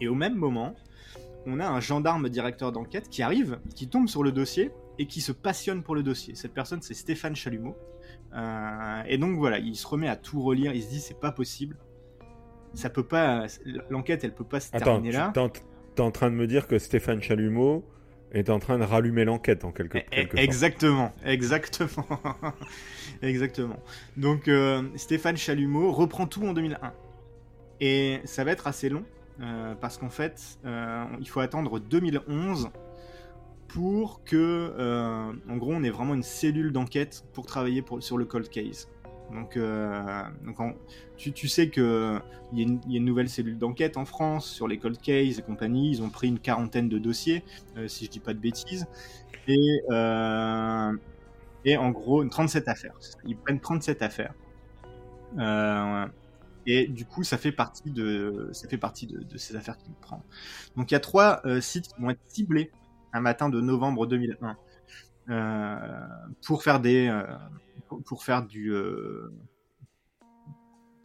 Et 0.01 0.09
au 0.09 0.15
même 0.15 0.37
moment, 0.37 0.75
on 1.47 1.61
a 1.61 1.67
un 1.67 1.81
gendarme 1.81 2.29
directeur 2.29 2.73
d'enquête 2.73 3.09
qui 3.09 3.23
arrive, 3.23 3.59
qui 3.75 3.89
tombe 3.89 4.09
sur 4.09 4.23
le 4.23 4.33
dossier 4.33 4.71
et 4.99 5.07
qui 5.07 5.21
se 5.21 5.33
passionne 5.33 5.83
pour 5.83 5.95
le 5.95 6.03
dossier. 6.03 6.35
Cette 6.35 6.53
personne, 6.53 6.83
c'est 6.83 6.95
Stéphane 6.95 7.37
Chalumeau. 7.37 7.77
Euh, 8.35 9.03
et 9.07 9.17
donc 9.17 9.37
voilà, 9.37 9.59
il 9.59 9.77
se 9.77 9.87
remet 9.87 10.09
à 10.09 10.17
tout 10.17 10.43
relire. 10.43 10.75
Il 10.75 10.83
se 10.83 10.89
dit, 10.89 11.01
c'est 11.01 11.19
pas 11.19 11.33
possible. 11.33 11.77
Ça 12.75 12.91
peut 12.91 13.05
pas. 13.05 13.47
L'enquête, 13.91 14.25
elle 14.25 14.35
peut 14.35 14.45
pas 14.45 14.61
se 14.61 14.71
terminer 14.71 15.13
là. 15.13 15.33
T'es 15.95 16.03
en 16.03 16.11
train 16.13 16.31
de 16.31 16.37
me 16.37 16.47
dire 16.47 16.69
que 16.69 16.79
Stéphane 16.79 17.21
Chalumeau 17.21 17.85
est 18.31 18.51
en 18.51 18.61
train 18.61 18.79
de 18.79 18.85
rallumer 18.85 19.25
l'enquête 19.25 19.65
en 19.65 19.73
quelque, 19.73 19.99
eh, 19.99 20.03
quelque 20.11 20.37
exactement, 20.37 21.13
sorte. 21.17 21.27
Exactement, 21.27 22.21
exactement. 23.23 23.83
Donc 24.17 24.47
euh, 24.47 24.83
Stéphane 24.95 25.37
Chalumeau 25.37 25.91
reprend 25.91 26.27
tout 26.27 26.47
en 26.47 26.53
2001. 26.53 26.93
Et 27.81 28.21
ça 28.25 28.45
va 28.45 28.53
être 28.53 28.69
assez 28.69 28.91
long 28.91 29.05
euh, 29.41 29.75
parce 29.75 29.99
qu'en 29.99 30.11
fait, 30.11 30.59
il 31.19 31.29
faut 31.29 31.41
attendre 31.41 31.81
2011 31.81 32.71
pour 33.69 34.25
que, 34.25 34.73
euh, 34.79 35.33
en 35.49 35.57
gros, 35.57 35.75
on 35.75 35.83
ait 35.83 35.91
vraiment 35.91 36.15
une 36.15 36.23
cellule 36.23 36.73
d'enquête 36.73 37.25
pour 37.33 37.47
travailler 37.47 37.85
sur 38.01 38.19
le 38.19 38.25
cold 38.25 38.49
case. 38.49 38.89
Donc, 39.31 39.59
donc 39.59 40.77
tu, 41.19 41.49
sais 41.49 41.69
qu'il 41.69 41.83
y, 42.55 42.63
y, 42.63 42.65
a 42.65 42.97
une 42.97 43.05
nouvelle 43.05 43.29
cellule 43.29 43.59
d'enquête 43.59 43.99
en 43.99 44.07
France 44.07 44.49
sur 44.49 44.67
les 44.67 44.79
cold 44.79 44.99
cases 44.99 45.39
et 45.39 45.43
compagnie. 45.43 45.91
Ils 45.91 46.03
ont 46.03 46.09
pris 46.09 46.29
une 46.29 46.39
quarantaine 46.39 46.89
de 46.89 46.99
dossiers, 46.99 47.45
si 47.89 48.07
je 48.07 48.11
dis 48.11 48.21
pas 48.21 48.33
de 48.33 48.39
bêtises. 48.39 48.87
Et, 49.47 49.83
en 51.77 51.91
gros, 51.91 52.25
37 52.25 52.69
affaires. 52.69 52.95
Ils 53.27 53.37
prennent 53.37 53.61
37 53.61 54.01
affaires. 54.01 54.33
Et 56.71 56.87
du 56.87 57.07
coup, 57.07 57.25
ça 57.25 57.39
fait 57.39 57.51
partie 57.51 57.91
de, 57.91 58.53
de, 58.53 59.39
ces 59.39 59.57
affaires 59.57 59.79
qu'il 59.79 59.95
prend. 59.95 60.23
Donc 60.77 60.91
il 60.91 60.95
y 60.95 60.97
a 60.97 61.01
trois 61.01 61.41
euh, 61.47 61.63
sites 61.63 61.89
qui 61.89 62.03
vont 62.03 62.11
être 62.11 62.21
ciblés 62.25 62.71
un 63.13 63.21
matin 63.21 63.49
de 63.49 63.61
novembre 63.61 64.07
2001 64.07 64.57
euh, 65.31 65.77
pour 66.47 66.63
faire 66.63 66.81
des, 66.81 67.09
euh, 67.09 67.25
pour 68.07 68.25
faire 68.25 68.43
du, 68.45 68.73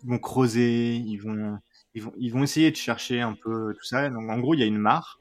ils 0.03 0.09
vont 0.09 0.19
creuser, 0.19 0.95
ils 0.95 1.17
vont, 1.17 1.59
ils 1.93 2.03
vont, 2.03 2.13
ils 2.17 2.31
vont 2.31 2.43
essayer 2.43 2.71
de 2.71 2.75
chercher 2.75 3.21
un 3.21 3.33
peu 3.33 3.73
tout 3.73 3.85
ça. 3.85 4.09
Donc 4.09 4.29
en 4.29 4.39
gros, 4.39 4.53
il 4.53 4.59
y 4.59 4.63
a 4.63 4.67
une 4.67 4.77
mare 4.77 5.19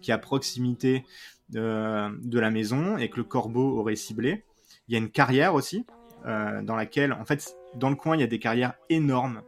qui 0.00 0.10
est 0.10 0.14
à 0.14 0.18
proximité 0.18 1.04
de 1.50 2.38
la 2.38 2.50
maison 2.50 2.96
et 2.96 3.10
que 3.10 3.16
le 3.16 3.24
corbeau 3.24 3.78
aurait 3.78 3.96
ciblé. 3.96 4.44
Il 4.88 4.92
y 4.92 4.96
a 4.96 4.98
une 4.98 5.10
carrière 5.10 5.54
aussi 5.54 5.86
dans 6.24 6.76
laquelle, 6.76 7.12
en 7.12 7.24
fait, 7.24 7.54
dans 7.74 7.90
le 7.90 7.96
coin, 7.96 8.16
il 8.16 8.20
y 8.20 8.24
a 8.24 8.28
des 8.28 8.38
carrières 8.38 8.74
énormes 8.90 9.42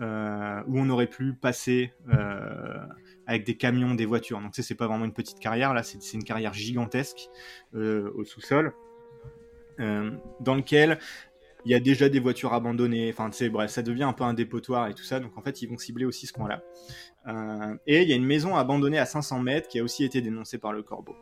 euh, 0.00 0.60
où 0.66 0.80
on 0.80 0.90
aurait 0.90 1.06
pu 1.06 1.34
passer 1.34 1.92
euh, 2.12 2.84
avec 3.26 3.44
des 3.44 3.56
camions, 3.56 3.94
des 3.94 4.06
voitures. 4.06 4.40
Donc, 4.40 4.52
c'est 4.54 4.74
pas 4.74 4.86
vraiment 4.86 5.04
une 5.04 5.12
petite 5.12 5.38
carrière, 5.38 5.74
là, 5.74 5.82
c'est 5.82 6.12
une 6.12 6.24
carrière 6.24 6.52
gigantesque 6.52 7.28
euh, 7.74 8.10
au 8.14 8.24
sous-sol, 8.24 8.74
dans 9.78 10.54
lequel 10.54 10.98
il 11.64 11.72
y 11.72 11.74
a 11.74 11.80
déjà 11.80 12.08
des 12.08 12.20
voitures 12.20 12.52
abandonnées. 12.52 13.10
Enfin, 13.10 13.30
tu 13.30 13.50
bref, 13.50 13.70
ça 13.70 13.82
devient 13.82 14.04
un 14.04 14.12
peu 14.12 14.24
un 14.24 14.34
dépotoir 14.34 14.88
et 14.88 14.94
tout 14.94 15.02
ça. 15.02 15.18
Donc, 15.18 15.36
en 15.36 15.42
fait, 15.42 15.62
ils 15.62 15.68
vont 15.68 15.78
cibler 15.78 16.04
aussi 16.04 16.26
ce 16.26 16.32
coin-là. 16.32 16.62
et 17.86 18.02
il 18.02 18.08
y 18.08 18.12
a 18.12 18.16
une 18.16 18.26
maison 18.26 18.54
abandonnée 18.54 18.98
à 18.98 19.06
500 19.06 19.40
mètres 19.40 19.68
qui 19.68 19.80
a 19.80 19.82
aussi 19.82 20.04
été 20.04 20.20
dénoncée 20.20 20.58
par 20.58 20.72
le 20.72 20.82
corbeau. 20.82 21.16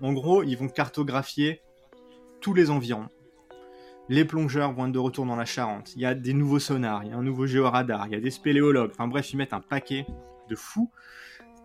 En 0.00 0.14
gros, 0.14 0.42
ils 0.42 0.56
vont 0.56 0.68
cartographier 0.68 1.60
tous 2.40 2.54
les 2.54 2.70
environs 2.70 3.08
les 4.08 4.24
plongeurs 4.24 4.72
vont 4.72 4.86
être 4.86 4.92
de 4.92 4.98
retour 4.98 5.26
dans 5.26 5.36
la 5.36 5.44
Charente. 5.44 5.94
Il 5.96 6.02
y 6.02 6.06
a 6.06 6.14
des 6.14 6.34
nouveaux 6.34 6.58
sonars, 6.58 7.04
il 7.04 7.10
y 7.10 7.12
a 7.12 7.16
un 7.16 7.22
nouveau 7.22 7.46
géoradar, 7.46 8.06
il 8.06 8.12
y 8.12 8.16
a 8.16 8.20
des 8.20 8.30
spéléologues. 8.30 8.90
Enfin 8.92 9.08
bref, 9.08 9.32
ils 9.32 9.36
mettent 9.36 9.54
un 9.54 9.60
paquet 9.60 10.06
de 10.48 10.56
fous 10.56 10.90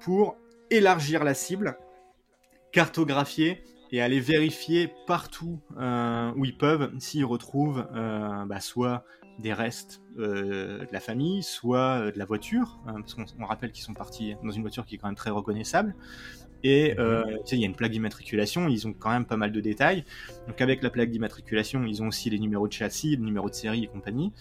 pour 0.02 0.38
élargir 0.70 1.24
la 1.24 1.34
cible, 1.34 1.78
cartographier 2.72 3.64
et 3.92 4.02
aller 4.02 4.20
vérifier 4.20 4.92
partout 5.08 5.60
euh, 5.78 6.32
où 6.36 6.46
ils 6.46 6.58
peuvent 6.58 6.92
s'ils 7.00 7.26
retrouvent 7.26 7.88
euh, 7.96 8.46
bah, 8.46 8.60
soit 8.60 9.04
des 9.40 9.54
restes 9.54 10.02
euh, 10.18 10.80
de 10.80 10.92
la 10.92 11.00
famille, 11.00 11.44
soit 11.44 12.12
de 12.12 12.20
la 12.20 12.26
voiture, 12.26 12.80
hein, 12.88 12.96
parce 13.02 13.16
qu'on 13.16 13.46
rappelle 13.46 13.72
qu'ils 13.72 13.84
sont 13.84 13.94
partis 13.94 14.36
dans 14.44 14.52
une 14.52 14.62
voiture 14.62 14.86
qui 14.86 14.96
est 14.96 14.98
quand 14.98 15.08
même 15.08 15.16
très 15.16 15.32
reconnaissable, 15.32 15.96
et 16.62 17.00
euh, 17.00 17.38
il 17.52 17.60
y 17.60 17.64
a 17.64 17.66
une 17.66 17.76
plaque 17.76 17.92
d'immatriculation, 17.92 18.68
ils 18.68 18.86
ont 18.86 18.94
quand 18.94 19.12
même 19.12 19.26
pas 19.26 19.38
mal 19.38 19.54
de 19.54 19.62
détails. 19.62 20.04
Donc 20.48 20.60
avec 20.60 20.84
la 20.84 20.90
plaque 20.90 21.10
d'immatriculation, 21.10 21.86
ils 21.86 22.04
ont 22.04 22.08
aussi 22.08 22.30
les 22.30 22.38
numéros 22.38 22.68
de 22.68 22.74
châssis, 22.74 23.16
le 23.16 23.24
numéro 23.24 23.50
de 23.50 23.56
série 23.56 23.86
et 23.86 23.88
compagnie. 23.88 24.34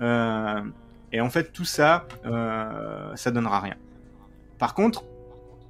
Et 0.00 1.20
en 1.20 1.30
fait, 1.30 1.52
tout 1.52 1.64
ça, 1.64 2.06
ça 3.16 3.30
donnera 3.32 3.58
rien. 3.58 3.74
Par 4.64 4.72
contre, 4.72 5.04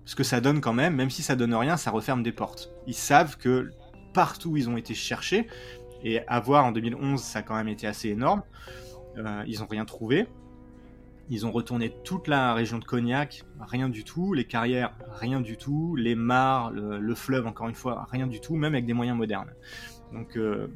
ce 0.05 0.15
que 0.15 0.23
ça 0.23 0.41
donne 0.41 0.61
quand 0.61 0.73
même, 0.73 0.95
même 0.95 1.11
si 1.11 1.25
ça 1.25 1.35
donne 1.35 1.53
rien, 1.53 1.77
ça 1.77 1.91
referme 1.91 2.23
des 2.23 2.31
portes. 2.31 2.71
Ils 2.87 2.95
savent 2.95 3.37
que 3.39 3.73
partout 4.13 4.57
ils 4.57 4.71
ont 4.71 4.77
été 4.77 4.95
cherchés, 4.95 5.49
et 6.05 6.21
à 6.29 6.39
voir 6.39 6.65
en 6.65 6.71
2011, 6.71 7.21
ça 7.21 7.41
a 7.41 7.43
quand 7.43 7.57
même 7.57 7.67
été 7.67 7.89
assez 7.89 8.11
énorme, 8.11 8.45
euh, 9.19 9.43
ils 9.49 9.59
n'ont 9.59 9.67
rien 9.67 9.85
trouvé. 9.85 10.29
Ils 11.29 11.45
ont 11.45 11.51
retourné 11.51 11.93
toute 12.05 12.29
la 12.29 12.55
région 12.55 12.79
de 12.79 12.85
Cognac, 12.85 13.43
rien 13.59 13.89
du 13.89 14.05
tout. 14.05 14.33
Les 14.33 14.45
carrières, 14.45 14.95
rien 15.19 15.41
du 15.41 15.57
tout. 15.57 15.97
Les 15.97 16.15
mares, 16.15 16.71
le, 16.71 17.15
fleuve, 17.17 17.49
encore 17.49 17.67
une 17.67 17.75
fois, 17.75 18.07
rien 18.13 18.29
du 18.29 18.39
tout, 18.39 18.55
même 18.55 18.75
avec 18.75 18.87
des 18.87 18.93
moyens 18.93 19.19
modernes. 19.19 19.51
Donc, 20.13 20.37
euh, 20.37 20.69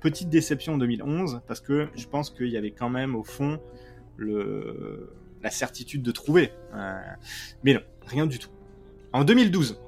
petite 0.00 0.30
déception 0.30 0.72
en 0.72 0.78
2011, 0.78 1.42
parce 1.46 1.60
que 1.60 1.90
je 1.94 2.06
pense 2.06 2.30
qu'il 2.30 2.48
y 2.48 2.56
avait 2.56 2.70
quand 2.70 2.88
même, 2.88 3.14
au 3.14 3.22
fond, 3.22 3.60
le, 4.16 5.10
la 5.46 5.52
certitude 5.52 6.02
de 6.02 6.10
trouver. 6.10 6.50
Euh, 6.74 6.98
mais 7.62 7.72
non, 7.72 7.80
rien 8.04 8.26
du 8.26 8.40
tout. 8.40 8.50
En 9.12 9.22
2012, 9.22 9.80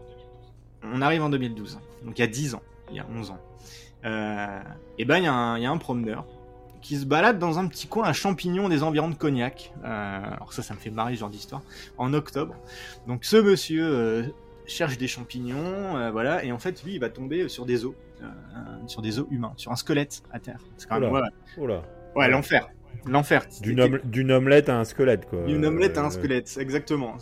on 0.85 1.03
arrive 1.03 1.21
en 1.21 1.31
2012, 1.31 1.81
donc 2.05 2.17
il 2.17 2.21
y 2.21 2.25
a 2.25 2.29
10 2.29 2.55
ans, 2.55 2.63
il 2.91 2.97
y 2.97 3.01
a 3.01 3.07
11 3.11 3.33
ans. 3.33 3.41
Euh, 4.05 4.61
et 4.99 5.05
ben, 5.05 5.17
il 5.17 5.23
y, 5.23 5.63
y, 5.63 5.67
a 5.67 5.71
un 5.71 5.79
promeneur 5.79 6.27
qui 6.81 6.97
se 6.97 7.05
balade 7.05 7.41
dans 7.41 7.59
un 7.59 7.67
petit 7.67 7.89
coin 7.89 8.05
à 8.05 8.13
champignons 8.13 8.69
des 8.69 8.85
environs 8.85 9.09
de 9.09 9.17
Cognac. 9.17 9.73
Euh, 9.83 10.21
alors 10.33 10.53
ça, 10.53 10.63
ça 10.63 10.75
me 10.75 10.79
fait 10.79 10.91
marrer 10.91 11.17
ce 11.17 11.21
genre 11.21 11.29
d'histoire. 11.29 11.63
En 11.99 12.15
octobre. 12.15 12.55
Donc 13.09 13.25
ce 13.25 13.37
monsieur 13.37 14.33
cherche 14.67 14.97
des 14.97 15.09
champignons, 15.09 16.13
voilà, 16.13 16.45
et 16.45 16.53
en 16.53 16.59
fait, 16.61 16.85
lui, 16.85 16.95
il 16.95 17.01
va 17.01 17.09
tomber 17.09 17.49
sur 17.49 17.67
des 17.67 17.85
os, 17.85 17.95
sur 18.87 19.03
des 19.03 19.19
os 19.19 19.27
humains, 19.33 19.55
sur 19.57 19.73
un 19.73 19.77
squelette 19.77 20.23
à 20.31 20.39
terre. 20.39 20.61
C'est 20.77 20.89
quand 20.89 21.01
même 21.01 21.13
ouais 22.15 22.29
l'enfer. 22.29 22.69
L'enfer. 23.07 23.47
D'une 23.63 24.33
omelette 24.33 24.69
à 24.69 24.79
un 24.79 24.85
squelette, 24.85 25.27
quoi. 25.27 25.45
D'une 25.45 25.65
omelette 25.65 25.99
à 25.99 26.05
un 26.05 26.11
squelette, 26.11 26.57
exactement. 26.61 27.17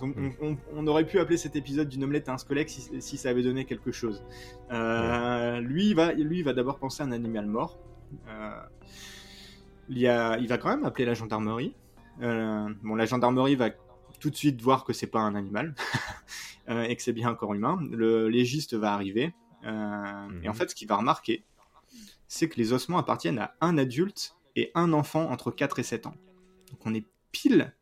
On, 0.74 0.86
aurait 0.86 1.06
pu 1.06 1.18
appeler 1.18 1.36
cet 1.36 1.56
épisode 1.56 1.88
d'une 1.88 2.04
omelette 2.04 2.28
à 2.28 2.32
un 2.32 2.38
squelette 2.38 2.70
si, 2.70 3.16
ça 3.16 3.30
avait 3.30 3.42
donné 3.42 3.64
quelque 3.64 3.92
chose. 3.92 4.24
Lui, 4.70 5.88
il 5.88 5.94
va, 5.94 6.12
lui, 6.12 6.38
il 6.38 6.44
va 6.44 6.52
d'abord 6.52 6.78
penser 6.78 7.02
à 7.02 7.06
un 7.06 7.12
animal 7.12 7.46
mort. 7.46 7.78
Il, 9.88 9.98
il 9.98 10.48
va 10.48 10.58
quand 10.58 10.68
même 10.68 10.84
appeler 10.84 11.04
la 11.04 11.14
gendarmerie. 11.14 11.74
Euh, 12.22 12.68
bon, 12.82 12.94
la 12.94 13.06
gendarmerie 13.06 13.56
va 13.56 13.70
tout 14.20 14.30
de 14.30 14.36
suite 14.36 14.60
voir 14.62 14.84
que 14.84 14.92
c'est 14.92 15.06
pas 15.06 15.20
un 15.20 15.34
animal 15.34 15.74
euh, 16.68 16.82
et 16.84 16.96
que 16.96 17.02
c'est 17.02 17.12
bien 17.12 17.28
un 17.28 17.34
corps 17.34 17.54
humain. 17.54 17.78
Le 17.90 18.28
légiste 18.28 18.74
va 18.74 18.92
arriver 18.92 19.34
euh, 19.64 20.40
et 20.42 20.48
en 20.48 20.52
mhm. 20.52 20.54
fait, 20.54 20.70
ce 20.70 20.74
qu'il 20.74 20.88
va 20.88 20.96
remarquer, 20.96 21.44
c'est 22.28 22.48
que 22.48 22.56
les 22.56 22.72
ossements 22.72 22.98
appartiennent 22.98 23.38
à 23.38 23.54
un 23.60 23.78
adulte 23.78 24.36
et 24.56 24.72
un 24.74 24.92
enfant 24.92 25.30
entre 25.30 25.50
4 25.50 25.78
et 25.78 25.82
7 25.82 26.06
ans. 26.06 26.14
Donc 26.70 26.80
on 26.84 26.94
est 26.94 27.04
pile 27.30 27.72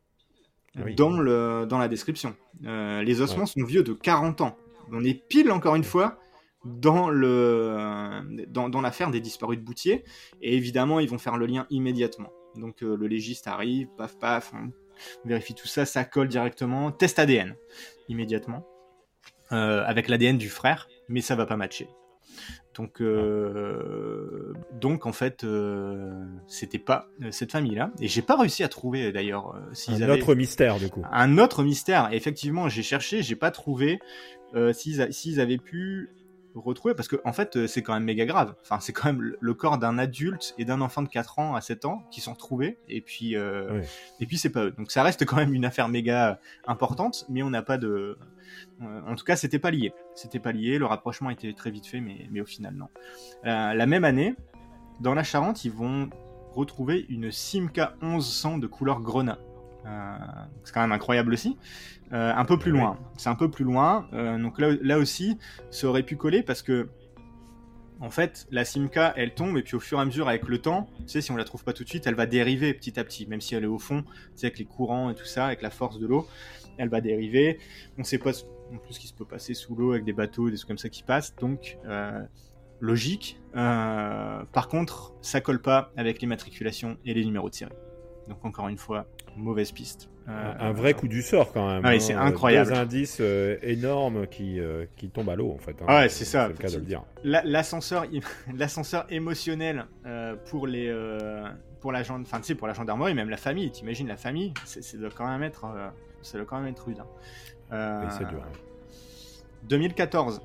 dans, 0.97 1.19
le, 1.19 1.67
dans 1.69 1.79
la 1.79 1.89
description. 1.89 2.37
les 2.63 3.21
ossements 3.21 3.47
sont 3.47 3.65
vieux 3.65 3.83
de 3.83 3.93
40 3.93 4.41
ans. 4.41 4.57
On 4.91 5.05
est 5.05 5.15
pile, 5.15 5.51
encore 5.51 5.77
une 5.77 5.85
fois, 5.85 6.19
dans 6.65 7.11
le 7.11 8.47
dans, 8.49 8.69
dans 8.69 8.81
l'affaire 8.81 9.11
des 9.11 9.21
disparus 9.21 9.59
de 9.59 9.65
Boutier. 9.65 10.05
Et 10.41 10.57
évidemment 10.57 11.01
ils 11.01 11.09
vont 11.09 11.19
faire 11.19 11.37
le 11.37 11.47
lien 11.47 11.67
immédiatement. 11.71 12.33
Donc 12.57 12.83
euh, 12.83 12.97
le 12.97 13.07
légiste 13.07 13.47
arrive 13.47 13.89
paf 13.97 14.19
paf 14.19 14.53
on 14.55 15.29
vérifie 15.29 15.55
tout 15.55 15.67
ça 15.67 15.85
ça 15.85 16.05
colle 16.05 16.29
directement. 16.29 16.91
Test 16.91 17.19
ADN 17.19 17.55
immédiatement. 18.09 18.67
Euh, 19.53 19.85
avec 19.85 20.09
l'ADN 20.09 20.39
du 20.39 20.49
frère 20.49 20.89
mais 21.09 21.21
ça 21.21 21.37
va 21.37 21.45
pas 21.45 21.57
matcher 21.57 21.87
Donc, 22.75 23.01
euh, 23.01 24.53
donc 24.81 25.07
en 25.07 25.13
fait, 25.13 25.45
euh, 25.45 26.13
c'était 26.47 26.79
pas 26.79 27.09
cette 27.31 27.53
famille-là. 27.53 27.91
Et 28.01 28.09
j'ai 28.09 28.23
pas 28.23 28.37
réussi 28.37 28.65
à 28.65 28.69
trouver 28.69 29.13
d'ailleurs 29.13 29.57
s'ils 29.73 30.03
un 30.03 30.09
autre 30.11 30.35
mystère 30.35 30.79
du 30.79 30.89
coup. 30.89 31.03
Un 31.13 31.39
autre 31.39 31.63
mystère. 31.63 32.09
effectivement, 32.13 32.69
j'ai 32.69 32.83
cherché, 32.83 33.23
j'ai 33.23 33.37
pas 33.37 33.51
trouvé 33.51 34.01
s'ils 34.73 35.41
avaient 35.41 35.59
pu 35.59 36.11
retrouver 36.61 36.95
parce 36.95 37.09
que 37.09 37.17
en 37.25 37.33
fait 37.33 37.57
euh, 37.57 37.67
c'est 37.67 37.83
quand 37.83 37.95
même 37.95 38.05
méga 38.05 38.25
grave. 38.27 38.55
Enfin 38.63 38.81
c'est 38.81 38.93
quand 38.93 39.13
même 39.13 39.35
le 39.39 39.55
corps 39.55 39.79
d'un 39.79 39.99
adulte 39.99 40.55
et 40.59 40.65
d'un 40.65 40.81
enfant 40.81 41.03
de 41.03 41.09
4 41.09 41.39
ans 41.39 41.55
à 41.55 41.61
7 41.61 41.85
ans 41.85 42.05
qui 42.11 42.21
sont 42.21 42.33
retrouvés 42.33 42.79
et 42.89 43.01
puis 43.01 43.37
euh, 43.37 43.83
et 44.21 44.27
puis 44.27 44.39
c'est 44.39 44.51
pas 44.51 44.67
eux. 44.67 44.71
Donc 44.73 44.91
ça 44.91 45.03
reste 45.03 45.25
quand 45.25 45.37
même 45.37 45.55
une 45.55 45.65
affaire 45.65 45.89
méga 45.89 46.39
importante 46.67 47.27
mais 47.29 47.43
on 47.43 47.51
n'a 47.51 47.63
pas 47.63 47.79
de 47.79 48.19
euh, 48.83 49.01
en 49.07 49.15
tout 49.15 49.25
cas 49.25 49.37
c'était 49.37 49.59
pas 49.59 49.71
lié. 49.71 49.93
C'était 50.15 50.41
pas 50.41 50.53
lié, 50.53 50.79
le 50.79 50.87
rapprochement 50.87 51.31
était 51.31 51.53
très 51.53 51.71
vite 51.71 51.87
fait 51.87 52.01
mais 52.01 52.29
mais 52.31 52.41
au 52.41 52.47
final 52.47 52.75
non. 52.75 52.89
la 53.45 53.87
même 53.87 54.05
année 54.05 54.37
dans 55.01 55.15
la 55.15 55.25
Charente, 55.25 55.65
ils 55.65 55.73
vont 55.73 56.09
retrouver 56.55 57.07
une 57.09 57.33
Simca 57.33 57.95
1100 58.01 58.59
de 58.59 58.67
couleur 58.67 59.01
grenat. 59.01 59.39
C'est 60.65 60.73
quand 60.73 60.81
même 60.81 60.93
incroyable 60.93 61.33
aussi. 61.33 61.57
Euh, 62.13 62.33
un 62.35 62.45
peu 62.45 62.59
plus 62.59 62.71
loin. 62.71 62.99
C'est 63.17 63.29
un 63.29 63.35
peu 63.35 63.51
plus 63.51 63.65
loin. 63.65 64.07
Euh, 64.13 64.39
donc 64.39 64.61
là, 64.61 64.73
là 64.83 64.99
aussi, 64.99 65.39
ça 65.71 65.89
aurait 65.89 66.03
pu 66.03 66.17
coller 66.17 66.43
parce 66.43 66.63
que, 66.63 66.89
en 68.01 68.11
fait, 68.11 68.47
la 68.51 68.65
Simca, 68.65 69.15
elle 69.17 69.35
tombe 69.35 69.57
et 69.57 69.63
puis 69.63 69.75
au 69.75 69.81
fur 69.81 69.99
et 69.99 70.03
à 70.03 70.05
mesure, 70.05 70.29
avec 70.29 70.47
le 70.47 70.59
temps, 70.59 70.89
tu 70.99 71.09
sais, 71.09 71.21
si 71.21 71.33
on 71.33 71.37
la 71.37 71.45
trouve 71.45 71.65
pas 71.65 71.73
tout 71.73 71.83
de 71.83 71.89
suite, 71.89 72.07
elle 72.07 72.15
va 72.15 72.27
dériver 72.27 72.75
petit 72.75 73.01
à 73.01 73.05
petit, 73.05 73.27
même 73.27 73.41
si 73.41 73.55
elle 73.55 73.65
est 73.65 73.69
au 73.69 73.79
fond, 73.79 74.03
tu 74.03 74.11
sais, 74.37 74.47
avec 74.47 74.59
les 74.59 74.65
courants 74.65 75.11
et 75.11 75.15
tout 75.15 75.25
ça, 75.25 75.47
avec 75.47 75.63
la 75.63 75.71
force 75.71 75.99
de 75.99 76.07
l'eau, 76.07 76.29
elle 76.77 76.89
va 76.89 77.01
dériver. 77.01 77.59
On 77.99 78.05
sait 78.05 78.19
pas 78.19 78.33
en 78.73 78.79
plus 78.79 78.95
ce 78.95 79.01
qui 79.01 79.07
se 79.07 79.15
peut 79.15 79.25
passer 79.25 79.55
sous 79.55 79.75
l'eau 79.75 79.93
avec 79.93 80.05
des 80.05 80.13
bateaux, 80.13 80.51
des 80.51 80.57
trucs 80.57 80.69
comme 80.69 80.79
ça 80.79 80.89
qui 80.89 81.03
passent, 81.03 81.35
donc 81.37 81.79
euh, 81.87 82.23
logique. 82.81 83.41
par 83.53 84.69
contre, 84.69 85.15
ça 85.23 85.41
colle 85.41 85.63
pas 85.63 85.91
avec 85.97 86.21
les 86.21 86.27
matriculations 86.27 86.99
et 87.05 87.15
les 87.15 87.25
numéros 87.25 87.49
de 87.49 87.55
série. 87.55 87.73
Donc 88.29 88.45
encore 88.45 88.69
une 88.69 88.79
fois, 88.79 89.07
mauvaise 89.37 89.73
piste. 89.73 90.09
Euh, 90.27 90.55
un 90.59 90.73
vrai 90.73 90.95
coup 90.95 91.07
du 91.07 91.21
sort 91.21 91.53
quand 91.53 91.69
même. 91.69 91.83
Ah 91.85 91.91
oui, 91.91 92.01
c'est 92.01 92.15
hein. 92.15 92.23
incroyable. 92.23 92.71
Des 92.71 92.77
indices 92.77 93.19
euh, 93.21 93.59
énormes 93.63 94.27
qui, 94.27 94.59
euh, 94.59 94.87
qui 94.97 95.11
tombent 95.11 95.29
à 95.29 95.37
l'eau 95.37 95.53
en 95.53 95.59
fait. 95.59 95.73
Hein. 95.83 95.87
Ah 95.87 96.01
ouais, 96.01 96.09
c'est 96.09 96.25
ça. 96.25 96.45
C'est 96.45 96.53
le 96.53 96.59
cas 96.59 96.71
de 96.71 96.77
le 96.77 96.87
dire. 96.87 97.03
L'ascenseur, 97.25 98.07
l'ascenseur 98.55 99.07
émotionnel 99.11 99.87
pour 100.47 100.67
les, 100.67 100.93
pour 101.81 101.93
la 101.93 102.01
enfin 102.01 102.39
tu 102.39 102.45
sais, 102.45 102.55
pour 102.55 102.67
la 102.67 102.75
gendarmerie, 102.75 103.15
même 103.15 103.31
la 103.31 103.37
famille. 103.37 103.71
T'imagines 103.71 104.09
la 104.09 104.17
famille, 104.17 104.55
ça 104.65 104.97
doit 104.97 105.11
quand 105.15 105.29
même 105.29 105.43
être, 105.43 105.67
ça 106.23 106.39
doit 106.39 106.47
quand 106.47 106.59
même 106.59 106.73
être 106.73 106.85
rude. 106.85 107.03
Hein. 107.71 108.09
c'est 108.11 108.27
dur. 108.29 108.43
2014, 109.69 110.43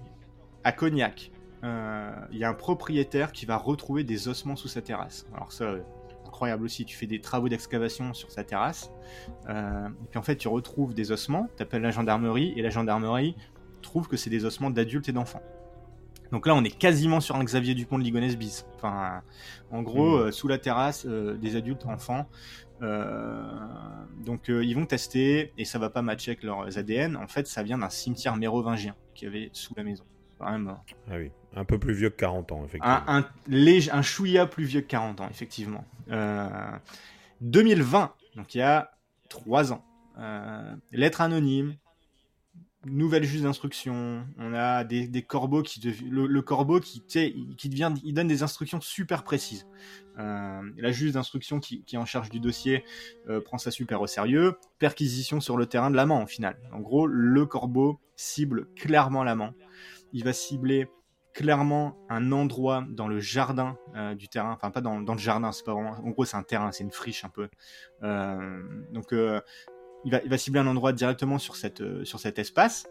à 0.63 0.71
Cognac, 0.73 1.31
il 1.63 2.37
y 2.37 2.43
a 2.43 2.49
un 2.49 2.53
propriétaire 2.53 3.31
qui 3.31 3.45
va 3.45 3.55
retrouver 3.55 4.03
des 4.03 4.27
ossements 4.27 4.57
sous 4.57 4.67
sa 4.67 4.81
terrasse. 4.81 5.25
Alors 5.33 5.53
ça, 5.53 5.75
incroyable 6.39 6.63
aussi. 6.63 6.85
Tu 6.85 6.95
fais 6.95 7.05
des 7.05 7.19
travaux 7.19 7.49
d'excavation 7.49 8.13
sur 8.13 8.31
sa 8.31 8.45
terrasse, 8.45 8.91
euh, 9.49 9.89
et 9.89 10.07
puis 10.09 10.17
en 10.17 10.21
fait, 10.21 10.37
tu 10.37 10.47
retrouves 10.47 10.93
des 10.93 11.11
ossements, 11.11 11.49
tu 11.57 11.63
appelles 11.63 11.81
la 11.81 11.91
gendarmerie, 11.91 12.53
et 12.55 12.61
la 12.61 12.69
gendarmerie 12.69 13.35
trouve 13.81 14.07
que 14.07 14.15
c'est 14.15 14.29
des 14.29 14.45
ossements 14.45 14.69
d'adultes 14.69 15.09
et 15.09 15.11
d'enfants. 15.11 15.41
Donc 16.31 16.47
là, 16.47 16.55
on 16.55 16.63
est 16.63 16.77
quasiment 16.77 17.19
sur 17.19 17.35
un 17.35 17.43
Xavier 17.43 17.73
Dupont 17.73 17.97
de 17.97 18.03
Ligonnès 18.03 18.37
bis. 18.37 18.65
Enfin, 18.75 19.21
en 19.71 19.81
gros, 19.81 20.17
mmh. 20.17 20.21
euh, 20.21 20.31
sous 20.31 20.47
la 20.47 20.59
terrasse, 20.59 21.05
euh, 21.05 21.35
des 21.35 21.57
adultes, 21.57 21.85
enfants. 21.85 22.29
donc 24.25 24.47
ils 24.47 24.73
vont 24.73 24.85
tester 24.85 25.51
et 25.57 25.65
ça 25.65 25.79
va 25.79 25.89
pas 25.89 26.01
matcher 26.01 26.31
avec 26.31 26.43
leurs 26.43 26.77
ADN. 26.77 27.17
En 27.17 27.27
fait, 27.27 27.47
ça 27.47 27.63
vient 27.63 27.79
d'un 27.79 27.89
cimetière 27.89 28.37
mérovingien 28.37 28.95
qui 29.13 29.25
avait 29.25 29.49
sous 29.51 29.73
la 29.75 29.83
maison. 29.83 30.05
Ah 31.11 31.15
oui, 31.17 31.31
un 31.55 31.65
peu 31.65 31.79
plus 31.79 31.93
vieux 31.93 32.09
que 32.09 32.17
40 32.17 32.51
ans, 32.51 32.63
effectivement. 32.65 33.03
Un, 33.07 33.23
un, 33.23 33.97
un 33.97 34.01
chouïa 34.01 34.45
plus 34.45 34.65
vieux 34.65 34.81
que 34.81 34.87
40 34.87 35.21
ans, 35.21 35.27
effectivement. 35.29 35.85
2020, 37.41 38.03
euh, 38.03 38.37
donc 38.37 38.55
il 38.55 38.59
y 38.59 38.61
a 38.61 38.91
3 39.29 39.73
ans. 39.73 39.83
Euh, 40.19 40.75
lettre 40.91 41.21
anonyme, 41.21 41.75
nouvelle 42.85 43.23
juge 43.23 43.41
d'instruction, 43.41 44.25
on 44.37 44.53
a 44.53 44.83
des, 44.83 45.23
corbeaux 45.23 45.63
qui 45.63 45.81
le, 46.09 46.41
corbeau 46.41 46.79
qui, 46.79 47.01
qui 47.57 47.69
devient, 47.69 47.93
il 48.03 48.13
donne 48.13 48.27
des 48.27 48.43
instructions 48.43 48.81
super 48.81 49.23
précises. 49.23 49.65
Euh, 50.17 50.61
la 50.77 50.91
juge 50.91 51.13
d'instruction 51.13 51.59
qui, 51.59 51.83
qui, 51.83 51.95
est 51.95 51.99
en 51.99 52.05
charge 52.05 52.29
du 52.29 52.39
dossier 52.39 52.83
prend 53.45 53.57
ça 53.57 53.71
super 53.71 54.01
au 54.01 54.07
sérieux. 54.07 54.57
Perquisition 54.77 55.39
sur 55.39 55.57
le 55.57 55.65
terrain 55.65 55.89
de 55.89 55.95
l'amant, 55.95 56.23
au 56.23 56.27
final. 56.27 56.57
En 56.73 56.79
gros, 56.79 57.07
le 57.07 57.45
corbeau 57.45 57.99
cible 58.15 58.67
clairement 58.75 59.23
l'amant 59.23 59.53
il 60.13 60.23
va 60.23 60.33
cibler 60.33 60.87
clairement 61.39 61.95
un 62.09 62.33
endroit 62.33 62.83
dans 62.89 63.07
le 63.07 63.21
jardin 63.21 63.77
euh, 63.95 64.13
du 64.13 64.27
terrain, 64.27 64.51
enfin 64.51 64.71
pas 64.71 64.81
dans, 64.81 64.99
le 64.99 65.17
jardin, 65.17 65.53
c'est 65.53 65.63
pas 65.63 65.71
vraiment, 65.71 65.91
en 65.91 66.09
gros 66.09 66.25
c'est 66.25 66.35
un 66.35 66.43
terrain, 66.43 66.73
c'est 66.73 66.83
une 66.83 66.91
friche 66.91 67.23
un 67.23 67.29
peu. 67.29 67.47
Euh, 68.03 68.61
donc 68.91 69.13
euh, 69.13 69.39
il, 70.03 70.11
va, 70.11 70.21
il 70.21 70.29
va 70.29 70.37
cibler 70.37 70.59
un 70.59 70.67
endroit 70.67 70.91
directement 70.91 71.39
sur, 71.39 71.55
cette, 71.55 72.03
sur 72.03 72.19
cet 72.19 72.39
espace 72.39 72.89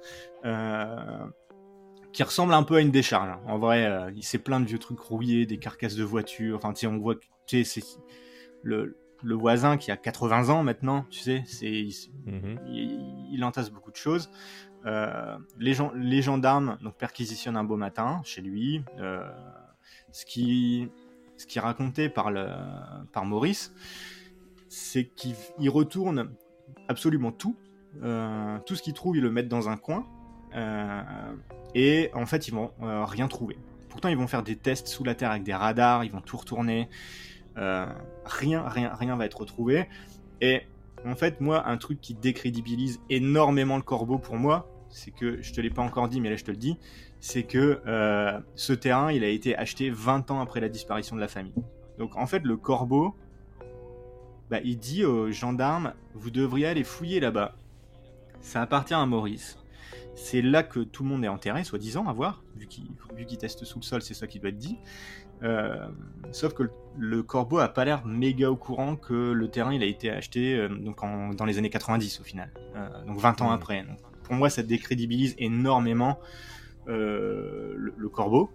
qui 2.14 2.22
ressemble 2.22 2.55
un 2.55 2.62
peu 2.62 2.76
à 2.76 2.80
une 2.80 2.90
décharge. 2.90 3.28
Hein. 3.28 3.40
En 3.46 3.59
vrai, 3.59 3.86
il 4.16 4.24
s'est 4.24 4.38
plein 4.38 4.61
de 4.61 4.64
vieux 4.64 4.78
trucs 4.78 4.99
rouillés, 4.99 5.44
des 5.44 5.59
carcasses 5.59 5.94
de 5.94 6.05
voitures, 6.05 6.57
enfin 6.57 6.72
tu 6.72 6.80
sais, 6.80 6.86
on 6.86 6.96
voit 6.96 7.16
que 7.16 7.64
c'est 7.64 7.82
le, 8.62 8.96
le 9.22 9.34
voisin 9.34 9.76
qui 9.76 9.90
a 9.90 9.99
80 9.99 10.49
ans 10.49 10.62
maintenant, 10.62 11.05
tu 11.11 11.20
sais, 11.20 11.42
c'est 11.46 11.66
il, 11.66 11.94
mhm. 12.24 12.59
il, 13.30 13.44
entasse 13.44 13.70
beaucoup 13.70 13.90
de 13.90 13.96
choses. 13.96 14.30
Euh, 14.87 15.37
les, 15.59 16.22
gendarmes 16.22 16.79
donc, 16.83 16.95
perquisitionnent 16.97 17.57
un 17.57 17.64
beau 17.64 17.76
matin 17.76 18.20
chez 18.24 18.41
lui. 18.41 18.83
Euh, 18.99 19.29
ce, 20.12 20.24
qui, 20.24 20.89
est 21.55 21.61
raconté 21.61 22.09
par, 22.09 22.31
Maurice, 23.24 23.74
c'est 24.68 25.05
qu'il 25.05 25.70
retourne 25.70 26.31
absolument 26.89 27.33
tout. 27.33 27.57
Euh, 28.03 28.59
tout 28.66 28.74
ce 28.74 28.83
qu'ils 28.83 28.95
trouvent, 28.95 29.16
ils 29.16 29.22
le 29.22 29.31
mettent 29.31 29.49
dans 29.49 29.68
un 29.68 29.76
coin. 29.76 30.07
et 31.74 32.11
en 32.14 32.26
fait, 32.26 32.49
ils 32.49 32.55
vont 32.55 32.72
rien 32.81 33.29
trouver. 33.29 33.59
Pourtant, 33.89 34.09
ils 34.09 34.16
vont 34.16 34.29
faire 34.29 34.43
des 34.43 34.57
tests 34.57 34.87
sous 34.87 35.03
la 35.05 35.14
terre 35.14 35.31
avec 35.31 35.43
des 35.43 35.55
radars, 35.55 36.05
ils 36.05 36.12
vont 36.12 36.20
tout 36.20 36.37
retourner. 36.37 36.89
rien, 37.57 38.68
rien, 38.68 38.95
rien 38.95 39.16
va 39.16 39.26
être 39.26 39.41
retrouvé. 39.41 39.89
Et 40.41 40.62
en 41.05 41.14
fait, 41.14 41.40
moi, 41.40 41.68
un 41.68 41.76
truc 41.76 42.01
qui 42.01 42.14
décrédibilise 42.14 43.01
énormément 43.11 43.76
le 43.76 43.82
corbeau 43.82 44.18
pour 44.18 44.36
moi, 44.36 44.70
c'est 44.90 45.11
que, 45.11 45.42
je 45.42 45.53
te 45.53 45.61
l'ai 45.61 45.70
pas 45.70 45.82
encore 45.82 46.09
dit, 46.09 46.20
mais 46.20 46.30
là 46.30 46.36
je 46.36 46.44
te 46.44 46.51
le 46.51 46.57
dis, 46.57 46.78
c'est 47.20 47.42
que 47.42 47.80
euh, 47.86 48.38
ce 48.55 48.72
terrain, 48.72 49.12
il 49.12 49.24
a 49.24 49.28
été 49.28 49.57
acheté 49.57 49.90
20 49.90 50.30
ans 50.30 50.40
après 50.40 50.61
la 50.61 50.68
disparition 50.68 51.16
de 51.16 51.20
la 51.20 51.28
famille. 51.28 51.55
Donc 51.99 52.16
en 52.16 52.26
fait, 52.26 52.44
le 52.44 52.57
corbeau, 52.57 53.14
bah, 54.51 54.61
il 54.64 54.78
dit 54.78 55.05
aux 55.05 55.30
gendarmes, 55.30 55.94
vous 56.14 56.30
devriez 56.30 56.66
aller 56.66 56.84
fouiller 56.84 57.20
là-bas. 57.20 57.55
Ça 58.40 58.62
appartient 58.62 58.94
à 58.94 59.05
Maurice. 59.05 59.59
C'est 60.14 60.42
là 60.42 60.62
que 60.62 60.80
tout 60.80 61.03
le 61.03 61.11
monde 61.11 61.24
est 61.24 61.28
enterré, 61.28 61.64
soi-disant, 61.64 62.07
à 62.09 62.12
voir, 62.12 62.42
vu 62.57 62.66
qu'il 62.66 63.38
teste 63.38 63.64
sous 63.64 63.78
le 63.78 63.84
sol, 63.84 64.03
c'est 64.03 64.14
ça 64.14 64.26
qui 64.26 64.40
doit 64.40 64.51
être 64.51 64.59
dit. 64.59 64.78
Euh, 65.43 65.86
sauf 66.32 66.53
que 66.53 66.64
le, 66.99 67.22
corbeau 67.22 67.59
a 67.59 67.68
pas 67.68 67.84
l'air 67.84 68.05
méga 68.05 68.51
au 68.51 68.57
courant 68.57 68.97
que 68.97 69.32
le 69.32 69.49
terrain 69.49 69.72
il 69.72 69.82
a 69.82 69.86
été 69.86 70.11
acheté 70.11 70.57
euh, 70.57 70.68
donc 70.68 70.99
dans 71.36 71.45
les 71.45 71.59
années 71.59 71.70
90 71.70 72.20
au 72.20 72.24
final, 72.24 72.51
donc 73.07 73.18
20 73.18 73.43
ans 73.43 73.51
mmh. 73.51 73.53
après 73.53 73.84
pour 74.28 74.36
moi, 74.36 74.51
ça 74.51 74.62
décrédibilise 74.62 75.34
énormément 75.39 76.20
euh, 76.89 77.74
le, 77.76 78.09
corbeau. 78.09 78.51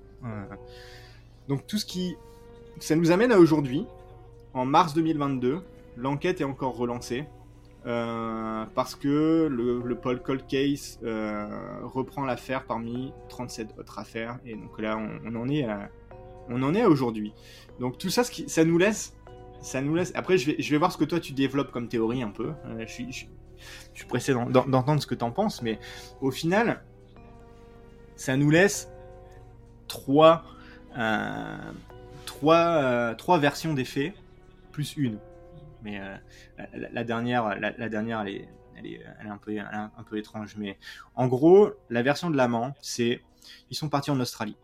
Donc 1.50 1.68
tout 1.68 1.78
ce 1.78 1.86
qui... 1.86 2.16
Ça 2.80 2.96
nous 2.96 3.12
amène 3.12 3.32
à 3.32 3.40
aujourd'hui, 3.40 3.86
en 4.54 4.66
mars 4.66 4.94
2022, 4.94 5.62
l'enquête 5.98 6.42
est 6.42 6.46
encore 6.46 6.78
relancée. 6.78 7.26
Euh, 7.86 8.64
parce 8.76 8.96
que 8.96 9.50
le, 9.52 9.96
Paul 9.96 10.22
Cold 10.22 10.48
Case 10.48 11.00
euh, 11.04 11.46
reprend 11.84 12.24
l'affaire 12.24 12.66
parmi 12.66 13.12
37 13.30 13.76
autres 13.78 14.00
affaires. 14.00 14.40
Et 14.46 14.56
donc 14.56 14.80
là, 14.80 14.98
on, 14.98 15.36
en 15.36 15.50
est 15.50 15.66
à, 15.66 15.90
on 16.50 16.62
en 16.64 16.74
est 16.76 16.86
aujourd'hui. 16.86 17.34
Donc 17.80 17.98
tout 17.98 18.10
ça, 18.10 18.24
ça 18.24 18.66
nous 18.66 18.78
laisse, 18.78 19.16
ça 19.62 19.82
nous 19.82 19.96
laisse. 19.96 20.12
Après, 20.16 20.38
je 20.38 20.52
vais, 20.52 20.56
je 20.60 20.72
vais 20.72 20.78
voir 20.78 20.92
ce 20.92 20.98
que 20.98 21.06
toi 21.06 21.20
tu 21.20 21.34
développes 21.34 21.72
comme 21.72 21.88
théorie 21.88 22.24
un 22.24 22.30
peu. 22.32 22.54
je, 22.80 22.86
suis, 22.86 23.12
je 23.12 23.26
suis 23.94 24.08
pressé 24.08 24.34
d'entendre 24.34 25.02
ce 25.02 25.08
que 25.08 25.16
tu 25.16 25.24
en 25.24 25.32
penses, 25.32 25.62
mais 25.62 25.80
au 26.22 26.32
final, 26.32 26.84
ça 28.16 28.38
nous 28.38 28.50
laisse 28.50 28.90
trois, 29.88 30.44
euh, 30.98 31.72
trois, 32.26 32.56
euh, 32.58 33.38
versions 33.38 33.74
des 33.74 33.86
faits, 33.86 34.14
plus 34.72 34.96
une. 34.98 35.20
Mais 35.84 36.00
euh, 36.00 36.16
la, 36.74 37.04
dernière, 37.04 37.60
la, 37.60 37.90
dernière, 37.90 38.22
elle 38.22 38.30
est, 38.30 38.50
elle 38.78 38.86
est, 38.86 39.02
un, 39.30 39.38
peu, 39.38 39.58
un 39.60 40.04
peu 40.04 40.18
étrange. 40.18 40.56
Mais 40.58 40.78
en 41.16 41.28
gros, 41.28 41.72
la 41.90 42.02
version 42.02 42.30
de 42.30 42.38
l'amant, 42.38 42.74
c'est 42.82 43.22
ils 43.70 43.76
sont 43.76 43.90
partis 43.90 44.10
en 44.10 44.20
Australie. 44.20 44.56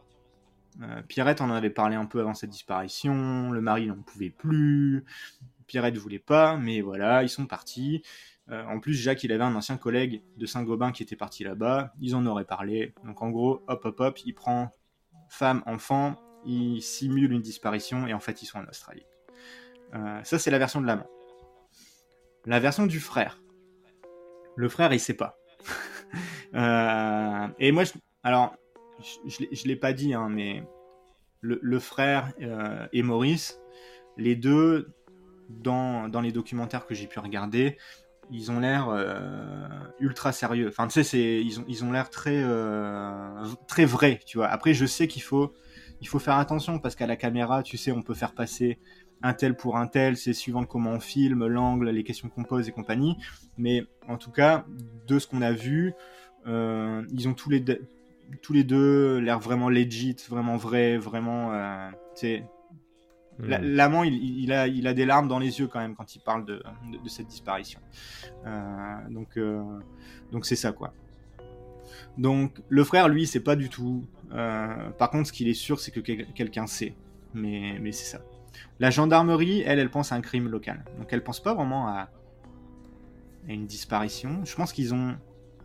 Pierrette 1.08 1.42
en 1.42 1.50
avait 1.50 1.70
parlé 1.70 1.96
un 1.96 2.06
peu 2.06 2.20
avant 2.22 2.34
sa 2.34 2.48
disparition. 2.48 3.52
Le 3.52 3.62
mari 3.62 3.88
n'en 3.88 4.02
pouvait 4.02 4.30
plus. 4.30 5.04
Pierrette 5.68 5.98
voulait 5.98 6.20
pas, 6.20 6.58
mais 6.58 6.82
voilà, 6.82 7.24
ils 7.24 7.30
sont 7.30 7.46
partis. 7.46 8.02
Euh, 8.52 8.66
en 8.66 8.80
plus, 8.80 8.94
Jacques, 8.94 9.24
il 9.24 9.32
avait 9.32 9.44
un 9.44 9.56
ancien 9.56 9.78
collègue 9.78 10.24
de 10.38 10.46
Saint-Gobain 10.46 10.92
qui 10.92 11.04
était 11.04 11.16
parti 11.16 11.44
là-bas. 11.44 11.94
Ils 12.00 12.16
en 12.16 12.26
auraient 12.26 12.46
parlé. 12.46 12.94
Donc 13.06 13.22
en 13.22 13.30
gros, 13.30 13.64
hop, 13.68 13.86
hop, 13.86 14.00
hop, 14.00 14.20
il 14.26 14.34
prend 14.34 14.76
femme, 15.30 15.62
enfant, 15.68 16.20
ils 16.46 16.82
simulent 16.82 17.32
une 17.32 17.42
disparition 17.42 18.08
et 18.08 18.14
en 18.14 18.20
fait 18.20 18.42
ils 18.42 18.48
sont 18.48 18.58
en 18.58 18.66
Australie. 18.66 19.06
Euh, 19.94 20.24
ça 20.24 20.40
c'est 20.40 20.50
la 20.50 20.58
version 20.58 20.82
de 20.82 20.88
l'amant. 20.88 21.08
La 22.46 22.60
version 22.60 22.88
du 22.88 23.00
frère. 23.00 23.40
Le 24.56 24.70
frère 24.70 24.92
il 24.92 25.00
sait 25.00 25.16
pas. 25.16 25.38
Euh, 26.56 27.48
et 27.60 27.72
moi, 27.72 27.84
je, 27.84 27.92
alors 28.24 28.56
je, 29.26 29.46
je 29.52 29.68
l'ai 29.68 29.76
pas 29.76 29.94
dit, 29.94 30.14
hein, 30.14 30.30
mais 30.30 30.64
le, 31.42 31.80
frère 31.80 32.34
euh, 32.42 32.88
et 32.92 33.02
Maurice, 33.02 33.60
les 34.18 34.36
deux, 34.36 34.94
dans, 35.50 36.10
dans 36.10 36.22
les 36.22 36.32
documentaires 36.32 36.86
que 36.86 36.94
j'ai 36.94 37.08
pu 37.08 37.20
regarder, 37.20 37.78
ils 38.32 38.52
ont 38.52 38.60
l'air 38.60 38.90
ultra 40.00 40.32
sérieux. 40.32 40.68
Enfin, 40.68 40.88
tu 40.88 41.04
sais, 41.04 41.42
ils 41.42 41.60
ont, 41.60 41.66
ils 41.68 41.84
ont 41.84 41.92
l'air 41.92 42.12
très, 42.12 42.44
très 43.68 43.86
vrais, 43.86 44.20
tu 44.24 44.38
vois. 44.38 44.48
Après, 44.48 44.76
je 44.76 44.86
sais 44.86 45.08
qu'il 45.08 45.24
faut 45.24 45.54
il 46.02 46.08
faut 46.08 46.20
faire 46.20 46.38
attention 46.38 46.80
parce 46.80 46.96
qu'à 46.96 47.08
la 47.08 47.16
caméra, 47.16 47.64
tu 47.64 47.78
sais, 47.78 47.92
on 47.92 48.02
peut 48.02 48.14
faire 48.14 48.34
passer 48.34 48.80
un 49.22 49.34
tel 49.34 49.56
pour 49.56 49.78
un 49.78 49.88
tel, 49.88 50.16
c'est 50.16 50.34
suivant 50.34 50.64
comment 50.64 50.92
on 50.92 51.00
filme, 51.00 51.46
l'angle, 51.46 51.90
les 51.90 52.04
questions 52.04 52.30
qu'on 52.30 52.44
pose 52.44 52.70
et 52.70 52.72
compagnie. 52.72 53.18
Mais 53.58 53.84
en 54.08 54.18
tout 54.18 54.32
cas, 54.32 54.66
de 55.08 55.20
ce 55.20 55.28
qu'on 55.28 55.42
a 55.42 55.52
vu, 55.52 55.94
euh, 56.48 57.04
ils 57.12 57.28
ont 57.28 57.34
tous 57.34 57.50
les, 57.50 57.64
tous 58.42 58.54
les 58.54 58.64
deux 58.64 59.18
l'air 59.20 59.40
vraiment 59.40 59.70
legit, 59.70 60.16
vraiment 60.30 60.58
vrai, 60.58 60.98
vraiment. 60.98 61.54
Euh, 61.54 61.90
hmm. 62.24 63.48
L'amant, 63.48 64.04
il, 64.04 64.52
a, 64.52 64.68
il 64.68 64.88
a 64.88 64.94
des 64.94 65.06
larmes 65.06 65.28
dans 65.28 65.40
les 65.40 65.60
yeux 65.60 65.68
quand 65.68 65.80
même 65.80 65.96
quand 65.96 66.16
il 66.16 66.20
parle 66.20 66.46
de, 66.46 66.62
de, 67.04 67.10
cette 67.10 67.28
disparition. 67.28 67.80
Euh, 68.46 69.10
donc, 69.10 69.38
euh, 69.38 69.64
donc 70.32 70.46
c'est 70.46 70.56
ça 70.58 70.72
quoi. 70.72 70.94
Donc 72.18 72.62
le 72.68 72.84
frère, 72.84 73.08
lui, 73.08 73.26
c'est 73.28 73.40
pas 73.40 73.56
du 73.56 73.70
tout. 73.70 74.06
Euh, 74.32 74.90
par 74.92 75.10
contre, 75.10 75.28
ce 75.28 75.34
qu'il 75.34 75.48
est 75.48 75.54
sûr, 75.54 75.80
c'est 75.80 75.92
que 75.92 76.00
quelqu'un 76.00 76.68
sait. 76.68 76.96
Mais, 77.34 77.78
mais 77.80 77.92
c'est 77.92 78.06
ça. 78.06 78.22
La 78.80 78.90
gendarmerie, 78.90 79.62
elle, 79.66 79.80
elle 79.80 79.90
pense 79.90 80.12
à 80.12 80.16
un 80.16 80.22
crime 80.22 80.48
local. 80.48 80.84
Donc 80.98 81.08
elle 81.12 81.24
pense 81.24 81.42
pas 81.42 81.54
vraiment 81.54 81.88
à, 81.88 82.10
une 83.48 83.66
disparition. 83.66 84.44
Je 84.46 84.56
pense 84.56 84.74
qu'ils 84.74 84.94
ont, 84.94 85.16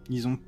ils 0.09 0.29
ont, 0.29 0.39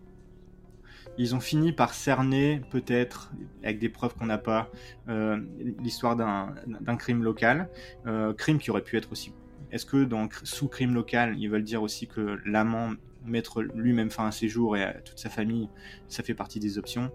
ils 1.19 1.35
ont 1.35 1.41
fini 1.41 1.73
par 1.73 1.95
cerner 1.95 2.61
peut-être 2.71 3.33
avec 3.63 3.79
des 3.79 3.89
preuves 3.89 4.15
qu'on 4.15 4.27
n'a 4.27 4.39
pas 4.39 4.71
euh, 5.09 5.41
l'histoire 5.83 6.17
d'un 6.17 6.97
crime 6.97 7.23
local, 7.23 7.69
euh, 8.07 8.35
crime 8.35 8.59
qui 8.59 8.71
aurait 8.71 8.83
pu 8.83 8.97
être 8.97 9.13
aussi. 9.13 9.33
Est-ce 9.73 9.87
que 9.87 10.05
dans 10.05 10.29
sous 10.45 10.69
crime 10.69 10.95
local, 10.95 11.35
ils 11.39 11.49
veulent 11.49 11.65
dire 11.65 11.83
aussi 11.83 12.07
que 12.07 12.39
l'amant 12.45 12.93
mettre 13.25 13.63
lui-même 13.63 14.11
fin 14.11 14.29
à 14.29 14.31
ses 14.31 14.49
jours 14.49 14.77
et 14.77 14.85
à 14.85 14.93
toute 14.93 15.19
sa 15.19 15.29
famille, 15.29 15.69
ça 16.09 16.23
fait 16.23 16.35
partie 16.35 16.61
des 16.61 16.79
options? 16.79 17.11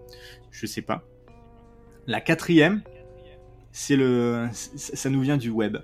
Je 0.50 0.66
sais 0.66 0.82
pas. 0.82 1.04
La 2.06 2.20
quatrième, 2.20 2.82
c'est 3.70 3.96
le, 3.96 4.48
ça 4.52 5.08
nous 5.08 5.20
vient 5.22 5.36
du 5.36 5.50
web. 5.50 5.78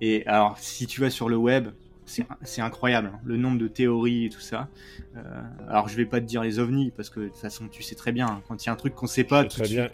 Et 0.00 0.26
alors, 0.26 0.58
si 0.58 0.86
tu 0.86 1.00
vas 1.00 1.10
sur 1.10 1.28
le 1.28 1.36
web, 1.36 1.68
c'est 2.08 2.60
incroyable, 2.60 3.10
hein, 3.14 3.20
le 3.24 3.36
nombre 3.36 3.58
de 3.58 3.68
théories 3.68 4.26
et 4.26 4.28
tout 4.30 4.40
ça. 4.40 4.68
Euh, 5.16 5.20
alors, 5.68 5.88
je 5.88 5.96
vais 5.96 6.06
pas 6.06 6.20
te 6.20 6.26
dire 6.26 6.42
les 6.42 6.58
ovnis, 6.58 6.92
parce 6.96 7.10
que 7.10 7.20
de 7.20 7.28
toute 7.28 7.36
façon, 7.36 7.68
tu 7.68 7.82
sais 7.82 7.94
très 7.94 8.12
bien, 8.12 8.26
hein, 8.26 8.42
quand 8.48 8.64
il 8.64 8.66
y 8.66 8.70
a 8.70 8.72
un 8.72 8.76
truc 8.76 8.94
qu'on 8.94 9.06
sait 9.06 9.24
pas... 9.24 9.44
très 9.44 9.68
bien, 9.68 9.88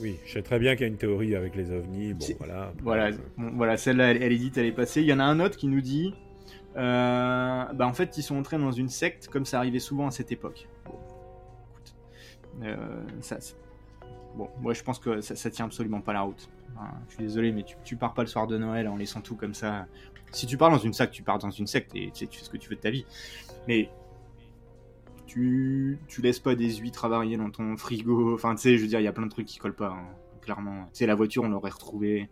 oui, 0.00 0.16
je 0.26 0.34
sais 0.34 0.42
très 0.42 0.58
bien 0.58 0.74
qu'il 0.74 0.82
y 0.82 0.84
a 0.84 0.88
une 0.88 0.98
théorie 0.98 1.34
avec 1.34 1.56
les 1.56 1.70
ovnis. 1.70 2.12
Bon, 2.14 2.26
voilà. 2.38 2.72
Voilà, 2.82 3.10
voilà 3.36 3.76
celle-là, 3.76 4.10
elle, 4.10 4.22
elle, 4.22 4.32
est 4.32 4.38
dite, 4.38 4.58
elle 4.58 4.66
est 4.66 4.72
passée. 4.72 5.00
Il 5.00 5.06
y 5.06 5.12
en 5.12 5.20
a 5.20 5.24
un 5.24 5.40
autre 5.40 5.56
qui 5.56 5.68
nous 5.68 5.80
dit 5.80 6.12
euh, 6.76 7.64
bah 7.72 7.86
en 7.86 7.94
fait, 7.94 8.18
ils 8.18 8.22
sont 8.22 8.36
entrés 8.36 8.58
dans 8.58 8.72
une 8.72 8.88
secte 8.90 9.28
comme 9.28 9.46
ça 9.46 9.58
arrivait 9.58 9.78
souvent 9.78 10.08
à 10.08 10.10
cette 10.10 10.30
époque. 10.30 10.68
Bon, 10.84 10.98
euh, 12.62 12.76
ça, 13.20 13.38
bon 14.36 14.48
moi 14.60 14.74
je 14.74 14.82
pense 14.82 14.98
que 14.98 15.20
ça, 15.20 15.50
tient 15.50 15.64
absolument 15.64 16.00
pas 16.00 16.12
la 16.12 16.22
route. 16.22 16.48
Je 17.08 17.14
suis 17.14 17.24
désolé, 17.24 17.52
mais 17.52 17.64
tu, 17.84 17.96
pars 17.96 18.14
pas 18.14 18.22
le 18.22 18.28
soir 18.28 18.46
de 18.46 18.58
Noël 18.58 18.88
en 18.88 18.96
laissant 18.96 19.20
tout 19.20 19.36
comme 19.36 19.54
ça. 19.54 19.86
Si 20.32 20.46
tu 20.46 20.56
pars 20.56 20.70
dans 20.70 20.78
une 20.78 20.92
secte, 20.92 21.12
tu 21.12 21.22
pars 21.22 21.38
dans 21.38 21.50
une 21.50 21.66
secte 21.66 21.92
et 21.94 22.10
tu, 22.10 22.20
sais, 22.20 22.26
tu 22.26 22.38
fais 22.38 22.44
ce 22.44 22.50
que 22.50 22.56
tu 22.56 22.68
veux 22.68 22.76
de 22.76 22.80
ta 22.80 22.90
vie. 22.90 23.06
Mais 23.68 23.90
tu, 25.26 25.98
tu 26.08 26.22
laisses 26.22 26.40
pas 26.40 26.54
des 26.54 26.76
huîtres 26.76 27.04
avariées 27.04 27.36
dans 27.36 27.50
ton 27.50 27.76
frigo. 27.76 28.34
Enfin, 28.34 28.54
tu 28.54 28.62
sais, 28.62 28.76
je 28.76 28.82
veux 28.82 28.88
dire, 28.88 29.00
il 29.00 29.04
y 29.04 29.08
a 29.08 29.12
plein 29.12 29.26
de 29.26 29.30
trucs 29.30 29.46
qui 29.46 29.58
collent 29.58 29.76
pas, 29.76 29.90
hein, 29.90 30.06
clairement. 30.40 30.84
Tu 30.86 30.98
sais, 30.98 31.06
la 31.06 31.14
voiture, 31.14 31.44
on 31.44 31.48
l'aurait 31.48 31.70
retrouvée 31.70 32.28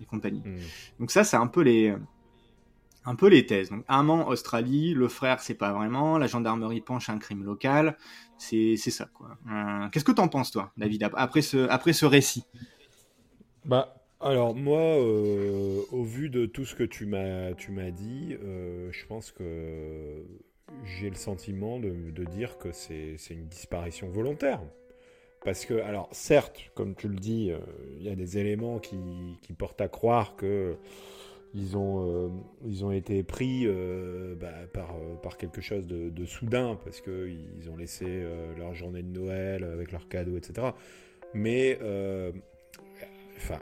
et 0.00 0.04
compagnie. 0.04 0.42
Hmm. 0.44 0.58
Donc 1.00 1.10
ça, 1.10 1.24
c'est 1.24 1.36
un 1.36 1.46
peu 1.46 1.62
les 1.62 1.94
un 3.06 3.14
peu 3.14 3.28
les 3.28 3.46
thèses. 3.46 3.70
Donc, 3.70 3.84
amant 3.88 4.26
Australie, 4.26 4.92
le 4.92 5.08
frère, 5.08 5.40
c'est 5.40 5.54
pas 5.54 5.72
vraiment, 5.72 6.18
la 6.18 6.26
gendarmerie 6.26 6.80
penche 6.80 7.08
un 7.08 7.18
crime 7.18 7.44
local, 7.44 7.96
c'est 8.36 8.76
ça, 8.76 9.06
quoi. 9.14 9.38
Euh, 9.50 9.88
qu'est-ce 9.90 10.04
que 10.04 10.12
t'en 10.12 10.28
penses, 10.28 10.50
toi, 10.50 10.72
David, 10.76 11.08
après 11.14 11.40
ce, 11.40 11.68
après 11.68 11.92
ce 11.92 12.04
récit? 12.04 12.44
Bah, 13.66 14.02
alors, 14.20 14.54
moi, 14.54 14.80
euh, 14.80 15.82
au 15.92 16.02
vu 16.02 16.30
de 16.30 16.46
tout 16.46 16.64
ce 16.64 16.74
que 16.74 16.84
tu 16.84 17.06
m'as 17.06 17.52
dit, 17.90 18.36
euh, 18.42 18.88
je 18.92 19.06
pense 19.06 19.32
que 19.32 20.24
j'ai 20.84 21.10
le 21.10 21.16
sentiment 21.16 21.78
de, 21.78 22.10
de 22.10 22.24
dire 22.24 22.58
que 22.58 22.72
c'est 22.72 23.16
une 23.30 23.46
disparition 23.46 24.08
volontaire. 24.08 24.60
Parce 25.44 25.64
que, 25.64 25.74
alors, 25.74 26.08
certes, 26.12 26.70
comme 26.74 26.94
tu 26.94 27.08
le 27.08 27.16
dis, 27.16 27.52
il 27.98 28.02
y 28.02 28.08
a 28.08 28.16
des 28.16 28.38
éléments 28.38 28.78
qui, 28.78 28.96
qui 29.42 29.52
portent 29.52 29.80
à 29.80 29.88
croire 29.88 30.34
que 30.36 30.76
ils 31.56 31.76
ont, 31.76 32.06
euh, 32.06 32.28
ils 32.66 32.84
ont 32.84 32.92
été 32.92 33.22
pris 33.22 33.62
euh, 33.64 34.34
bah, 34.34 34.52
par, 34.72 34.94
euh, 34.96 35.16
par 35.22 35.38
quelque 35.38 35.60
chose 35.60 35.86
de, 35.86 36.24
soudain 36.26 36.78
parce 36.84 37.00
qu'ils 37.00 37.70
ont 37.72 37.76
laissé 37.76 38.24
leur 38.58 38.74
journée 38.74 39.02
de 39.02 39.08
Noël 39.08 39.64
avec 39.64 39.92
leurs 39.92 40.08
cadeaux, 40.08 40.36
etc. 40.36 40.68
Mais, 41.34 41.78
enfin, 43.36 43.60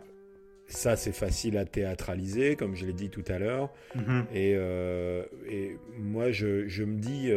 ça 0.66 0.96
c'est 0.96 1.12
facile 1.12 1.58
à 1.58 1.64
théâtraliser, 1.64 2.56
comme 2.56 2.74
je 2.74 2.86
l'ai 2.86 2.92
dit 2.92 3.10
tout 3.10 3.24
à 3.28 3.38
l'heure. 3.38 3.70
Mm-hmm. 3.96 4.24
et, 4.34 4.52
et, 5.50 5.78
moi, 5.98 6.30
je, 6.30 6.66
je 6.68 6.84
me 6.84 6.96
dis, 6.98 7.30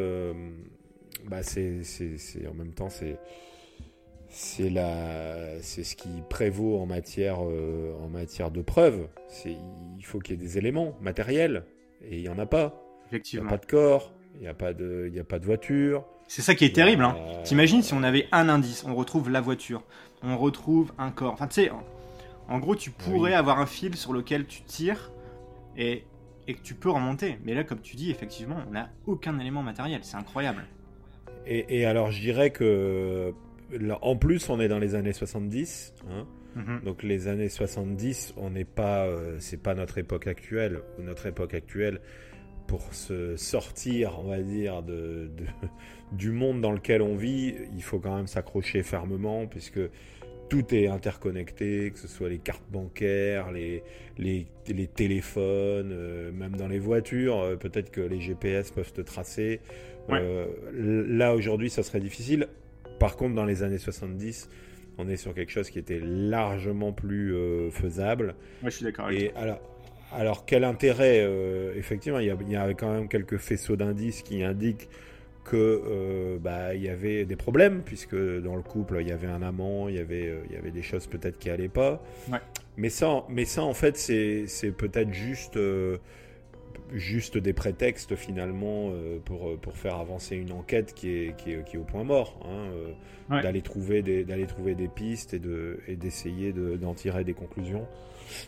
bah, 1.27 1.43
c'est 1.43 1.81
en 2.47 2.53
même 2.53 2.73
temps, 2.73 2.89
c'est 2.89 3.17
c'est 4.29 4.69
la, 4.69 5.61
c'est 5.61 5.83
ce 5.83 5.95
qui 5.95 6.09
prévaut 6.29 6.79
en 6.79 6.85
matière, 6.85 7.38
euh, 7.41 7.93
en 8.01 8.07
matière 8.07 8.51
de 8.51 8.61
preuves. 8.61 9.07
C'est, 9.27 9.55
il 9.97 10.05
faut 10.05 10.19
qu'il 10.19 10.35
y 10.35 10.43
ait 10.43 10.45
des 10.45 10.57
éléments 10.57 10.97
matériels 11.01 11.63
et 12.03 12.17
il 12.17 12.21
y 12.21 12.29
en 12.29 12.39
a 12.39 12.45
pas. 12.45 12.83
Effectivement. 13.07 13.45
Il 13.45 13.47
n'y 13.47 13.53
a 13.53 13.57
pas 13.57 13.65
de 13.65 13.71
corps, 13.71 14.13
il 14.35 14.41
n'y 14.41 14.47
a 14.47 14.53
pas 14.53 14.73
de, 14.73 15.05
il 15.07 15.15
y 15.15 15.19
a 15.19 15.23
pas 15.23 15.39
de 15.39 15.45
voiture. 15.45 16.05
C'est 16.27 16.41
ça 16.41 16.55
qui 16.55 16.65
est 16.65 16.75
terrible. 16.75 17.03
Hein. 17.03 17.15
T'imagines 17.45 17.81
si 17.81 17.93
on 17.93 18.03
avait 18.03 18.27
un 18.31 18.49
indice, 18.49 18.83
on 18.85 18.95
retrouve 18.95 19.29
la 19.29 19.39
voiture, 19.39 19.81
on 20.21 20.38
retrouve 20.38 20.91
un 20.97 21.09
corps. 21.09 21.33
Enfin, 21.33 21.47
tu 21.47 21.55
sais, 21.55 21.71
en, 22.47 22.59
gros, 22.59 22.75
tu 22.75 22.91
pourrais 22.91 23.33
avoir 23.33 23.59
un 23.59 23.65
fil 23.65 23.95
sur 23.95 24.13
lequel 24.13 24.45
tu 24.45 24.61
tires 24.63 25.11
et, 25.77 26.03
et 26.47 26.53
que 26.53 26.61
tu 26.61 26.75
peux 26.75 26.89
remonter. 26.89 27.37
Mais 27.43 27.53
là, 27.53 27.63
comme 27.63 27.81
tu 27.81 27.95
dis, 27.95 28.11
effectivement, 28.11 28.57
on 28.67 28.71
n'a 28.71 28.89
aucun 29.05 29.37
élément 29.39 29.63
matériel. 29.63 30.01
C'est 30.03 30.17
incroyable. 30.17 30.65
Et, 31.45 31.79
et, 31.79 31.85
alors, 31.85 32.11
je 32.11 32.19
dirais 32.19 32.49
que 32.49 33.33
en 34.01 34.15
plus, 34.15 34.49
on 34.49 34.59
est 34.59 34.67
dans 34.67 34.79
les 34.79 34.95
années 34.95 35.13
70. 35.13 35.93
Hein. 36.09 36.25
Mhm. 36.55 36.81
Donc 36.83 37.03
les 37.03 37.27
années 37.27 37.49
70, 37.49 38.33
on 38.37 38.49
n'est 38.49 38.65
pas, 38.65 39.05
euh, 39.05 39.37
c'est 39.39 39.61
pas 39.61 39.75
notre 39.75 39.97
époque 39.97 40.27
actuelle. 40.27 40.81
Notre 40.99 41.27
époque 41.27 41.53
actuelle, 41.53 41.99
pour 42.67 42.93
se 42.93 43.35
sortir, 43.37 44.19
on 44.19 44.29
va 44.29 44.41
dire, 44.41 44.83
de, 44.83 45.29
du 46.11 46.31
monde 46.31 46.61
dans 46.61 46.71
lequel 46.71 47.01
on 47.01 47.15
vit, 47.15 47.55
il 47.75 47.83
faut 47.83 47.99
quand 47.99 48.15
même 48.15 48.27
s'accrocher 48.27 48.83
fermement, 48.83 49.45
puisque 49.47 49.79
tout 50.49 50.73
est 50.73 50.87
interconnecté, 50.87 51.91
que 51.91 51.99
ce 51.99 52.07
soit 52.07 52.29
les 52.29 52.39
cartes 52.39 52.63
bancaires, 52.71 53.51
les, 53.51 53.83
les, 54.17 54.47
les 54.67 54.87
téléphones, 54.87 55.91
euh, 55.91 56.31
même 56.31 56.55
dans 56.55 56.67
les 56.67 56.79
voitures, 56.79 57.39
euh, 57.39 57.55
peut-être 57.55 57.91
que 57.91 58.01
les 58.01 58.21
GPS 58.21 58.71
peuvent 58.71 58.93
te 58.93 59.01
tracer. 59.01 59.59
là, 60.09 61.35
aujourd'hui, 61.35 61.69
ça 61.69 61.83
serait 61.83 61.99
difficile. 61.99 62.47
Par 62.99 63.15
contre, 63.15 63.35
dans 63.35 63.45
les 63.45 63.63
années 63.63 63.77
70, 63.77 64.49
on 64.97 65.07
est 65.07 65.17
sur 65.17 65.33
quelque 65.33 65.51
chose 65.51 65.69
qui 65.69 65.79
était 65.79 65.99
largement 66.03 66.91
plus 66.91 67.35
euh, 67.35 67.69
faisable. 67.69 68.35
Moi, 68.61 68.71
je 68.71 68.75
suis 68.77 68.85
d'accord 68.85 69.11
Et 69.11 69.31
alors, 69.35 69.59
alors, 70.11 70.45
quel 70.45 70.63
intérêt 70.63 71.21
euh, 71.21 71.73
Effectivement, 71.75 72.19
il 72.19 72.27
y, 72.27 72.55
a, 72.55 72.73
quand 72.73 72.91
même 72.91 73.07
quelques 73.07 73.37
faisceaux 73.37 73.75
d'indices 73.75 74.21
qui 74.21 74.43
indiquent 74.43 74.89
que 75.49 75.55
euh, 75.55 76.37
bah, 76.39 76.75
il 76.75 76.83
y 76.83 76.89
avait 76.89 77.25
des 77.25 77.35
problèmes 77.35 77.81
puisque 77.83 78.15
dans 78.15 78.55
le 78.55 78.61
couple 78.61 78.97
il 79.01 79.07
y 79.07 79.11
avait 79.11 79.27
un 79.27 79.41
amant, 79.41 79.87
il 79.87 79.95
y 79.95 79.99
avait 79.99 80.33
il 80.49 80.55
y 80.55 80.57
avait 80.57 80.71
des 80.71 80.83
choses 80.83 81.07
peut-être 81.07 81.39
qui 81.39 81.49
allaient 81.49 81.69
pas. 81.69 82.03
Ouais. 82.31 82.39
Mais 82.75 82.89
ça, 82.89 83.23
mais 83.29 83.45
ça 83.45 83.63
en 83.63 83.73
fait 83.73 83.97
c'est 83.97 84.71
peut-être 84.71 85.13
juste 85.13 85.57
juste 86.93 87.37
des 87.37 87.53
prétextes 87.53 88.15
finalement 88.15 88.89
euh, 88.91 89.19
pour, 89.23 89.49
euh, 89.49 89.57
pour 89.57 89.77
faire 89.77 89.95
avancer 89.95 90.35
une 90.35 90.51
enquête 90.51 90.93
qui 90.93 91.09
est, 91.09 91.35
qui 91.37 91.53
est, 91.53 91.63
qui 91.63 91.75
est 91.75 91.79
au 91.79 91.83
point 91.83 92.03
mort. 92.03 92.39
Hein, 92.45 92.69
euh, 92.71 93.41
d'aller 93.41 93.61
trouver, 93.61 94.01
des, 94.01 94.25
trouver 94.47 94.73
des 94.73 94.87
pistes 94.87 95.33
et, 95.33 95.39
de, 95.39 95.81
et 95.87 95.97
d'essayer 95.97 96.53
d'en 96.53 96.93
tirer 96.93 97.25
des 97.25 97.33
conclusions. 97.33 97.85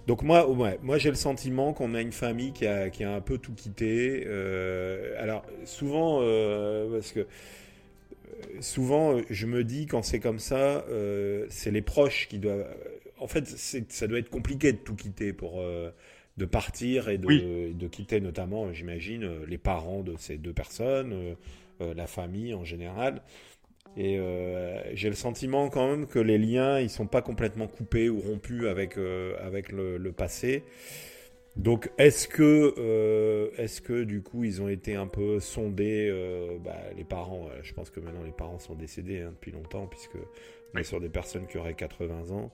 Donc 0.07 0.21
moi, 0.23 0.49
ouais, 0.49 0.79
moi 0.81 0.97
j'ai 0.97 1.09
le 1.09 1.15
sentiment 1.15 1.73
qu'on 1.73 1.93
a 1.93 2.01
une 2.01 2.11
famille 2.11 2.51
qui 2.53 2.65
a, 2.65 2.89
qui 2.89 3.03
a 3.03 3.13
un 3.13 3.21
peu 3.21 3.37
tout 3.37 3.53
quitté. 3.53 4.25
alors 5.17 5.45
souvent, 5.65 6.19
parce 6.91 7.11
que 7.11 7.27
souvent, 8.61 9.17
je 9.29 9.45
me 9.45 9.63
dis 9.63 9.85
quand 9.85 10.03
c'est 10.03 10.19
comme 10.19 10.39
ça, 10.39 10.85
c'est 11.49 11.71
les 11.71 11.81
proches 11.81 12.27
qui 12.27 12.39
doivent. 12.39 12.67
En 13.19 13.27
fait, 13.27 13.47
ça 13.47 14.07
doit 14.07 14.19
être 14.19 14.29
compliqué 14.29 14.71
de 14.71 14.77
tout 14.77 14.95
quitter 14.95 15.33
pour 15.33 15.61
de 16.37 16.45
partir 16.45 17.09
et 17.09 17.17
de, 17.17 17.73
de 17.73 17.87
quitter 17.87 18.21
notamment, 18.21 18.71
j'imagine, 18.73 19.43
les 19.45 19.57
parents 19.57 20.01
de 20.03 20.15
ces 20.17 20.37
deux 20.37 20.53
personnes, 20.53 21.35
la 21.79 22.07
famille 22.07 22.53
en 22.53 22.63
général. 22.63 23.21
Et 23.97 24.17
euh, 24.17 24.81
j'ai 24.93 25.09
le 25.09 25.15
sentiment 25.15 25.69
quand 25.69 25.89
même 25.89 26.07
que 26.07 26.19
les 26.19 26.37
liens, 26.37 26.79
ils 26.79 26.89
sont 26.89 27.07
pas 27.07 27.21
complètement 27.21 27.67
coupés 27.67 28.09
ou 28.09 28.19
rompus 28.19 28.65
avec, 28.65 28.97
euh, 28.97 29.35
avec 29.41 29.71
le, 29.71 30.11
passé. 30.11 30.63
Donc, 31.55 31.91
est-ce 31.97 32.27
que, 32.27 32.73
euh, 32.77 33.49
est-ce 33.57 33.81
que 33.81 34.03
du 34.03 34.21
coup, 34.21 34.43
ils 34.43 34.61
ont 34.61 34.69
été 34.69 34.95
un 34.95 35.07
peu 35.07 35.39
sondés 35.39 36.09
bah, 36.63 36.77
Les 36.95 37.03
parents, 37.03 37.49
je 37.61 37.73
pense 37.73 37.89
que 37.89 37.99
maintenant 37.99 38.23
les 38.23 38.31
parents 38.31 38.59
sont 38.59 38.75
décédés 38.75 39.21
hein, 39.21 39.31
depuis 39.31 39.51
longtemps, 39.51 39.87
puisque 39.87 40.17
on 40.73 40.77
est 40.77 40.83
sur 40.83 41.01
des 41.01 41.09
personnes 41.09 41.47
qui 41.47 41.57
auraient 41.57 41.73
80 41.73 42.31
ans. 42.31 42.51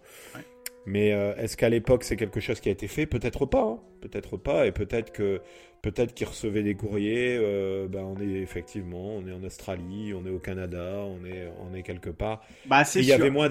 Mais 0.86 1.10
est-ce 1.10 1.58
qu'à 1.58 1.70
l'époque 1.70 2.04
c'est 2.04 2.16
quelque 2.16 2.40
chose 2.40 2.60
qui 2.60 2.70
a 2.70 2.72
été 2.72 2.88
fait? 2.88 3.06
Peut-être 3.06 3.46
pas, 3.46 3.64
hein. 3.64 3.80
peut-être 4.02 4.38
pas, 4.38 4.68
et 4.68 4.72
peut-être 4.72 5.12
que 5.12 5.42
peut-être 5.86 6.14
qu'ils 6.16 6.28
recevaient 6.28 6.64
des 6.64 6.76
courriers. 6.76 7.38
Euh, 7.40 7.88
ben 7.88 8.04
on 8.04 8.20
est 8.20 8.42
effectivement, 8.42 9.16
on 9.16 9.28
est 9.28 9.32
en 9.32 9.44
Australie, 9.44 10.14
on 10.14 10.26
est 10.26 10.32
au 10.32 10.40
Canada, 10.40 11.04
on 11.06 11.24
est, 11.26 11.48
on 11.62 11.74
est 11.76 11.84
quelque 11.84 12.10
part. 12.10 12.42
Bah, 12.66 12.84
c'est 12.84 13.00
il 13.00 13.06
y 13.06 13.14
avait 13.14 13.30
moins 13.30 13.50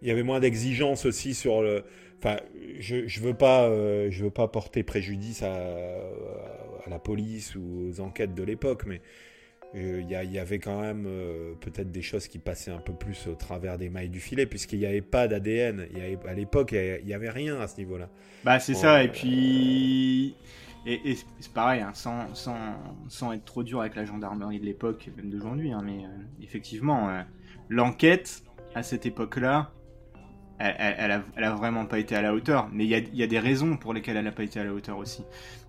il 0.00 0.08
y 0.08 0.10
avait 0.10 0.22
moins 0.22 0.40
d'exigences 0.40 1.04
aussi 1.04 1.34
sur 1.34 1.62
le. 1.62 1.84
Enfin, 2.18 2.36
je, 2.78 3.06
je 3.06 3.20
veux 3.20 3.34
pas, 3.34 3.64
euh, 3.68 4.08
je 4.10 4.24
veux 4.24 4.30
pas 4.30 4.48
porter 4.48 4.82
préjudice 4.82 5.42
à, 5.42 5.54
à, 5.54 6.90
la 6.90 6.98
police 6.98 7.56
ou 7.56 7.88
aux 7.88 8.00
enquêtes 8.00 8.34
de 8.34 8.44
l'époque, 8.44 8.84
mais 8.86 8.96
euh, 8.96 9.00
il 9.74 10.06
y, 10.06 10.12
y, 10.12 10.38
avait 10.38 10.58
quand 10.58 10.80
même 10.80 11.08
peut-être 11.60 11.90
des 11.90 12.02
choses 12.02 12.28
qui 12.28 12.38
passaient 12.38 12.70
un 12.70 12.80
peu 12.80 12.92
plus 12.92 13.26
au 13.26 13.34
travers 13.34 13.78
des 13.78 13.88
mailles 13.88 14.10
du 14.10 14.20
filet, 14.20 14.44
puisqu'il 14.44 14.80
n'y 14.80 14.86
avait 14.86 15.00
pas 15.00 15.28
d'ADN. 15.28 15.86
À 16.28 16.34
l'époque, 16.34 16.72
il 16.72 17.06
n'y 17.06 17.14
avait 17.14 17.30
rien 17.30 17.58
à 17.60 17.68
ce 17.68 17.78
niveau-là. 17.78 18.08
Bah, 18.44 18.58
c'est 18.60 18.74
ça, 18.74 19.02
et 19.02 19.08
puis. 19.08 20.36
Et, 20.84 21.16
c'est 21.38 21.52
pareil, 21.52 21.80
hein, 21.80 21.92
sans, 21.94 22.34
sans, 22.34 22.56
sans, 23.08 23.32
être 23.32 23.44
trop 23.44 23.62
dur 23.62 23.80
avec 23.80 23.94
la 23.94 24.04
gendarmerie 24.04 24.58
de 24.58 24.64
l'époque, 24.64 25.08
même 25.16 25.30
d'aujourd'hui, 25.30 25.72
hein, 25.72 25.80
mais 25.84 26.04
euh, 26.04 26.08
effectivement, 26.42 27.08
euh, 27.08 27.22
l'enquête 27.68 28.42
à 28.74 28.82
cette 28.82 29.06
époque-là, 29.06 29.70
elle, 30.58 30.74
elle, 30.78 31.22
elle, 31.36 31.44
a, 31.44 31.54
vraiment 31.54 31.86
pas 31.86 32.00
été 32.00 32.16
à 32.16 32.22
la 32.22 32.34
hauteur. 32.34 32.68
Mais 32.72 32.84
il 32.84 32.90
y 32.90 32.94
a, 32.96 32.98
y 32.98 33.22
a, 33.22 33.26
des 33.28 33.38
raisons 33.38 33.76
pour 33.76 33.94
lesquelles 33.94 34.16
elle 34.16 34.24
n'a 34.24 34.32
pas 34.32 34.42
été 34.42 34.58
à 34.58 34.64
la 34.64 34.72
hauteur 34.72 34.98
aussi. 34.98 35.22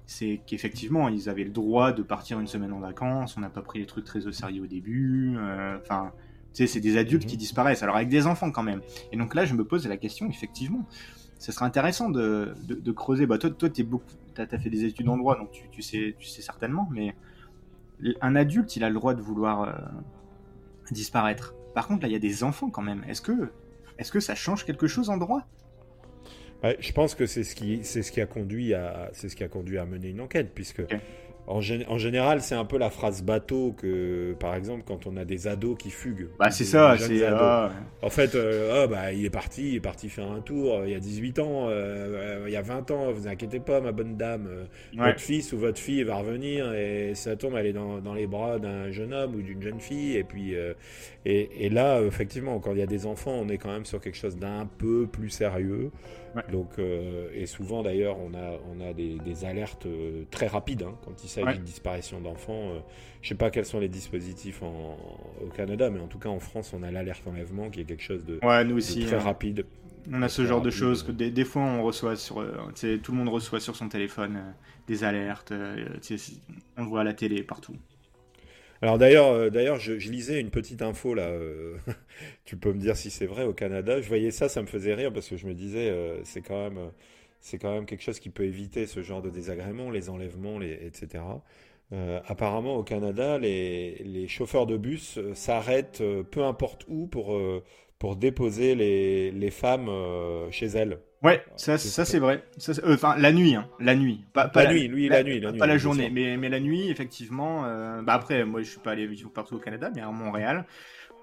C'est 0.05 0.41
qu'effectivement, 0.45 1.07
ils 1.07 1.29
avaient 1.29 1.45
le 1.45 1.51
droit 1.51 1.93
de 1.93 2.03
partir 2.03 2.39
une 2.39 2.47
semaine 2.47 2.73
en 2.73 2.79
vacances, 2.79 3.37
on 3.37 3.41
n'a 3.41 3.49
pas 3.49 3.61
pris 3.61 3.79
les 3.79 3.85
trucs 3.85 4.05
très 4.05 4.27
au 4.27 4.31
sérieux 4.31 4.63
au 4.63 4.67
début. 4.67 5.35
Euh, 5.37 5.77
enfin, 5.81 6.11
tu 6.53 6.63
sais, 6.63 6.67
c'est 6.67 6.81
des 6.81 6.97
adultes 6.97 7.25
qui 7.25 7.35
mhm. 7.35 7.39
disparaissent, 7.39 7.83
alors 7.83 7.95
avec 7.95 8.09
des 8.09 8.27
enfants 8.27 8.51
quand 8.51 8.63
même. 8.63 8.81
Et 9.11 9.17
donc 9.17 9.33
là, 9.33 9.45
je 9.45 9.53
me 9.53 9.65
pose 9.65 9.87
la 9.87 9.97
question, 9.97 10.29
effectivement, 10.29 10.85
ce 11.39 11.51
serait 11.51 11.65
intéressant 11.65 12.09
de, 12.09 12.53
de, 12.67 12.91
creuser. 12.91 13.25
Bah, 13.25 13.37
toi, 13.37 13.49
toi, 13.49 13.69
tu 13.69 13.85
as, 14.37 14.47
fait 14.47 14.69
des 14.69 14.85
études 14.85 15.09
en 15.09 15.17
droit, 15.17 15.37
donc 15.37 15.51
tu, 15.51 15.69
tu, 15.71 15.81
sais, 15.81 16.15
tu 16.19 16.27
sais 16.27 16.41
certainement, 16.41 16.87
mais 16.91 17.15
un 18.21 18.35
adulte, 18.35 18.75
il 18.75 18.83
a 18.83 18.89
le 18.89 18.95
droit 18.95 19.13
de 19.13 19.21
vouloir 19.21 19.61
euh, 19.63 19.71
disparaître. 20.91 21.53
Par 21.73 21.87
contre, 21.87 22.03
là, 22.03 22.07
il 22.07 22.11
y 22.11 22.15
a 22.15 22.19
des 22.19 22.43
enfants 22.43 22.69
quand 22.69 22.81
même. 22.81 23.03
Est-ce 23.07 23.21
que, 23.21 23.51
est 23.97 24.09
que 24.09 24.19
ça 24.19 24.35
change 24.35 24.65
quelque 24.65 24.87
chose 24.87 25.09
en 25.09 25.17
droit? 25.17 25.45
Je 26.63 26.91
pense 26.93 27.15
que 27.15 27.25
c'est 27.25 27.43
ce 27.43 27.55
qui, 27.55 27.79
c'est 27.83 28.01
ce 28.01 28.11
qui 28.11 28.21
a 28.21 28.25
conduit 28.25 28.73
à, 28.73 29.09
c'est 29.13 29.29
ce 29.29 29.35
qui 29.35 29.43
a 29.43 29.47
conduit 29.47 29.77
à 29.77 29.85
mener 29.85 30.09
une 30.09 30.21
enquête, 30.21 30.51
puisque 30.53 30.81
en, 31.45 31.59
général, 31.59 32.41
c'est 32.41 32.55
un 32.55 32.63
peu 32.63 32.77
la 32.77 32.89
phrase 32.89 33.21
bateau 33.21 33.73
que, 33.77 34.33
par 34.39 34.55
exemple, 34.55 34.83
quand 34.85 35.07
on 35.07 35.17
a 35.17 35.25
des 35.25 35.47
ados 35.47 35.75
qui 35.77 35.89
fuguent. 35.89 36.29
Bah, 36.39 36.51
c'est 36.51 36.63
ça, 36.63 36.95
c'est. 36.97 37.25
Ah, 37.25 37.71
en 38.01 38.09
fait, 38.09 38.35
euh, 38.35 38.83
ah, 38.83 38.87
bah, 38.87 39.11
il 39.11 39.25
est 39.25 39.29
parti, 39.29 39.71
il 39.71 39.75
est 39.75 39.81
parti 39.81 40.07
faire 40.07 40.31
un 40.31 40.39
tour 40.39 40.73
euh, 40.73 40.87
il 40.87 40.93
y 40.93 40.95
a 40.95 40.99
18 40.99 41.39
ans, 41.39 41.67
euh, 41.67 42.45
il 42.47 42.53
y 42.53 42.55
a 42.55 42.61
20 42.61 42.91
ans, 42.91 43.11
vous 43.11 43.27
inquiétez 43.27 43.59
pas, 43.59 43.81
ma 43.81 43.91
bonne 43.91 44.15
dame. 44.15 44.47
Votre 44.95 45.19
fils 45.19 45.51
ou 45.51 45.57
votre 45.57 45.79
fille 45.79 46.03
va 46.03 46.15
revenir 46.15 46.73
et 46.73 47.13
ça 47.13 47.35
tombe, 47.35 47.55
elle 47.57 47.65
est 47.65 47.73
dans, 47.73 47.99
dans 47.99 48.13
les 48.13 48.27
bras 48.27 48.59
d'un 48.59 48.91
jeune 48.91 49.13
homme 49.13 49.35
ou 49.35 49.41
d'une 49.41 49.61
jeune 49.61 49.81
fille. 49.81 50.15
Et 50.15 50.23
puis, 50.23 50.53
et, 51.25 51.65
et, 51.65 51.69
là, 51.69 52.01
effectivement, 52.01 52.59
quand 52.59 52.71
il 52.71 52.79
y 52.79 52.83
a 52.83 52.87
des 52.87 53.05
enfants, 53.05 53.33
on 53.33 53.49
est 53.49 53.57
quand 53.57 53.71
même 53.71 53.85
sur 53.85 53.99
quelque 53.99 54.17
chose 54.17 54.37
d'un 54.37 54.65
peu 54.77 55.07
plus 55.07 55.29
sérieux. 55.29 55.91
Donc, 56.51 56.79
euh, 56.79 57.29
et 57.33 57.45
souvent 57.45 57.83
d'ailleurs, 57.83 58.17
on 58.19 58.33
a, 58.33 58.59
on 58.71 58.81
a 58.81 58.93
des, 58.93 59.17
des 59.19 59.45
alertes 59.45 59.85
euh, 59.85 60.23
très 60.31 60.47
rapides 60.47 60.83
hein, 60.83 60.95
quand 61.05 61.23
il 61.23 61.29
s'agit 61.29 61.59
de 61.59 61.63
disparition 61.63 62.21
d'enfants. 62.21 62.71
Euh, 62.71 62.79
je 63.21 63.29
sais 63.29 63.35
pas 63.35 63.51
quels 63.51 63.65
sont 63.65 63.79
les 63.79 63.89
dispositifs 63.89 64.63
en, 64.63 64.97
au 65.41 65.47
Canada, 65.55 65.89
mais 65.89 65.99
en 65.99 66.07
tout 66.07 66.19
cas 66.19 66.29
en 66.29 66.39
France, 66.39 66.73
on 66.73 66.83
a 66.83 66.91
l'alerte 66.91 67.25
enlèvement 67.27 67.69
qui 67.69 67.81
est 67.81 67.85
quelque 67.85 68.03
chose 68.03 68.25
de, 68.25 68.39
ouais, 68.43 68.63
nous 68.65 68.77
aussi, 68.77 69.05
très 69.05 69.17
rapide. 69.17 69.65
On 70.11 70.21
a 70.21 70.27
ce 70.27 70.45
genre 70.45 70.61
de 70.61 70.69
choses 70.69 71.03
que 71.03 71.13
des, 71.13 71.31
des, 71.31 71.45
fois 71.45 71.61
on 71.61 71.81
reçoit 71.81 72.17
sur, 72.17 72.45
tout 73.03 73.11
le 73.13 73.17
monde 73.17 73.29
reçoit 73.29 73.61
sur 73.61 73.77
son 73.77 73.87
téléphone 73.87 74.53
des 74.85 75.05
alertes, 75.05 75.53
on 75.53 76.81
le 76.81 76.87
voit 76.87 77.01
à 77.01 77.03
la 77.05 77.13
télé 77.13 77.41
partout. 77.41 77.77
Alors 78.83 78.97
d'ailleurs, 78.97 79.27
euh, 79.27 79.49
d'ailleurs, 79.49 79.79
je, 79.79 79.93
lisais 79.93 80.41
une 80.41 80.49
petite 80.49 80.81
info 80.81 81.13
là. 81.13 81.27
Euh, 81.27 81.77
tu 82.45 82.57
peux 82.57 82.73
me 82.73 82.79
dire 82.79 82.97
si 82.97 83.09
c'est 83.11 83.25
vrai 83.25 83.45
au 83.45 83.53
Canada. 83.53 84.01
Je 84.01 84.09
voyais 84.09 84.29
ça, 84.29 84.49
ça 84.49 84.61
me 84.61 84.67
faisait 84.67 84.93
rire 84.93 85.13
parce 85.13 85.29
que 85.29 85.37
je 85.37 85.47
me 85.47 85.53
disais, 85.53 85.89
euh, 85.89 86.21
c'est 86.25 86.41
quand 86.41 86.69
même, 86.69 86.91
c'est 87.39 87.57
quand 87.57 87.73
même 87.73 87.85
quelque 87.85 88.03
chose 88.03 88.19
qui 88.19 88.29
peut 88.29 88.43
éviter 88.43 88.85
ce 88.85 89.01
genre 89.01 89.21
de 89.21 89.29
désagréments, 89.29 89.89
les 89.89 90.09
enlèvements, 90.09 90.61
etc. 90.61 91.23
apparemment, 92.27 92.75
au 92.75 92.83
Canada, 92.83 93.37
les, 93.37 94.27
chauffeurs 94.27 94.65
de 94.65 94.75
bus 94.75 95.17
s'arrêtent 95.33 96.03
peu 96.31 96.43
importe 96.43 96.85
où 96.89 97.07
pour 97.07 98.15
déposer 98.17 98.75
les 98.75 99.51
femmes 99.51 99.89
chez 100.51 100.67
elles. 100.67 100.99
Ouais, 101.23 101.41
ça, 101.55 101.77
ça 101.77 102.03
c'est 102.03 102.19
vrai. 102.19 102.43
Euh, 102.67 102.93
enfin, 102.95 103.15
la 103.17 103.31
nuit, 103.31 103.55
hein, 103.55 103.69
la 103.79 103.95
nuit. 103.95 104.25
Pas, 104.33 104.49
pas 104.49 104.65
la, 104.65 104.73
nuit, 104.73 104.87
lui, 104.89 105.07
la, 105.07 105.23
nuit, 105.23 105.41
Pas 105.57 105.67
la 105.67 105.77
journée, 105.77 106.09
mais, 106.09 106.35
mais 106.35 106.49
la 106.49 106.59
nuit, 106.59 106.89
effectivement. 106.89 107.63
Euh, 107.65 108.01
bah 108.01 108.13
après, 108.13 108.43
moi, 108.43 108.61
je 108.61 108.69
suis 108.69 108.79
pas 108.79 108.91
allé 108.91 109.09
partout 109.33 109.55
au 109.55 109.59
Canada, 109.59 109.89
mais 109.95 110.01
à 110.01 110.11
Montréal, 110.11 110.65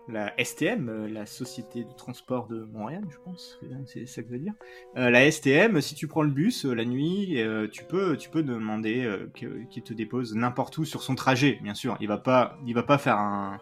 la 0.09 0.33
STM, 0.43 0.89
euh, 0.89 1.07
la 1.07 1.27
Société 1.27 1.85
de 1.85 1.93
Transport 1.99 2.49
de 2.49 2.65
Montréal, 2.73 3.05
je 3.11 3.19
pense, 3.23 3.61
c'est 3.85 4.07
ça 4.07 4.23
que 4.23 4.29
je 4.29 4.33
veux 4.33 4.39
dire. 4.39 4.55
la 4.95 5.31
STM, 5.31 5.83
si 5.83 5.95
tu 5.95 6.09
prends 6.09 6.23
le 6.23 6.31
bus 6.31 6.65
la 6.65 6.87
nuit, 6.87 7.39
tu 7.71 7.85
peux, 7.85 8.17
tu 8.17 8.31
peux 8.31 8.43
demander 8.43 9.07
qu'il 9.35 9.83
te 9.83 9.93
dépose 9.93 10.35
n'importe 10.35 10.79
où 10.79 10.87
sur 10.87 11.03
son 11.03 11.15
trajet, 11.15 11.59
bien 11.63 11.75
sûr. 11.75 11.99
Il 12.01 12.09
va 12.09 12.17
pas, 12.17 12.59
il 12.67 12.75
va 12.75 12.83
pas 12.83 12.97
faire 12.97 13.19
un 13.19 13.61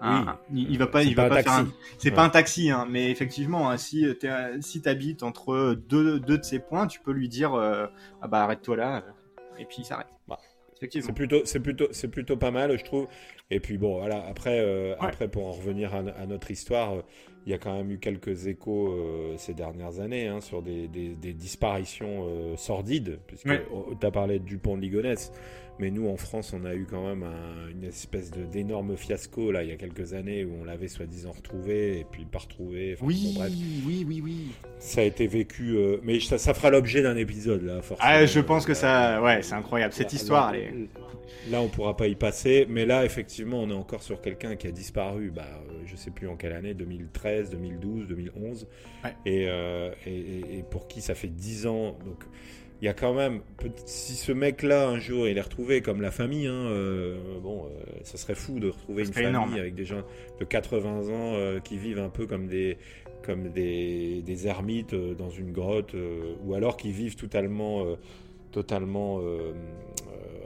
Hein, 0.00 0.38
il, 0.52 0.78
va 0.78 0.88
pas, 0.88 1.04
il 1.04 1.14
va 1.14 1.28
pas, 1.28 1.42
faire. 1.42 1.64
C'est 1.98 2.10
pas 2.10 2.24
un 2.24 2.28
taxi, 2.28 2.70
hein, 2.70 2.86
mais 2.90 3.10
effectivement, 3.10 3.70
hein, 3.70 3.76
si 3.76 4.04
tu 4.20 4.28
si 4.60 4.82
habites 4.86 5.22
entre 5.22 5.74
deux, 5.74 6.18
deux 6.18 6.38
de 6.38 6.42
ces 6.42 6.58
points, 6.58 6.88
tu 6.88 6.98
peux 6.98 7.12
lui 7.12 7.28
dire, 7.28 7.54
euh, 7.54 7.86
ah 8.20 8.26
bah 8.26 8.42
arrête-toi 8.42 8.76
là, 8.76 8.96
euh, 8.96 9.60
et 9.60 9.64
puis 9.64 9.76
il 9.78 9.84
s'arrête. 9.84 10.08
Bah, 10.26 10.40
c'est 10.80 11.12
plutôt, 11.14 11.42
c'est 11.44 11.60
plutôt, 11.60 11.86
c'est 11.92 12.08
plutôt 12.08 12.36
pas 12.36 12.50
mal, 12.50 12.76
je 12.76 12.84
trouve. 12.84 13.06
Et 13.50 13.60
puis 13.60 13.78
bon, 13.78 13.98
voilà. 13.98 14.24
Après, 14.26 14.58
euh, 14.58 14.96
après 14.98 15.28
pour 15.28 15.46
en 15.46 15.52
revenir 15.52 15.94
à, 15.94 16.26
notre 16.26 16.50
histoire, 16.50 16.94
il 17.46 17.52
y 17.52 17.54
a 17.54 17.58
quand 17.58 17.72
même 17.72 17.92
eu 17.92 17.98
quelques 17.98 18.48
échos 18.48 18.98
ces 19.36 19.54
dernières 19.54 20.00
années 20.00 20.26
hein, 20.26 20.40
sur 20.40 20.62
des, 20.62 20.88
des, 20.88 21.10
des 21.10 21.32
disparitions 21.32 22.56
sordides, 22.56 23.20
puisque 23.28 23.50
tu 24.00 24.06
as 24.06 24.10
parlé 24.10 24.40
du 24.40 24.58
pont 24.58 24.76
de 24.76 24.82
Ligonnès. 24.82 25.30
Mais 25.78 25.90
nous, 25.90 26.08
en 26.08 26.16
France, 26.16 26.52
on 26.52 26.64
a 26.64 26.74
eu 26.74 26.86
quand 26.88 27.06
même 27.06 27.26
une 27.70 27.84
espèce 27.84 28.30
d'énorme 28.30 28.96
fiasco 28.96 29.50
là 29.50 29.62
il 29.62 29.70
y 29.70 29.72
a 29.72 29.76
quelques 29.76 30.12
années 30.12 30.44
où 30.44 30.52
on 30.60 30.64
l'avait 30.64 30.88
soi-disant 30.88 31.32
retrouvé 31.32 32.00
et 32.00 32.06
puis 32.10 32.24
pas 32.24 32.38
retrouvé. 32.38 32.96
oui, 33.00 33.38
oui, 33.86 34.04
oui, 34.06 34.20
oui. 34.22 34.48
Ça 34.78 35.00
a 35.00 35.04
été 35.04 35.26
vécu, 35.26 35.76
euh, 35.76 35.98
mais 36.02 36.20
ça, 36.20 36.38
ça 36.38 36.54
fera 36.54 36.70
l'objet 36.70 37.02
d'un 37.02 37.16
épisode 37.16 37.62
là, 37.62 37.82
forcément. 37.82 38.10
Ah, 38.10 38.26
je 38.26 38.40
pense 38.40 38.66
que 38.66 38.74
ça, 38.74 39.22
ouais, 39.22 39.42
c'est 39.42 39.54
incroyable 39.54 39.92
cette 39.92 40.12
histoire. 40.12 40.52
Là, 40.52 40.58
là, 41.50 41.60
on 41.62 41.68
pourra 41.68 41.96
pas 41.96 42.08
y 42.08 42.14
passer, 42.14 42.66
mais 42.68 42.86
là, 42.86 43.04
effectivement, 43.04 43.60
on 43.60 43.70
est 43.70 43.74
encore 43.74 44.02
sur 44.02 44.20
quelqu'un 44.20 44.56
qui 44.56 44.66
a 44.66 44.72
disparu. 44.72 45.30
Bah, 45.30 45.46
euh, 45.70 45.82
je 45.86 45.96
sais 45.96 46.10
plus 46.10 46.28
en 46.28 46.36
quelle 46.36 46.52
année, 46.52 46.74
2013, 46.74 47.50
2012, 47.50 48.08
2011, 48.08 48.66
et, 49.24 49.46
euh, 49.48 49.90
et, 50.06 50.58
et, 50.58 50.64
pour 50.68 50.88
qui 50.88 51.00
ça 51.00 51.14
fait 51.14 51.28
10 51.28 51.66
ans. 51.66 51.96
Donc 52.04 52.24
il 52.82 52.86
y 52.86 52.88
a 52.88 52.94
quand 52.94 53.14
même, 53.14 53.42
si 53.86 54.14
ce 54.14 54.32
mec-là 54.32 54.88
un 54.88 54.98
jour 54.98 55.28
il 55.28 55.38
est 55.38 55.42
retrouvé 55.42 55.82
comme 55.82 56.02
la 56.02 56.10
famille, 56.10 56.48
hein, 56.48 56.66
euh, 56.66 57.38
bon, 57.40 57.66
euh, 57.66 57.84
ça 58.02 58.18
serait 58.18 58.34
fou 58.34 58.58
de 58.58 58.70
retrouver 58.70 59.06
une 59.06 59.12
famille 59.12 59.60
avec 59.60 59.76
des 59.76 59.84
gens 59.84 60.02
de 60.40 60.44
80 60.44 60.90
ans 60.90 61.34
euh, 61.36 61.60
qui 61.60 61.78
vivent 61.78 62.00
un 62.00 62.08
peu 62.08 62.26
comme 62.26 62.48
des, 62.48 62.78
comme 63.24 63.50
des, 63.50 64.22
des 64.22 64.48
ermites 64.48 64.96
dans 64.96 65.30
une 65.30 65.52
grotte, 65.52 65.94
ou 66.44 66.54
alors 66.54 66.76
qui 66.76 66.90
vivent 66.90 67.14
totalement, 67.14 67.86
totalement 68.50 69.20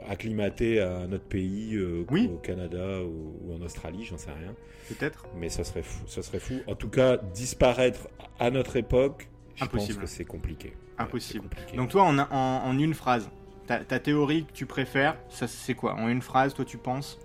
acclimatés 0.07 0.79
à 0.79 1.07
notre 1.07 1.25
pays, 1.25 1.75
au 1.79 2.37
Canada 2.37 3.01
ou, 3.01 3.51
en 3.51 3.63
Australie, 3.63 4.05
j'en 4.05 4.19
sais 4.19 4.29
rien. 4.29 4.53
Peut-être. 4.89 5.25
Mais 5.39 5.49
ça 5.49 5.63
serait 5.63 5.81
fou, 5.81 6.05
ça 6.07 6.21
serait 6.21 6.39
fou. 6.39 6.59
En 6.67 6.75
tout 6.75 6.89
cas, 6.89 7.17
disparaître 7.33 8.07
à 8.37 8.51
notre 8.51 8.75
époque, 8.75 9.27
je 9.55 9.65
pense 9.65 9.91
que 9.91 10.05
c'est 10.05 10.25
compliqué. 10.25 10.73
Impossible. 10.97 11.49
Donc 11.75 11.89
toi, 11.89 12.03
en, 12.03 12.17
en, 12.17 12.77
une 12.77 12.93
phrase, 12.93 13.29
ta, 13.67 13.99
théorie 13.99 14.45
que 14.45 14.53
tu 14.53 14.65
préfères, 14.65 15.17
ça 15.29 15.47
c'est 15.47 15.73
quoi? 15.73 15.95
En 15.95 16.07
une 16.07 16.21
phrase, 16.21 16.53
toi 16.53 16.65
tu 16.65 16.77
penses? 16.77 17.19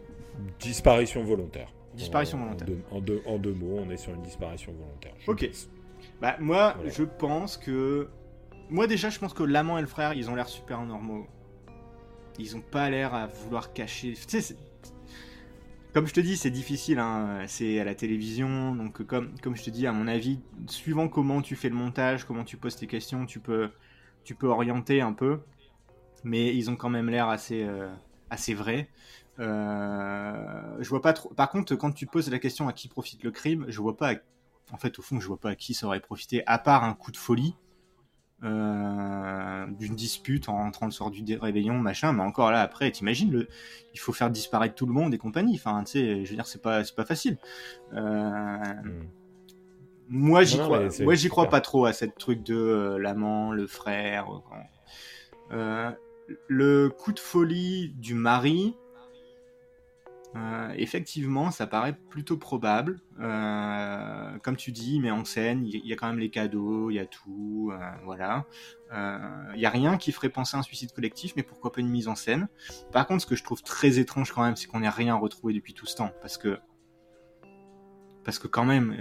Disparition 0.61 1.23
volontaire. 1.25 1.73
Disparition 1.95 2.39
volontaire. 2.39 2.69
En 2.91 3.01
deux, 3.01 3.23
en, 3.27 3.39
deux, 3.39 3.53
mots, 3.53 3.79
on 3.87 3.91
est 3.91 3.97
sur 3.97 4.15
une 4.15 4.23
disparition 4.23 4.73
volontaire. 4.73 5.15
Ok. 5.27 5.49
Bah, 6.21 6.37
moi, 6.41 6.77
je 6.87 7.05
pense 7.05 7.57
que. 7.57 8.09
Moi, 8.71 8.87
déjà, 8.87 9.11
je 9.11 9.19
pense 9.19 9.35
que 9.35 9.43
l'amant 9.43 9.77
et 9.77 9.83
le 9.83 9.87
frère, 9.87 10.15
ils 10.15 10.31
ont 10.31 10.35
l'air 10.35 10.49
super 10.49 10.81
normaux. 10.83 11.27
Ils 12.39 12.57
ont 12.57 12.63
pas 12.63 12.89
l'air 12.89 13.13
à 13.13 13.27
vouloir 13.27 13.75
cacher. 13.75 14.15
Tu 14.15 14.41
sais, 14.41 14.57
comme 15.93 16.07
je 16.07 16.15
te 16.15 16.21
dis, 16.21 16.37
c'est 16.37 16.51
difficile, 16.51 16.99
hein. 16.99 17.45
c'est 17.47 17.79
à 17.79 17.85
la 17.85 17.95
télévision, 17.95 18.75
donc 18.75 19.03
comme, 19.05 19.33
je 19.55 19.63
te 19.63 19.71
dis, 19.71 19.87
à 19.87 19.93
mon 19.93 20.09
avis, 20.09 20.41
suivant 20.67 21.09
comment 21.09 21.43
tu 21.43 21.55
fais 21.55 21.69
le 21.69 21.75
montage, 21.75 22.25
comment 22.25 22.45
tu 22.45 22.57
poses 22.57 22.77
tes 22.77 22.87
questions, 22.87 23.27
tu 23.27 23.41
peux, 23.41 23.71
orienter 24.43 25.01
un 25.03 25.13
peu, 25.13 25.41
mais 26.25 26.55
ils 26.57 26.71
ont 26.71 26.77
quand 26.77 26.89
même 26.89 27.11
l'air 27.11 27.29
assez, 27.29 27.65
euh, 27.65 27.93
assez 28.31 28.55
vrais. 28.55 28.89
Euh, 29.39 30.77
je 30.81 30.89
vois. 30.89 31.01
Par 31.01 31.51
contre, 31.51 31.75
quand 31.77 31.93
tu 31.93 32.07
poses 32.07 32.31
la 32.31 32.39
question 32.39 32.69
à 32.69 32.73
qui 32.73 32.89
profite 32.89 33.23
le 33.23 33.31
crime, 33.31 33.65
je 33.69 33.81
vois 33.81 33.97
pas. 33.97 34.15
En 34.73 34.79
fait, 34.79 34.99
au 34.99 35.03
fond, 35.03 35.21
je 35.21 35.27
vois 35.27 35.39
pas 35.39 35.51
à 35.51 35.55
qui 35.55 35.75
ça 35.75 35.87
aurait 35.87 36.01
profité, 36.01 36.43
à 36.47 36.59
part 36.59 36.85
un 36.85 36.95
coup 36.95 37.13
de 37.13 37.17
folie. 37.17 37.55
Euh, 38.45 39.67
d'une 39.79 39.95
dispute 39.95 40.49
en 40.49 40.57
rentrant 40.57 40.87
le 40.87 40.91
soir 40.91 41.13
du 41.13 41.37
réveillon, 41.37 41.79
machin, 41.79 42.13
mais 42.13 42.25
encore 42.25 42.51
là, 42.51 42.61
après, 42.61 42.91
t'imagines, 42.91 43.31
le... 43.31 43.47
il 43.95 44.01
faut 44.01 44.13
faire 44.13 44.31
disparaître 44.31 44.75
tout 44.75 44.87
le 44.87 44.93
monde 44.93 45.15
et 45.15 45.19
compagnie. 45.19 45.55
Enfin, 45.55 45.85
tu 45.85 45.93
sais, 45.93 46.25
je 46.25 46.31
veux 46.31 46.35
dire, 46.35 46.47
c'est 46.47 46.61
pas, 46.61 46.83
c'est 46.83 46.97
pas 46.97 47.05
facile. 47.05 47.39
Euh... 47.95 48.59
Hmm. 48.59 49.07
Moi, 50.09 50.43
j'y 50.43 50.59
crois, 50.59 50.89
moi, 51.01 51.15
j'y 51.15 51.29
crois 51.29 51.49
pas 51.49 51.61
trop 51.61 51.87
à 51.87 51.93
cette 51.93 52.19
truc 52.19 52.43
de 52.43 52.57
euh, 52.57 52.99
l'amant, 52.99 53.53
le 53.53 53.67
frère. 53.69 54.27
Le 56.49 56.89
coup 56.89 57.13
de 57.13 57.21
folie 57.21 57.95
du 57.97 58.15
mari, 58.15 58.75
euh, 60.35 60.73
effectivement, 60.77 61.51
ça 61.51 61.67
paraît 61.67 61.97
plutôt 62.09 62.39
probable. 62.39 63.01
Euh, 63.21 64.39
comme 64.43 64.57
tu 64.57 64.73
dis, 64.73 64.99
mais 65.01 65.11
en 65.11 65.25
scène, 65.25 65.67
il 65.67 65.87
y, 65.87 65.93
a 65.93 65.97
quand 65.97 66.07
même 66.07 66.19
les 66.19 66.31
cadeaux, 66.31 66.91
il 66.91 66.95
y 66.95 66.99
a 66.99 67.07
tout, 67.07 67.71
euh, 67.73 67.79
voilà. 68.05 68.47
Il 68.93 69.59
n'y 69.59 69.67
a 69.67 69.71
rien 69.71 69.97
qui 69.97 70.13
ferait 70.13 70.29
penser 70.29 70.57
à 70.57 70.61
un 70.61 70.63
suicide 70.63 70.93
collectif, 70.93 71.35
mais 71.37 71.43
pourquoi 71.43 71.73
pas 71.73 71.81
une 71.81 71.89
mise 71.89 72.09
en 72.09 72.15
scène? 72.15 72.49
Par 72.93 73.07
contre, 73.07 73.23
ce 73.23 73.27
que 73.27 73.37
je 73.37 73.45
trouve 73.45 73.63
très 73.63 73.99
étrange 73.99 74.33
quand 74.33 74.43
même, 74.43 74.57
c'est 74.57 74.67
qu'on 74.67 74.81
n'ait 74.81 74.89
rien 74.89 75.15
retrouvé 75.15 75.55
depuis 75.55 75.73
tout 75.73 75.87
ce 75.87 75.97
temps, 75.97 76.11
parce 76.21 76.37
que 76.37 76.59
quand 78.49 78.65
même, 78.65 78.95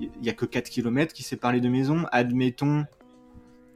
il 0.00 0.10
n'y 0.20 0.28
a 0.28 0.32
que 0.32 0.46
4 0.46 0.68
km 0.68 1.12
qui 1.12 1.22
séparent 1.22 1.52
les 1.52 1.60
deux 1.60 1.70
maisons. 1.70 2.06
Admettons, 2.10 2.86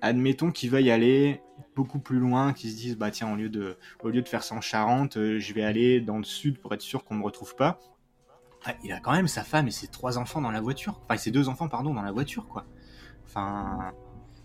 admettons 0.01 0.51
qu'il 0.51 0.71
veuille 0.71 0.91
aller 0.91 1.41
beaucoup 1.75 1.99
plus 1.99 2.19
loin, 2.19 2.53
qui 2.53 2.71
se 2.71 2.77
disent 2.77 2.97
bah 2.97 3.11
tiens 3.11 3.33
au 3.33 3.37
lieu 3.37 3.49
de 3.49 3.77
au 4.03 4.09
lieu 4.09 4.23
de 4.23 4.29
faire 4.29 4.43
ça 4.43 4.55
en 4.55 4.61
Charente, 4.61 5.17
euh, 5.17 5.39
je 5.39 5.55
vais 5.55 5.65
aller 5.65 6.01
dans 6.01 6.19
le 6.19 6.25
sud 6.25 6.59
pour 6.59 6.73
être 6.75 6.83
sûr 6.83 7.05
qu'on 7.05 7.15
me 7.15 7.25
retrouve 7.25 7.57
pas. 7.57 7.81
Ah, 8.65 8.75
il 8.85 8.93
a 8.93 9.01
quand 9.01 9.13
même 9.13 9.29
sa 9.29 9.43
femme 9.43 9.67
et 9.67 9.73
ses 9.73 9.89
trois 9.89 10.19
enfants 10.19 10.41
dans 10.41 10.53
la 10.53 10.61
voiture, 10.61 11.01
enfin 11.05 11.17
ses 11.17 11.31
deux 11.31 11.49
enfants 11.49 11.69
pardon 11.69 11.95
dans 11.95 12.03
la 12.03 12.13
voiture 12.13 12.47
quoi. 12.49 12.65
Enfin, 13.27 13.93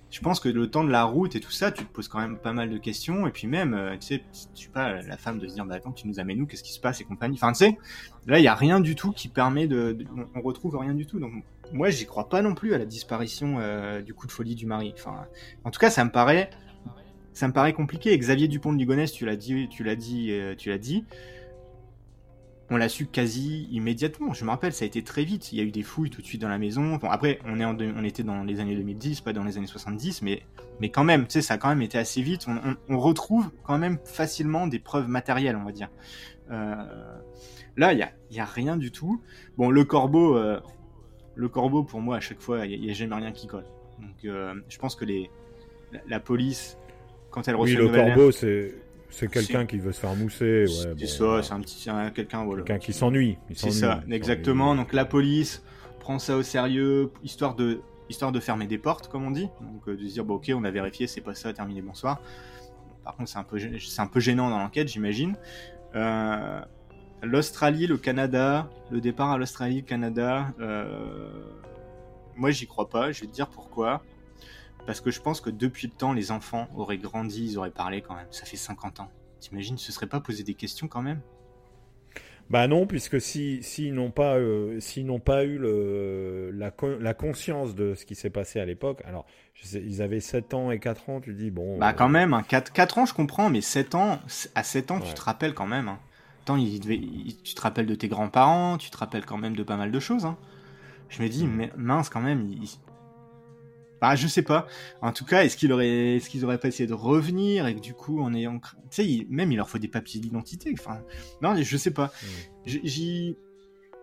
je 0.10 0.22
pense 0.22 0.40
que 0.40 0.48
le 0.48 0.70
temps 0.72 0.84
de 0.84 0.90
la 0.90 1.04
route 1.04 1.36
et 1.36 1.40
tout 1.42 1.52
ça, 1.52 1.72
tu 1.72 1.84
te 1.84 1.92
poses 1.92 2.08
quand 2.08 2.20
même 2.20 2.38
pas 2.38 2.54
mal 2.54 2.70
de 2.70 2.78
questions 2.78 3.28
et 3.28 3.32
puis 3.32 3.48
même 3.48 3.74
euh, 3.74 3.98
tu 3.98 4.08
sais, 4.08 4.24
je 4.56 4.64
sais 4.64 4.70
pas 4.70 5.02
la 5.02 5.18
femme 5.18 5.38
de 5.38 5.48
se 5.48 5.54
dire 5.54 5.66
bah 5.66 5.76
attends 5.76 5.92
tu 5.92 6.08
nous 6.08 6.20
amènes 6.20 6.38
nous, 6.38 6.46
qu'est-ce 6.48 6.64
qui 6.64 6.74
se 6.74 6.80
passe 6.80 7.02
et 7.02 7.04
compagnie. 7.04 7.36
Enfin 7.36 7.52
tu 7.52 7.60
sais, 7.60 7.78
là 8.26 8.40
il 8.40 8.44
y 8.44 8.48
a 8.48 8.56
rien 8.56 8.80
du 8.80 8.96
tout 8.96 9.12
qui 9.12 9.28
permet 9.28 9.68
de, 9.68 9.98
on 10.34 10.42
retrouve 10.42 10.78
rien 10.78 10.94
du 10.94 11.06
tout 11.06 11.20
donc 11.20 11.44
moi 11.74 11.90
j'y 11.90 12.06
crois 12.06 12.30
pas 12.30 12.42
non 12.42 12.56
plus 12.56 12.74
à 12.74 12.78
la 12.78 12.86
disparition 12.86 13.58
euh, 13.60 14.02
du 14.02 14.14
coup 14.14 14.28
de 14.28 14.32
folie 14.32 14.56
du 14.56 14.66
mari. 14.66 14.94
Enfin, 14.98 15.26
en 15.66 15.72
tout 15.72 15.80
cas 15.80 15.90
ça 15.90 16.06
me 16.06 16.12
paraît 16.12 16.50
ça 17.38 17.48
me 17.48 17.54
paraît 17.54 17.74
compliqué. 17.74 18.18
Xavier 18.18 18.48
Dupont 18.48 18.74
de 18.74 18.80
Ligonnès, 18.80 19.12
tu 19.12 19.24
l'as 19.24 19.36
dit, 19.36 19.68
tu 19.70 19.84
l'as 19.84 19.96
dit, 19.96 20.32
euh, 20.32 20.56
tu 20.56 20.70
l'as 20.70 20.80
dit. 20.80 21.06
On 22.72 22.78
l'a 22.78 22.90
su 22.90 23.06
quasi 23.06 23.68
immédiatement. 23.72 24.34
Je 24.34 24.44
me 24.44 24.50
rappelle, 24.50 24.74
ça 24.74 24.86
a 24.86 24.88
été 24.88 25.04
très 25.04 25.24
vite. 25.24 25.54
Il 25.54 25.60
y 25.60 25.62
a 25.62 25.64
eu 25.64 25.70
des 25.70 25.84
fouilles 25.84 26.10
tout 26.10 26.22
de 26.22 26.26
suite 26.26 26.42
dans 26.42 26.50
la 26.50 26.58
maison. 26.58 26.96
Bon, 26.96 27.10
après, 27.10 27.40
on, 27.46 27.60
est 27.60 27.66
on 27.66 28.04
était 28.04 28.24
dans 28.24 28.44
les 28.44 28.60
années 28.60 28.76
2010, 28.76 29.22
pas 29.22 29.34
dans 29.34 29.44
les 29.44 29.56
années 29.56 29.68
70, 29.68 30.24
mais, 30.24 30.42
mais 30.82 30.90
quand 30.90 31.04
même, 31.04 31.28
tu 31.28 31.34
sais, 31.34 31.42
ça 31.44 31.54
a 31.54 31.58
quand 31.60 31.70
même 31.70 31.84
été 31.84 32.00
assez 32.00 32.24
vite. 32.24 32.48
On, 32.90 32.98
retrouve 33.00 33.52
quand 33.64 33.78
même 33.78 34.00
facilement 34.04 34.66
des 34.66 34.80
preuves 34.80 35.08
matérielles, 35.08 35.56
on 35.56 35.64
va 35.64 35.72
dire. 35.72 35.90
Euh, 36.50 36.76
là, 37.78 37.94
il 37.94 38.00
y 38.00 38.40
a, 38.40 38.44
a, 38.44 38.46
rien 38.46 38.78
du 38.78 38.92
tout. 38.92 39.22
Bon, 39.58 39.70
le 39.70 39.86
corbeau, 39.86 40.36
euh, 40.36 40.60
le 41.36 41.50
corbeau, 41.50 41.84
pour 41.84 42.02
moi, 42.02 42.18
à 42.18 42.20
chaque 42.20 42.42
fois, 42.42 42.66
il 42.66 42.82
n'y 42.82 42.90
a, 42.90 42.94
jamais 42.94 43.16
rien 43.16 43.32
qui 43.32 43.46
colle. 43.46 43.68
Donc, 44.00 44.24
je 44.24 44.78
pense 44.80 44.96
que 44.96 45.06
les, 45.06 45.30
la 46.08 46.20
police 46.20 46.78
quand 47.38 47.48
elle 47.48 47.56
reçoit 47.56 47.80
oui, 47.80 47.88
le 47.88 47.96
corbeau, 47.96 48.32
c'est 48.32 48.74
c'est 49.10 49.30
quelqu'un 49.30 49.68
qui 49.68 49.78
veut 49.78 49.92
se 49.92 50.00
faire 50.00 50.16
mousser. 50.16 50.66
Ouais, 50.66 50.96
c'est 50.98 51.06
ça, 51.06 51.44
c'est 51.44 51.54
un 51.54 51.62
petit 51.62 51.88
quelqu'un 52.16 52.44
voilà. 52.44 52.64
Quelqu'un 52.64 52.84
qui 52.84 52.94
s'ennuie. 52.94 53.38
C'est 53.54 53.70
ça, 53.70 54.02
exactement. 54.10 54.76
Donc 54.76 54.92
la 54.92 55.06
police 55.06 55.64
prend 56.00 56.18
ça 56.18 56.36
au 56.36 56.42
sérieux, 56.42 57.12
histoire 57.24 57.54
de 57.54 57.82
histoire 58.10 58.32
de 58.32 58.40
fermer 58.40 58.66
des 58.66 58.80
portes, 58.80 59.08
comme 59.08 59.26
on 59.26 59.32
dit. 59.32 59.50
Donc 59.62 59.88
euh, 59.88 59.96
de 59.96 60.08
se 60.08 60.14
dire 60.14 60.26
bon 60.26 60.36
ok, 60.36 60.52
on 60.56 60.64
a 60.64 60.72
vérifié, 60.72 61.06
c'est 61.06 61.22
pas 61.22 61.36
ça, 61.36 61.54
terminé, 61.54 61.82
bonsoir. 61.82 62.20
Par 63.04 63.16
contre, 63.16 63.30
c'est 63.30 63.38
un 63.38 63.44
peu 63.44 63.60
c'est 63.60 64.02
un 64.02 64.08
peu 64.08 64.20
gênant 64.20 64.50
dans 64.50 64.58
l'enquête, 64.58 64.88
j'imagine. 64.88 65.36
Euh, 65.96 66.60
L'Australie, 67.24 67.88
le 67.88 67.98
Canada, 67.98 68.70
le 68.92 69.02
départ 69.02 69.32
à 69.32 69.38
l'Australie, 69.38 69.78
le 69.78 69.82
Canada. 69.82 70.54
Euh... 70.60 71.30
Moi, 72.36 72.52
j'y 72.52 72.68
crois 72.68 72.90
pas. 72.90 73.12
Je 73.12 73.22
vais 73.22 73.28
te 73.28 73.34
dire 73.34 73.48
pourquoi. 73.48 74.04
Parce 74.88 75.02
que 75.02 75.12
je 75.12 75.20
pense 75.20 75.42
que 75.42 75.50
depuis 75.50 75.88
le 75.88 75.94
temps, 75.94 76.14
les 76.14 76.32
enfants 76.32 76.70
auraient 76.74 76.98
grandi, 76.98 77.44
ils 77.44 77.58
auraient 77.58 77.72
parlé 77.72 78.02
quand 78.02 78.16
même. 78.16 78.28
Ça 78.32 78.46
fait 78.46 78.56
50 78.56 79.02
ans. 79.02 79.12
T'imagines, 79.42 79.78
ce 79.78 79.92
serait 79.92 80.08
pas 80.08 80.22
posé 80.22 80.44
des 80.44 80.54
questions 80.54 80.88
quand 80.88 81.02
même? 81.02 81.20
Bah 82.50 82.70
non, 82.70 82.88
puisque 82.88 83.20
s'ils 83.20 83.62
si, 83.66 83.92
n'ont 83.92 84.12
pas, 84.12 84.38
euh, 84.38 84.80
n'ont 85.04 85.20
pas 85.20 85.44
eu 85.44 85.58
le, 85.58 86.52
la, 86.52 86.72
la, 87.02 87.14
conscience 87.14 87.76
de 87.76 87.94
ce 87.96 88.06
qui 88.06 88.16
s'est 88.16 88.30
passé 88.30 88.62
à 88.62 88.66
l'époque, 88.66 89.02
alors 89.04 89.26
ils 89.74 90.02
avaient 90.02 90.22
7 90.22 90.54
ans 90.54 90.72
et 90.72 90.80
4 90.80 91.10
ans, 91.10 91.20
tu 91.20 91.34
dis 91.34 91.52
bon. 91.52 91.78
Bah 91.78 91.92
quand 91.92 92.08
même, 92.08 92.42
4, 92.48 92.70
hein, 92.70 92.72
4, 92.74 92.98
ans 93.00 93.06
je 93.06 93.14
comprends, 93.14 93.50
mais 93.50 93.60
7 93.60 93.96
ans, 93.96 94.20
à 94.56 94.64
7 94.64 94.92
ans 94.92 95.02
tu 95.02 95.14
te 95.14 95.22
rappelles 95.22 95.54
quand 95.54 95.68
même. 95.68 95.90
Hein. 95.90 96.00
Attends, 96.44 96.56
il 96.56 96.80
tu 97.44 97.54
te 97.54 97.62
rappelles 97.62 97.88
de 97.88 97.96
tes 97.96 98.08
grands-parents, 98.08 98.78
tu 98.78 98.90
te 98.90 98.98
rappelles 98.98 99.26
quand 99.26 99.38
même 99.38 99.58
de 99.58 99.64
pas 99.64 99.76
mal 99.76 99.92
de 99.92 100.00
choses. 100.00 100.26
Hein. 100.26 100.38
Je 101.10 101.22
me 101.22 101.28
dis, 101.28 101.46
mm. 101.46 101.52
mais 101.54 101.72
mince 101.76 102.08
quand 102.08 102.22
même, 102.22 102.48
il, 102.50 102.70
bah, 104.02 104.16
je 104.16 104.28
sais 104.28 104.42
pas. 104.42 104.68
En 105.02 105.12
tout 105.12 105.26
cas, 105.26 105.44
est-ce 105.44 105.58
qu'ils 105.58 105.72
auraient, 105.72 106.16
est-ce 106.16 106.30
qu'ils 106.30 106.46
auraient 106.46 106.60
pas 106.60 106.68
essayé 106.68 106.88
de 106.88 106.94
revenir 106.94 107.68
et 107.68 107.76
que 107.76 107.80
du 107.80 107.94
coup, 107.94 108.22
en 108.22 108.34
ayant, 108.34 108.60
tu 108.60 108.70
sais, 108.92 109.28
même 109.30 109.52
il 109.52 109.56
leur 109.56 109.70
faut 109.70 109.80
des 109.80 109.88
papiers 109.88 110.20
d'identité. 110.20 110.74
Enfin, 110.78 111.02
non, 111.42 111.56
je 111.60 111.78
sais 111.78 111.92
pas. 111.92 112.08
Mm. 112.08 112.70
J'y, 112.84 113.38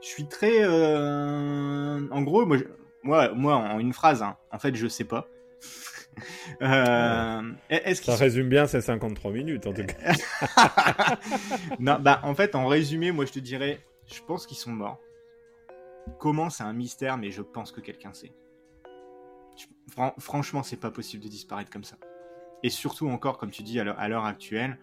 je 0.01 0.07
suis 0.07 0.27
très, 0.27 0.63
euh... 0.63 2.09
en 2.11 2.23
gros, 2.23 2.45
moi, 2.45 2.59
moi, 3.03 3.33
moi, 3.35 3.57
en 3.57 3.79
une 3.79 3.93
phrase, 3.93 4.23
hein, 4.23 4.37
en 4.53 4.59
fait, 4.59 4.75
je 4.75 4.87
sais 4.89 5.05
pas. 5.05 5.29
euh... 6.63 7.53
est-ce 7.71 8.03
Ça 8.03 8.17
résume 8.17 8.49
bien 8.49 8.67
ces 8.67 8.81
53 8.81 9.33
minutes, 9.33 9.67
en 9.67 9.73
tout 9.73 9.85
cas. 9.85 11.17
non, 11.79 11.99
bah, 12.01 12.21
en 12.23 12.35
fait, 12.35 12.55
en 12.55 12.67
résumé, 12.67 13.13
moi, 13.13 13.27
je 13.27 13.33
te 13.33 13.39
dirais, 13.39 13.81
je 14.07 14.21
pense 14.27 14.47
qu'ils 14.47 14.57
sont 14.57 14.73
morts. 14.73 15.01
Comment, 16.19 16.51
c'est 16.51 16.65
un 16.65 16.73
mystère, 16.73 17.17
mais 17.17 17.31
je 17.31 17.43
pense 17.43 17.73
que 17.73 17.81
quelqu'un 17.81 18.13
sait 18.13 18.33
franchement, 20.19 20.63
c'est 20.63 20.77
pas 20.77 20.91
possible 20.91 21.23
de 21.23 21.29
disparaître 21.29 21.71
comme 21.71 21.85
ça. 21.85 21.97
Et 22.63 22.71
surtout 22.71 23.09
encore, 23.09 23.39
comme 23.39 23.51
tu 23.51 23.63
dis, 23.63 23.79
à 23.79 24.09
l'heure 24.09 24.25
actuelle, 24.25 24.79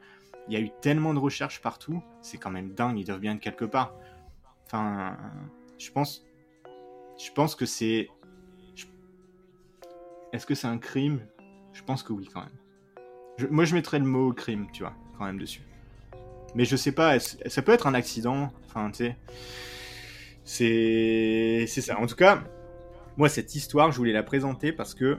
il 0.47 0.53
y 0.53 0.57
a 0.57 0.59
eu 0.59 0.69
tellement 0.81 1.13
de 1.13 1.19
recherches 1.19 1.61
partout, 1.61 2.01
c'est 2.21 2.37
quand 2.37 2.51
même 2.51 2.73
dingue, 2.73 2.97
ils 2.97 3.05
doivent 3.05 3.19
bien 3.19 3.35
être 3.35 3.39
quelque 3.39 3.65
part. 3.65 3.93
Enfin, 4.65 5.17
je 5.77 5.91
pense, 5.91 6.23
je 7.17 7.31
pense 7.31 7.55
que 7.55 7.65
c'est, 7.65 8.09
est-ce 10.33 10.45
que 10.45 10.55
c'est 10.55 10.67
un 10.67 10.77
crime? 10.77 11.21
Je 11.73 11.83
pense 11.83 12.03
que 12.03 12.13
oui, 12.13 12.29
quand 12.31 12.41
même. 12.41 13.49
moi, 13.51 13.65
je 13.65 13.73
mettrais 13.73 13.99
le 13.99 14.05
mot 14.05 14.33
crime, 14.33 14.67
tu 14.71 14.83
vois, 14.83 14.93
quand 15.17 15.25
même 15.25 15.39
dessus. 15.39 15.61
Mais 16.55 16.65
je 16.65 16.75
sais 16.75 16.91
pas, 16.91 17.19
ça 17.19 17.61
peut 17.61 17.71
être 17.71 17.87
un 17.87 17.93
accident? 17.93 18.51
Enfin, 18.65 18.91
tu 18.91 18.97
sais, 18.97 19.17
c'est, 20.43 21.65
c'est 21.67 21.81
ça. 21.81 21.99
En 21.99 22.07
tout 22.07 22.15
cas, 22.15 22.43
moi, 23.17 23.29
cette 23.29 23.55
histoire, 23.55 23.91
je 23.91 23.97
voulais 23.97 24.13
la 24.13 24.23
présenter 24.23 24.71
parce 24.71 24.93
que 24.93 25.17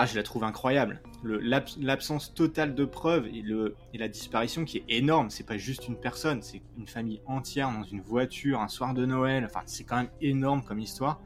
ah, 0.00 0.06
je 0.06 0.14
la 0.14 0.22
trouve 0.22 0.44
incroyable. 0.44 1.00
L'absence 1.24 2.32
totale 2.32 2.76
de 2.76 2.84
preuves 2.84 3.26
et, 3.26 3.42
le, 3.42 3.74
et 3.92 3.98
la 3.98 4.06
disparition 4.06 4.64
qui 4.64 4.78
est 4.78 4.84
énorme. 4.88 5.28
C'est 5.28 5.46
pas 5.46 5.58
juste 5.58 5.88
une 5.88 5.96
personne, 5.96 6.40
c'est 6.40 6.62
une 6.78 6.86
famille 6.86 7.20
entière 7.26 7.72
dans 7.72 7.82
une 7.82 8.00
voiture 8.00 8.60
un 8.60 8.68
soir 8.68 8.94
de 8.94 9.04
Noël. 9.04 9.44
Enfin, 9.44 9.62
c'est 9.66 9.82
quand 9.82 9.96
même 9.96 10.10
énorme 10.20 10.62
comme 10.62 10.78
histoire. 10.78 11.20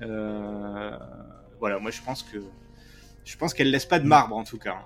Euh, 0.00 0.96
voilà, 1.60 1.78
moi 1.78 1.90
je 1.90 2.00
pense 2.02 2.22
que 2.22 2.38
je 3.24 3.36
pense 3.36 3.52
qu'elle 3.52 3.70
laisse 3.70 3.86
pas 3.86 3.98
de 3.98 4.06
marbre 4.06 4.36
en 4.36 4.44
tout 4.44 4.58
cas. 4.58 4.78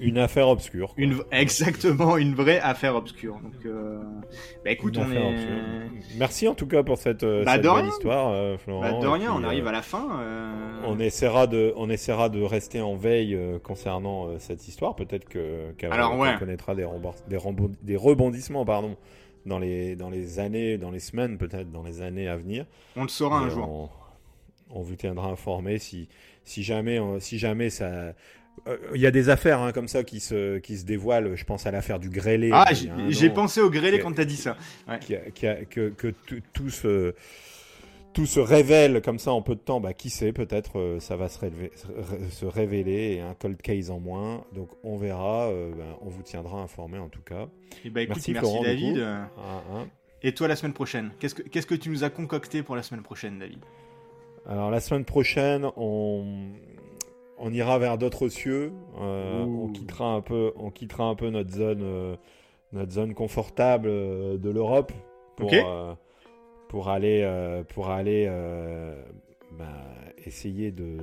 Une 0.00 0.18
affaire 0.18 0.48
obscure. 0.48 0.94
Une, 0.96 1.22
exactement, 1.30 2.16
une 2.16 2.34
vraie 2.34 2.60
affaire 2.60 2.94
obscure. 2.94 3.34
Donc, 3.40 3.66
euh, 3.66 4.00
bah 4.64 4.70
écoute, 4.70 4.96
on 4.98 5.10
est. 5.10 5.88
Merci 6.16 6.48
en 6.48 6.54
tout 6.54 6.66
cas 6.66 6.82
pour 6.82 6.98
cette, 6.98 7.22
euh, 7.22 7.44
bah, 7.44 7.58
belle 7.58 7.86
histoire, 7.86 8.30
euh, 8.30 8.56
Florent. 8.58 8.80
Bah, 8.80 8.92
de 9.00 9.06
rien, 9.06 9.32
on 9.32 9.42
arrive 9.44 9.66
à 9.66 9.72
la 9.72 9.82
fin. 9.82 10.20
On 10.84 10.98
essaiera 10.98 11.46
de, 11.46 11.72
on 11.76 11.90
essaiera 11.90 12.28
de 12.28 12.42
rester 12.42 12.80
en 12.80 12.96
veille 12.96 13.38
concernant 13.62 14.38
cette 14.38 14.68
histoire. 14.68 14.94
Peut-être 14.96 15.28
que 15.28 15.72
qu'elle 15.78 15.90
connaîtra 16.38 16.74
des, 16.74 16.86
des, 17.28 17.38
des, 17.82 17.96
rebondissements, 17.96 18.64
pardon, 18.64 18.96
dans 19.46 19.58
les, 19.58 19.96
dans 19.96 20.10
les 20.10 20.38
années, 20.38 20.78
dans 20.78 20.90
les 20.90 21.00
semaines, 21.00 21.38
peut-être 21.38 21.70
dans 21.70 21.82
les 21.82 22.02
années 22.02 22.28
à 22.28 22.36
venir. 22.36 22.66
On 22.96 23.02
le 23.02 23.08
saura 23.08 23.38
un 23.38 23.48
jour. 23.48 23.68
On, 23.68 23.88
on 24.74 24.82
vous 24.82 24.96
tiendra 24.96 25.28
informé 25.28 25.78
si, 25.78 26.08
si 26.44 26.62
jamais, 26.62 26.98
euh, 26.98 27.20
si 27.20 27.38
jamais 27.38 27.70
ça. 27.70 28.14
Euh, 28.68 28.76
Il 28.94 29.00
y 29.00 29.06
a 29.06 29.10
des 29.10 29.28
affaires 29.28 29.60
hein, 29.60 29.72
comme 29.72 29.88
ça 29.88 30.04
qui 30.04 30.20
se, 30.20 30.58
qui 30.58 30.76
se 30.76 30.84
dévoilent. 30.84 31.34
Je 31.34 31.44
pense 31.44 31.66
à 31.66 31.70
l'affaire 31.70 31.98
du 31.98 32.10
grêlé. 32.10 32.50
Ah, 32.52 32.66
j'ai 33.08 33.30
pensé 33.30 33.60
au 33.60 33.70
grêlé 33.70 33.98
quand 33.98 34.12
t'as 34.12 34.24
dit 34.24 34.36
ça. 34.36 34.56
qui 35.00 35.14
a- 35.16 35.30
qui 35.30 35.46
a- 35.46 35.64
que, 35.64 35.88
que 35.88 36.12
tout, 36.52 36.70
se, 36.70 37.14
tout 38.12 38.26
se 38.26 38.38
révèle 38.40 39.00
comme 39.02 39.18
ça 39.18 39.32
en 39.32 39.42
peu 39.42 39.54
de 39.54 39.60
temps. 39.60 39.80
Bah, 39.80 39.94
qui 39.94 40.10
sait, 40.10 40.32
peut-être 40.32 40.78
euh, 40.78 41.00
ça 41.00 41.16
va 41.16 41.28
se, 41.28 41.38
révéler, 41.40 41.72
se 42.30 42.44
révéler 42.46 43.14
et 43.16 43.20
un 43.20 43.34
cold 43.34 43.60
case 43.60 43.90
en 43.90 43.98
moins. 44.00 44.44
Donc 44.54 44.68
on 44.84 44.96
verra. 44.96 45.48
euh, 45.48 45.72
ben, 45.74 45.96
on 46.02 46.08
vous 46.08 46.22
tiendra 46.22 46.60
informé 46.60 46.98
en 46.98 47.08
tout 47.08 47.22
cas. 47.22 47.48
Et 47.84 47.90
bah 47.90 48.02
écoute, 48.02 48.16
Merci, 48.16 48.32
merci, 48.32 48.60
David. 48.62 48.98
Ah, 49.38 49.62
hein. 49.72 49.86
Et 50.22 50.32
toi 50.34 50.46
la 50.46 50.54
semaine 50.54 50.72
prochaine 50.74 51.10
Qu'est-ce 51.18 51.34
que 51.34 51.42
qu'est-ce 51.42 51.66
que 51.66 51.74
tu 51.74 51.88
nous 51.88 52.04
as 52.04 52.10
concocté 52.10 52.62
pour 52.62 52.76
la 52.76 52.82
semaine 52.84 53.02
prochaine, 53.02 53.38
David? 53.40 53.58
Alors 54.46 54.70
la 54.70 54.78
semaine 54.80 55.04
prochaine, 55.04 55.66
on, 55.76 56.50
on 57.42 57.52
ira 57.52 57.78
vers 57.78 57.98
d'autres 57.98 58.28
cieux. 58.28 58.72
Euh, 59.00 59.44
on 59.44 59.68
quittera 59.68 60.14
un 60.14 60.20
peu, 60.22 60.52
on 60.56 60.70
quittera 60.70 61.04
un 61.04 61.14
peu 61.14 61.28
notre 61.28 61.50
zone, 61.50 61.82
euh, 61.82 62.16
notre 62.72 62.92
zone 62.92 63.12
confortable 63.14 63.88
euh, 63.90 64.38
de 64.38 64.48
l'Europe 64.48 64.92
pour 65.36 65.50
pour 66.68 66.88
aller 66.88 67.62
pour 67.74 67.90
aller 67.90 68.30
bah, 69.58 69.66
essayer 70.24 70.70
de 70.70 70.96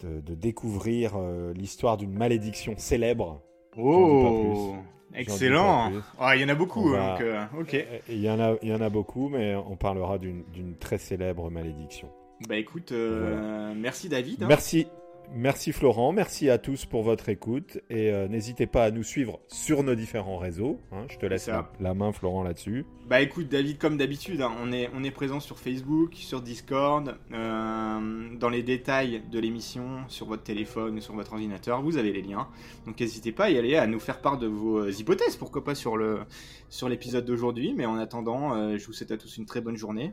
de, 0.00 0.20
de 0.20 0.34
découvrir 0.34 1.12
l'histoire 1.54 1.96
d'une 1.96 2.12
malédiction 2.12 2.74
célèbre. 2.76 3.40
Oh, 3.76 4.74
excellent. 5.14 5.92
Ah, 6.18 6.34
il 6.36 6.42
y 6.42 6.44
en 6.44 6.48
a 6.48 6.54
beaucoup, 6.54 6.88
va- 6.88 7.18
donc 7.18 7.60
ok. 7.60 7.86
Il 8.08 8.20
y 8.20 8.28
en 8.30 8.40
a, 8.40 8.54
il 8.62 8.68
y 8.68 8.74
en 8.74 8.80
a 8.80 8.88
beaucoup, 8.88 9.28
mais 9.28 9.54
on 9.54 9.76
parlera 9.76 10.18
d'une 10.18 10.44
d'une 10.52 10.76
très 10.76 10.98
célèbre 10.98 11.50
malédiction. 11.50 12.08
Bah 12.48 12.56
écoute, 12.56 12.90
euh, 12.92 13.72
merci 13.76 14.08
David. 14.08 14.42
hein. 14.42 14.46
Merci, 14.48 14.88
merci 15.34 15.72
Florent, 15.72 16.12
merci 16.12 16.50
à 16.50 16.58
tous 16.58 16.84
pour 16.86 17.02
votre 17.02 17.28
écoute 17.28 17.78
et 17.90 18.10
euh, 18.10 18.28
n'hésitez 18.28 18.66
pas 18.66 18.84
à 18.84 18.90
nous 18.90 19.02
suivre 19.02 19.40
sur 19.48 19.82
nos 19.82 19.94
différents 19.94 20.36
réseaux. 20.36 20.78
hein. 20.92 21.04
je 21.08 21.16
te 21.18 21.26
laisse 21.26 21.48
la, 21.48 21.70
la 21.80 21.94
main 21.94 22.12
Florent 22.12 22.42
là-dessus. 22.42 22.84
Bah 23.08 23.20
écoute 23.20 23.48
David, 23.48 23.78
comme 23.78 23.96
d'habitude, 23.96 24.40
hein, 24.40 24.52
on 24.62 24.72
est 24.72 24.88
on 24.94 25.02
est 25.04 25.10
présent 25.10 25.40
sur 25.40 25.58
Facebook, 25.58 26.14
sur 26.14 26.40
Discord, 26.40 27.16
euh, 27.32 28.28
dans 28.38 28.48
les 28.48 28.62
détails 28.62 29.22
de 29.30 29.38
l'émission, 29.38 30.00
sur 30.08 30.26
votre 30.26 30.42
téléphone, 30.42 31.00
sur 31.00 31.14
votre 31.14 31.32
ordinateur, 31.32 31.82
vous 31.82 31.96
avez 31.96 32.12
les 32.12 32.22
liens. 32.22 32.48
Donc 32.86 33.00
n'hésitez 33.00 33.32
pas 33.32 33.44
à 33.44 33.50
y 33.50 33.58
aller, 33.58 33.76
à 33.76 33.86
nous 33.86 34.00
faire 34.00 34.20
part 34.20 34.38
de 34.38 34.46
vos 34.46 34.78
euh, 34.78 34.92
hypothèses, 34.92 35.36
pourquoi 35.36 35.64
pas 35.64 35.74
sur 35.74 35.96
le 35.96 36.20
sur 36.68 36.88
l'épisode 36.88 37.24
d'aujourd'hui. 37.24 37.74
Mais 37.76 37.86
en 37.86 37.96
attendant, 37.96 38.54
euh, 38.54 38.78
je 38.78 38.86
vous 38.86 38.92
souhaite 38.92 39.12
à 39.12 39.16
tous 39.16 39.36
une 39.36 39.46
très 39.46 39.60
bonne 39.60 39.76
journée 39.76 40.12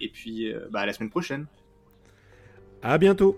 et 0.00 0.08
puis 0.08 0.52
bah 0.70 0.80
à 0.80 0.86
la 0.86 0.92
semaine 0.92 1.10
prochaine. 1.10 1.46
À 2.82 2.98
bientôt. 2.98 3.36